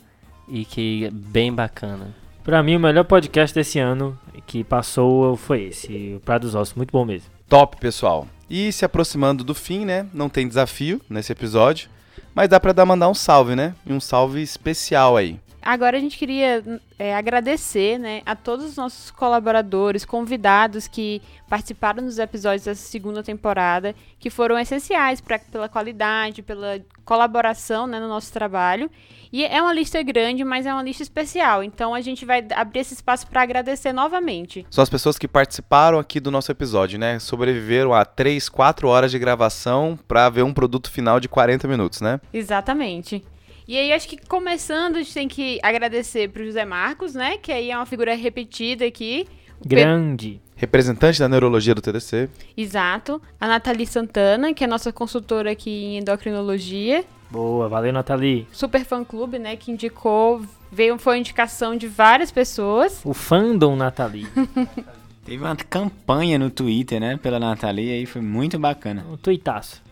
e 0.48 0.64
que 0.64 1.04
é 1.06 1.10
bem 1.10 1.52
bacana. 1.52 2.14
Pra 2.42 2.62
mim, 2.62 2.76
o 2.76 2.80
melhor 2.80 3.04
podcast 3.04 3.54
desse 3.54 3.78
ano 3.78 4.18
que 4.46 4.62
passou 4.62 5.36
foi 5.36 5.64
esse, 5.64 6.14
o 6.16 6.20
Praia 6.20 6.40
dos 6.40 6.54
Ossos. 6.54 6.74
Muito 6.74 6.92
bom 6.92 7.04
mesmo. 7.04 7.28
Top, 7.48 7.76
pessoal. 7.76 8.26
E 8.48 8.70
se 8.72 8.84
aproximando 8.84 9.42
do 9.42 9.54
fim, 9.54 9.84
né? 9.84 10.06
Não 10.14 10.28
tem 10.28 10.46
desafio 10.46 11.00
nesse 11.10 11.32
episódio, 11.32 11.90
mas 12.34 12.48
dá 12.48 12.60
pra 12.60 12.72
dar 12.72 12.86
mandar 12.86 13.08
um 13.08 13.14
salve, 13.14 13.56
né? 13.56 13.74
E 13.84 13.92
um 13.92 13.98
salve 13.98 14.40
especial 14.42 15.16
aí. 15.16 15.40
Agora 15.66 15.96
a 15.96 16.00
gente 16.00 16.16
queria 16.16 16.62
é, 16.96 17.16
agradecer 17.16 17.98
né, 17.98 18.22
a 18.24 18.36
todos 18.36 18.64
os 18.64 18.76
nossos 18.76 19.10
colaboradores, 19.10 20.04
convidados 20.04 20.86
que 20.86 21.20
participaram 21.48 22.04
dos 22.04 22.20
episódios 22.20 22.66
dessa 22.66 22.86
segunda 22.86 23.20
temporada, 23.20 23.92
que 24.20 24.30
foram 24.30 24.56
essenciais 24.56 25.20
pra, 25.20 25.40
pela 25.40 25.68
qualidade, 25.68 26.40
pela 26.40 26.80
colaboração 27.04 27.88
né, 27.88 27.98
no 27.98 28.06
nosso 28.06 28.32
trabalho. 28.32 28.88
E 29.32 29.44
é 29.44 29.60
uma 29.60 29.72
lista 29.72 30.02
grande, 30.02 30.44
mas 30.44 30.66
é 30.66 30.72
uma 30.72 30.82
lista 30.82 31.02
especial. 31.02 31.62
Então 31.62 31.94
a 31.94 32.00
gente 32.00 32.24
vai 32.24 32.44
abrir 32.54 32.80
esse 32.80 32.94
espaço 32.94 33.26
para 33.26 33.42
agradecer 33.42 33.92
novamente. 33.92 34.66
São 34.70 34.82
as 34.82 34.90
pessoas 34.90 35.18
que 35.18 35.26
participaram 35.28 35.98
aqui 35.98 36.20
do 36.20 36.30
nosso 36.30 36.50
episódio, 36.52 36.98
né? 36.98 37.18
Sobreviveram 37.18 37.92
a 37.92 38.04
3, 38.04 38.48
4 38.48 38.88
horas 38.88 39.10
de 39.10 39.18
gravação 39.18 39.98
pra 40.06 40.28
ver 40.28 40.42
um 40.42 40.52
produto 40.52 40.90
final 40.90 41.18
de 41.20 41.28
40 41.28 41.66
minutos, 41.68 42.00
né? 42.00 42.20
Exatamente. 42.32 43.24
E 43.68 43.76
aí, 43.76 43.92
acho 43.92 44.06
que 44.08 44.16
começando, 44.16 44.94
a 44.94 44.98
gente 45.00 45.12
tem 45.12 45.26
que 45.26 45.58
agradecer 45.60 46.28
pro 46.30 46.44
José 46.44 46.64
Marcos, 46.64 47.14
né? 47.14 47.36
Que 47.36 47.50
aí 47.50 47.70
é 47.72 47.76
uma 47.76 47.84
figura 47.86 48.14
repetida 48.14 48.84
aqui. 48.86 49.26
O 49.58 49.62
Pe- 49.62 49.68
Grande. 49.70 50.40
Representante 50.54 51.18
da 51.18 51.28
neurologia 51.28 51.74
do 51.74 51.82
TDC. 51.82 52.28
Exato. 52.56 53.20
A 53.40 53.46
Nathalie 53.48 53.86
Santana, 53.86 54.54
que 54.54 54.62
é 54.62 54.66
nossa 54.66 54.92
consultora 54.92 55.50
aqui 55.50 55.70
em 55.70 55.98
endocrinologia. 55.98 57.04
Boa, 57.30 57.68
valeu, 57.68 57.92
Nathalie. 57.92 58.46
Super 58.52 58.84
fã 58.84 59.04
clube, 59.04 59.38
né? 59.38 59.56
Que 59.56 59.70
indicou, 59.70 60.42
veio, 60.70 60.98
foi 60.98 61.18
indicação 61.18 61.76
de 61.76 61.86
várias 61.86 62.30
pessoas. 62.30 63.00
O 63.04 63.12
fandom 63.12 63.76
Nathalie. 63.76 64.26
Teve 65.24 65.42
uma 65.42 65.56
campanha 65.56 66.38
no 66.38 66.50
Twitter, 66.50 67.00
né, 67.00 67.16
pela 67.16 67.40
Nathalie, 67.40 67.90
aí 67.90 68.06
foi 68.06 68.22
muito 68.22 68.60
bacana. 68.60 69.04
Um 69.10 69.16
tuitaço. 69.16 69.82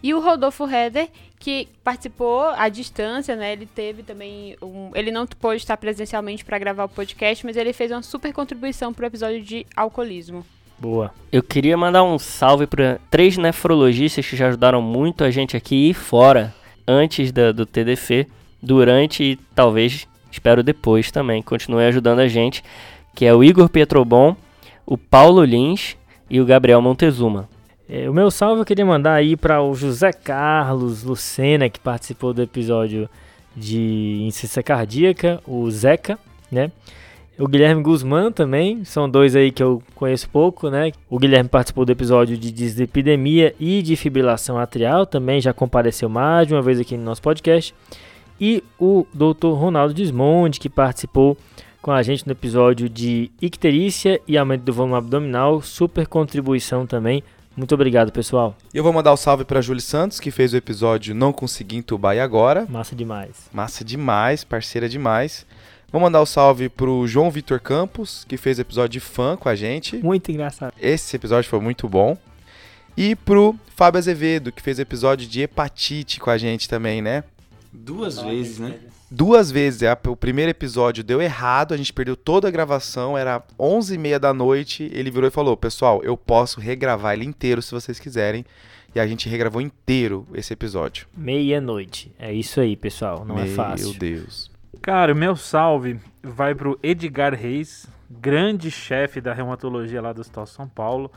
E 0.00 0.14
o 0.14 0.20
Rodolfo 0.20 0.68
Heder, 0.68 1.08
que 1.38 1.66
participou 1.82 2.42
à 2.50 2.68
distância, 2.68 3.34
né? 3.34 3.54
Ele 3.54 3.66
teve 3.66 4.02
também 4.02 4.56
um, 4.62 4.90
ele 4.94 5.10
não 5.10 5.26
pôde 5.26 5.56
estar 5.56 5.76
presencialmente 5.78 6.44
para 6.44 6.58
gravar 6.58 6.84
o 6.84 6.88
podcast, 6.88 7.44
mas 7.44 7.56
ele 7.56 7.72
fez 7.72 7.90
uma 7.90 8.02
super 8.02 8.32
contribuição 8.32 8.92
pro 8.92 9.06
episódio 9.06 9.42
de 9.42 9.66
alcoolismo. 9.74 10.44
Boa. 10.78 11.10
Eu 11.32 11.42
queria 11.42 11.76
mandar 11.76 12.04
um 12.04 12.18
salve 12.18 12.66
para 12.66 13.00
três 13.10 13.36
nefrologistas 13.36 14.26
que 14.26 14.36
já 14.36 14.48
ajudaram 14.48 14.82
muito 14.82 15.24
a 15.24 15.30
gente 15.30 15.56
aqui 15.56 15.90
e 15.90 15.94
fora, 15.94 16.54
antes 16.86 17.32
da- 17.32 17.52
do 17.52 17.64
TDC, 17.66 18.26
durante 18.62 19.22
e 19.22 19.36
talvez, 19.54 20.06
espero 20.30 20.62
depois 20.62 21.10
também, 21.10 21.42
continue 21.42 21.84
ajudando 21.84 22.20
a 22.20 22.28
gente, 22.28 22.62
que 23.14 23.24
é 23.24 23.34
o 23.34 23.44
Igor 23.44 23.68
Pietrobon, 23.68 24.36
o 24.86 24.96
Paulo 24.98 25.44
Lins 25.44 25.96
e 26.28 26.40
o 26.40 26.44
Gabriel 26.46 26.80
Montezuma. 26.82 27.48
É, 27.88 28.08
o 28.08 28.14
meu 28.14 28.30
salve 28.30 28.60
eu 28.62 28.64
queria 28.64 28.84
mandar 28.86 29.14
aí 29.14 29.36
para 29.36 29.62
o 29.62 29.74
José 29.74 30.12
Carlos 30.12 31.02
Lucena, 31.04 31.68
que 31.68 31.78
participou 31.78 32.32
do 32.32 32.42
episódio 32.42 33.08
de 33.54 34.22
insuficiência 34.22 34.62
cardíaca, 34.62 35.40
o 35.46 35.70
Zeca, 35.70 36.18
né? 36.50 36.70
O 37.38 37.48
Guilherme 37.48 37.82
Guzmán 37.82 38.30
também, 38.30 38.84
são 38.84 39.10
dois 39.10 39.34
aí 39.34 39.50
que 39.50 39.62
eu 39.62 39.82
conheço 39.94 40.28
pouco, 40.28 40.70
né? 40.70 40.92
O 41.10 41.18
Guilherme 41.18 41.48
participou 41.48 41.84
do 41.84 41.90
episódio 41.90 42.36
de 42.36 42.52
dislipidemia 42.52 43.54
e 43.58 43.82
de 43.82 43.96
fibrilação 43.96 44.56
atrial, 44.56 45.04
também 45.04 45.40
já 45.40 45.52
compareceu 45.52 46.08
mais 46.08 46.46
de 46.46 46.54
uma 46.54 46.62
vez 46.62 46.78
aqui 46.78 46.96
no 46.96 47.02
nosso 47.02 47.20
podcast. 47.20 47.74
E 48.40 48.62
o 48.78 49.06
Dr. 49.12 49.48
Ronaldo 49.48 49.94
Desmonde, 49.94 50.60
que 50.60 50.68
participou 50.68 51.36
com 51.82 51.90
a 51.90 52.02
gente 52.02 52.24
no 52.26 52.32
episódio 52.32 52.88
de 52.88 53.30
icterícia 53.42 54.20
e 54.26 54.38
aumento 54.38 54.62
do 54.62 54.72
volume 54.72 54.96
abdominal, 54.96 55.60
super 55.60 56.06
contribuição 56.06 56.86
também. 56.86 57.22
Muito 57.56 57.74
obrigado, 57.74 58.10
pessoal. 58.10 58.56
E 58.72 58.78
eu 58.78 58.82
vou 58.82 58.92
mandar 58.92 59.12
o 59.12 59.16
salve 59.16 59.44
pra 59.44 59.60
Julie 59.60 59.80
Santos, 59.80 60.18
que 60.18 60.30
fez 60.30 60.52
o 60.52 60.56
episódio 60.56 61.14
Não 61.14 61.32
Consegui 61.32 61.76
Entubar 61.76 62.16
e 62.16 62.20
Agora. 62.20 62.66
Massa 62.68 62.96
demais. 62.96 63.48
Massa 63.52 63.84
demais, 63.84 64.42
parceira 64.42 64.88
demais. 64.88 65.46
Vou 65.94 66.00
mandar 66.02 66.20
o 66.20 66.26
salve 66.26 66.68
pro 66.68 67.06
João 67.06 67.30
Vitor 67.30 67.60
Campos, 67.60 68.24
que 68.28 68.36
fez 68.36 68.58
o 68.58 68.62
episódio 68.62 68.88
de 68.94 68.98
fã 68.98 69.36
com 69.36 69.48
a 69.48 69.54
gente. 69.54 69.96
Muito 69.98 70.28
engraçado. 70.32 70.74
Esse 70.80 71.14
episódio 71.14 71.48
foi 71.48 71.60
muito 71.60 71.88
bom. 71.88 72.18
E 72.96 73.14
pro 73.14 73.54
Fábio 73.76 73.98
Azevedo, 74.00 74.50
que 74.50 74.60
fez 74.60 74.80
o 74.80 74.82
episódio 74.82 75.28
de 75.28 75.42
hepatite 75.42 76.18
com 76.18 76.30
a 76.30 76.36
gente 76.36 76.68
também, 76.68 77.00
né? 77.00 77.22
Duas 77.72 78.18
vezes, 78.20 78.58
né? 78.58 78.74
Duas 79.08 79.52
vezes. 79.52 79.84
a- 79.84 79.96
O 80.08 80.16
primeiro 80.16 80.50
episódio 80.50 81.04
deu 81.04 81.22
errado, 81.22 81.72
a 81.72 81.76
gente 81.76 81.92
perdeu 81.92 82.16
toda 82.16 82.48
a 82.48 82.50
gravação, 82.50 83.16
era 83.16 83.40
11h30 83.56 84.18
da 84.18 84.34
noite. 84.34 84.90
Ele 84.92 85.12
virou 85.12 85.28
e 85.28 85.30
falou: 85.30 85.56
Pessoal, 85.56 86.02
eu 86.02 86.16
posso 86.16 86.58
regravar 86.58 87.12
ele 87.14 87.24
inteiro 87.24 87.62
se 87.62 87.70
vocês 87.70 88.00
quiserem. 88.00 88.44
E 88.96 88.98
a 88.98 89.06
gente 89.06 89.28
regravou 89.28 89.60
inteiro 89.62 90.26
esse 90.34 90.52
episódio. 90.52 91.06
Meia-noite. 91.16 92.10
É 92.18 92.32
isso 92.32 92.60
aí, 92.60 92.74
pessoal. 92.74 93.24
Não 93.24 93.38
é 93.38 93.46
fácil. 93.46 93.90
Meu 93.90 93.98
Deus. 93.98 94.52
Cara, 94.80 95.12
o 95.12 95.16
meu 95.16 95.36
salve 95.36 95.98
vai 96.22 96.54
pro 96.54 96.78
Edgar 96.82 97.34
Reis, 97.34 97.86
grande 98.10 98.70
chefe 98.70 99.20
da 99.20 99.32
reumatologia 99.32 100.00
lá 100.00 100.12
do 100.12 100.20
Hospital 100.20 100.46
São 100.46 100.68
Paulo. 100.68 101.10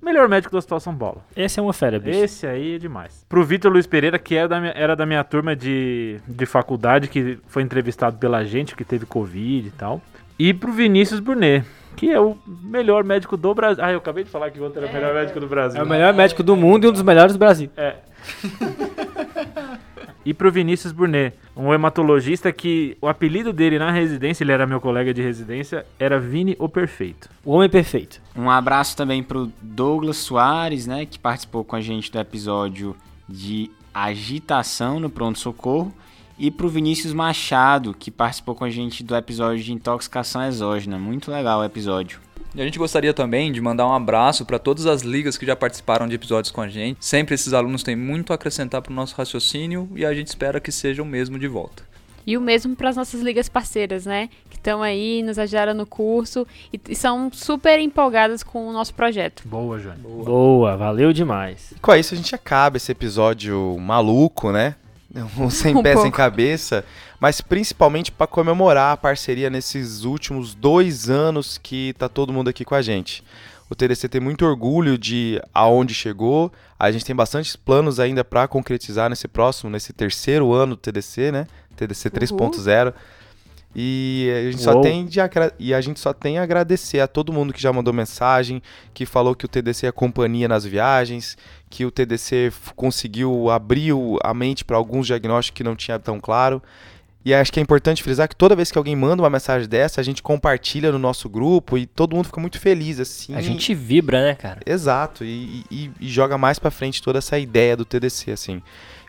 Melhor 0.00 0.28
médico 0.28 0.52
do 0.52 0.58
Hospital 0.58 0.78
São 0.78 0.94
Paulo. 0.94 1.22
Esse 1.36 1.58
é 1.58 1.62
uma 1.62 1.72
fera, 1.72 1.98
bicho. 1.98 2.18
Esse 2.18 2.46
aí 2.46 2.76
é 2.76 2.78
demais. 2.78 3.24
Pro 3.28 3.44
Vitor 3.44 3.72
Luiz 3.72 3.86
Pereira, 3.86 4.18
que 4.18 4.36
era 4.36 4.48
da 4.48 4.60
minha, 4.60 4.72
era 4.72 4.94
da 4.94 5.04
minha 5.04 5.24
turma 5.24 5.56
de, 5.56 6.20
de 6.28 6.46
faculdade, 6.46 7.08
que 7.08 7.38
foi 7.48 7.62
entrevistado 7.62 8.16
pela 8.18 8.44
gente, 8.44 8.76
que 8.76 8.84
teve 8.84 9.04
Covid 9.04 9.66
e 9.66 9.70
tal. 9.72 10.00
E 10.38 10.54
pro 10.54 10.70
Vinícius 10.70 11.18
Burnet, 11.18 11.66
que 11.96 12.12
é 12.12 12.20
o 12.20 12.36
melhor 12.46 13.02
médico 13.02 13.36
do 13.36 13.54
Brasil. 13.54 13.82
Ah, 13.82 13.90
eu 13.90 13.98
acabei 13.98 14.22
de 14.22 14.30
falar 14.30 14.50
que 14.50 14.60
o 14.60 14.62
outro 14.62 14.80
era 14.80 14.90
o 14.90 14.94
melhor 14.94 15.14
médico 15.14 15.40
do 15.40 15.48
Brasil. 15.48 15.80
É 15.80 15.82
o 15.82 15.88
melhor 15.88 16.14
médico 16.14 16.42
do 16.42 16.54
mundo 16.54 16.84
e 16.84 16.88
um 16.88 16.92
dos 16.92 17.02
melhores 17.02 17.32
do 17.32 17.38
Brasil. 17.38 17.70
É. 17.76 17.96
e 20.26 20.34
pro 20.34 20.50
Vinícius 20.50 20.92
Burnet, 20.92 21.36
um 21.56 21.72
hematologista 21.72 22.50
que 22.50 22.98
o 23.00 23.06
apelido 23.06 23.52
dele 23.52 23.78
na 23.78 23.92
residência, 23.92 24.42
ele 24.42 24.50
era 24.50 24.66
meu 24.66 24.80
colega 24.80 25.14
de 25.14 25.22
residência, 25.22 25.86
era 26.00 26.18
Vini 26.18 26.56
o 26.58 26.68
Perfeito. 26.68 27.30
O 27.44 27.52
homem 27.52 27.70
perfeito. 27.70 28.20
Um 28.34 28.50
abraço 28.50 28.96
também 28.96 29.22
pro 29.22 29.52
Douglas 29.62 30.16
Soares, 30.16 30.84
né, 30.84 31.06
que 31.06 31.16
participou 31.16 31.62
com 31.62 31.76
a 31.76 31.80
gente 31.80 32.10
do 32.10 32.18
episódio 32.18 32.96
de 33.28 33.70
agitação 33.94 34.98
no 34.98 35.08
pronto-socorro. 35.08 35.94
E 36.36 36.50
pro 36.50 36.68
Vinícius 36.68 37.12
Machado, 37.12 37.94
que 37.94 38.10
participou 38.10 38.56
com 38.56 38.64
a 38.64 38.70
gente 38.70 39.04
do 39.04 39.14
episódio 39.14 39.62
de 39.62 39.72
intoxicação 39.72 40.42
exógena. 40.42 40.98
Muito 40.98 41.30
legal 41.30 41.60
o 41.60 41.64
episódio. 41.64 42.25
E 42.56 42.60
a 42.62 42.64
gente 42.64 42.78
gostaria 42.78 43.12
também 43.12 43.52
de 43.52 43.60
mandar 43.60 43.86
um 43.86 43.92
abraço 43.92 44.46
para 44.46 44.58
todas 44.58 44.86
as 44.86 45.02
ligas 45.02 45.36
que 45.36 45.44
já 45.44 45.54
participaram 45.54 46.08
de 46.08 46.14
episódios 46.14 46.50
com 46.50 46.62
a 46.62 46.68
gente. 46.68 47.04
Sempre 47.04 47.34
esses 47.34 47.52
alunos 47.52 47.82
têm 47.82 47.94
muito 47.94 48.32
a 48.32 48.36
acrescentar 48.36 48.80
para 48.80 48.90
o 48.90 48.94
nosso 48.94 49.14
raciocínio 49.14 49.90
e 49.94 50.06
a 50.06 50.14
gente 50.14 50.28
espera 50.28 50.58
que 50.58 50.72
sejam 50.72 51.04
mesmo 51.04 51.38
de 51.38 51.46
volta. 51.46 51.82
E 52.26 52.34
o 52.34 52.40
mesmo 52.40 52.74
para 52.74 52.88
as 52.88 52.96
nossas 52.96 53.20
ligas 53.20 53.46
parceiras, 53.46 54.06
né? 54.06 54.30
Que 54.48 54.56
estão 54.56 54.82
aí, 54.82 55.22
nos 55.22 55.38
ajudaram 55.38 55.74
no 55.74 55.84
curso 55.84 56.46
e, 56.72 56.80
e 56.88 56.94
são 56.94 57.30
super 57.30 57.78
empolgadas 57.78 58.42
com 58.42 58.66
o 58.66 58.72
nosso 58.72 58.94
projeto. 58.94 59.42
Boa, 59.44 59.78
Jânio. 59.78 60.24
Boa, 60.24 60.78
valeu 60.78 61.12
demais. 61.12 61.72
E 61.76 61.78
com 61.78 61.94
isso 61.94 62.14
a 62.14 62.16
gente 62.16 62.34
acaba 62.34 62.78
esse 62.78 62.90
episódio 62.90 63.76
maluco, 63.78 64.50
né? 64.50 64.76
Um 65.38 65.50
sem 65.50 65.76
Um 65.76 65.82
pé, 65.82 65.92
sem 65.92 66.04
pouco. 66.04 66.16
cabeça, 66.16 66.84
mas 67.20 67.40
principalmente 67.40 68.12
para 68.12 68.26
comemorar 68.26 68.92
a 68.92 68.96
parceria 68.96 69.50
nesses 69.50 70.04
últimos 70.04 70.54
dois 70.54 71.08
anos 71.08 71.58
que 71.58 71.94
tá 71.98 72.08
todo 72.08 72.32
mundo 72.32 72.48
aqui 72.48 72.64
com 72.64 72.74
a 72.74 72.82
gente. 72.82 73.22
O 73.68 73.74
TDC 73.74 74.08
tem 74.08 74.20
muito 74.20 74.46
orgulho 74.46 74.96
de 74.96 75.40
aonde 75.52 75.92
chegou. 75.92 76.52
A 76.78 76.90
gente 76.92 77.04
tem 77.04 77.16
bastantes 77.16 77.56
planos 77.56 77.98
ainda 77.98 78.24
para 78.24 78.46
concretizar 78.46 79.10
nesse 79.10 79.26
próximo, 79.26 79.70
nesse 79.70 79.92
terceiro 79.92 80.52
ano 80.52 80.76
do 80.76 80.80
TDC, 80.80 81.32
né? 81.32 81.46
TDC 81.74 82.10
3.0. 82.10 82.94
E 83.78 84.32
a 84.34 84.50
gente 84.50 84.62
só 84.62 84.80
tem 84.80 85.04
de 85.04 85.18
e 85.58 85.74
a 85.74 85.80
gente 85.82 86.00
só 86.00 86.14
tem 86.14 86.38
a 86.38 86.42
agradecer 86.42 86.98
a 87.00 87.06
todo 87.06 87.30
mundo 87.30 87.52
que 87.52 87.60
já 87.60 87.70
mandou 87.70 87.92
mensagem, 87.92 88.62
que 88.94 89.04
falou 89.04 89.34
que 89.34 89.44
o 89.44 89.48
TDC 89.48 89.88
é 89.88 89.92
companhia 89.92 90.48
nas 90.48 90.64
viagens, 90.64 91.36
que 91.68 91.84
o 91.84 91.90
TDC 91.90 92.50
conseguiu 92.74 93.50
abrir 93.50 93.92
a 94.22 94.32
mente 94.32 94.64
para 94.64 94.78
alguns 94.78 95.06
diagnósticos 95.06 95.58
que 95.58 95.64
não 95.64 95.76
tinha 95.76 95.98
tão 95.98 96.18
claro. 96.18 96.62
E 97.26 97.34
acho 97.34 97.52
que 97.52 97.58
é 97.58 97.62
importante 97.62 98.04
frisar 98.04 98.28
que 98.28 98.36
toda 98.36 98.54
vez 98.54 98.70
que 98.70 98.78
alguém 98.78 98.94
manda 98.94 99.20
uma 99.20 99.28
mensagem 99.28 99.68
dessa, 99.68 100.00
a 100.00 100.04
gente 100.04 100.22
compartilha 100.22 100.92
no 100.92 100.98
nosso 100.98 101.28
grupo 101.28 101.76
e 101.76 101.84
todo 101.84 102.14
mundo 102.14 102.26
fica 102.26 102.40
muito 102.40 102.60
feliz 102.60 103.00
assim. 103.00 103.34
A 103.34 103.40
gente 103.42 103.74
vibra, 103.74 104.22
né, 104.22 104.36
cara? 104.36 104.60
Exato, 104.64 105.24
e, 105.24 105.64
e- 105.68 105.90
e 106.00 106.08
joga 106.08 106.38
mais 106.38 106.60
pra 106.60 106.70
frente 106.70 107.02
toda 107.02 107.18
essa 107.18 107.36
ideia 107.36 107.76
do 107.76 107.84
TDC, 107.84 108.30
assim. 108.30 108.62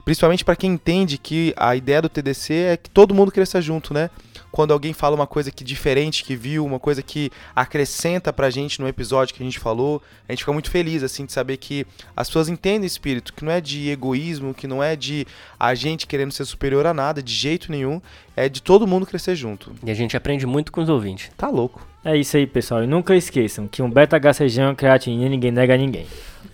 Principalmente 0.04 0.44
pra 0.44 0.56
quem 0.56 0.72
entende 0.72 1.18
que 1.20 1.54
a 1.56 1.76
ideia 1.76 2.02
do 2.02 2.10
TDC 2.10 2.54
é 2.54 2.78
que 2.78 2.90
todo 2.90 3.14
mundo 3.14 3.32
cresça 3.32 3.62
junto, 3.62 3.94
né? 3.94 4.10
Quando 4.52 4.72
alguém 4.72 4.94
fala 4.94 5.16
uma 5.16 5.28
coisa 5.28 5.52
que 5.52 5.64
diferente, 5.64 6.24
que 6.24 6.36
viu, 6.36 6.66
uma 6.66 6.80
coisa 6.80 7.02
que 7.02 7.32
acrescenta 7.56 8.32
pra 8.32 8.50
gente 8.50 8.82
no 8.82 8.88
episódio 8.88 9.36
que 9.36 9.42
a 9.42 9.46
gente 9.46 9.60
falou. 9.60 10.02
A 10.28 10.32
gente 10.32 10.40
fica 10.40 10.54
muito 10.54 10.72
feliz, 10.72 11.04
assim, 11.04 11.26
de 11.26 11.34
saber 11.34 11.58
que 11.58 11.86
as 12.16 12.28
pessoas 12.28 12.50
entendem 12.50 12.84
o 12.84 12.86
espírito, 12.86 13.34
que 13.34 13.44
não 13.44 13.52
é 13.52 13.62
de 13.62 13.90
egoísmo, 13.90 14.54
que 14.54 14.68
não 14.68 14.84
é 14.84 14.96
de 14.96 15.28
a 15.60 15.76
gente 15.76 16.08
querendo 16.08 16.32
ser 16.32 16.46
superior 16.46 16.86
a 16.86 16.94
nada, 16.94 17.22
de 17.22 17.34
jeito 17.34 17.72
nenhum. 17.72 18.02
É 18.36 18.48
de 18.48 18.62
todo 18.62 18.86
mundo 18.86 19.06
crescer 19.06 19.36
junto. 19.36 19.72
E 19.84 19.90
a 19.90 19.94
gente 19.96 20.16
aprende 20.16 20.46
muito 20.46 20.72
com 20.72 20.82
os 20.82 20.90
ouvintes. 20.90 21.32
Tá 21.36 21.50
louco. 21.50 21.86
É 22.06 22.16
isso 22.16 22.38
aí, 22.38 22.46
pessoal. 22.46 22.84
E 22.84 22.88
nunca 22.88 23.16
esqueçam 23.16 23.68
que 23.68 23.82
um 23.82 23.90
beta-HCG 23.90 24.62
é 24.62 24.66
uma 24.66 24.76
creatinina 24.76 25.28
ninguém 25.28 25.52
nega 25.52 25.74
a 25.74 25.78
ninguém. 25.78 26.06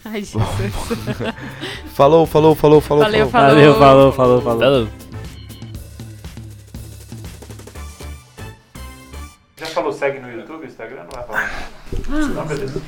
Ai, 0.05 0.21
Jesus. 0.21 0.43
Falou, 1.93 2.25
falou, 2.25 2.55
falou, 2.55 2.81
falou. 2.81 3.03
Valeu, 3.03 3.29
falou. 3.29 3.49
Valeu, 3.49 3.73
falou, 3.75 4.11
falou, 4.11 4.41
falou. 4.41 4.59
Falou. 4.59 5.12
Já 9.63 9.69
falou 9.69 9.93
segue 9.93 10.19
no 10.19 10.29
YouTube, 10.29 10.65
Instagram? 10.65 11.03
Não 11.03 11.09
vai 11.11 11.23
falar. 11.23 11.69
Ah. 12.09 12.27
Não, 12.27 12.45
beleza. 12.45 12.81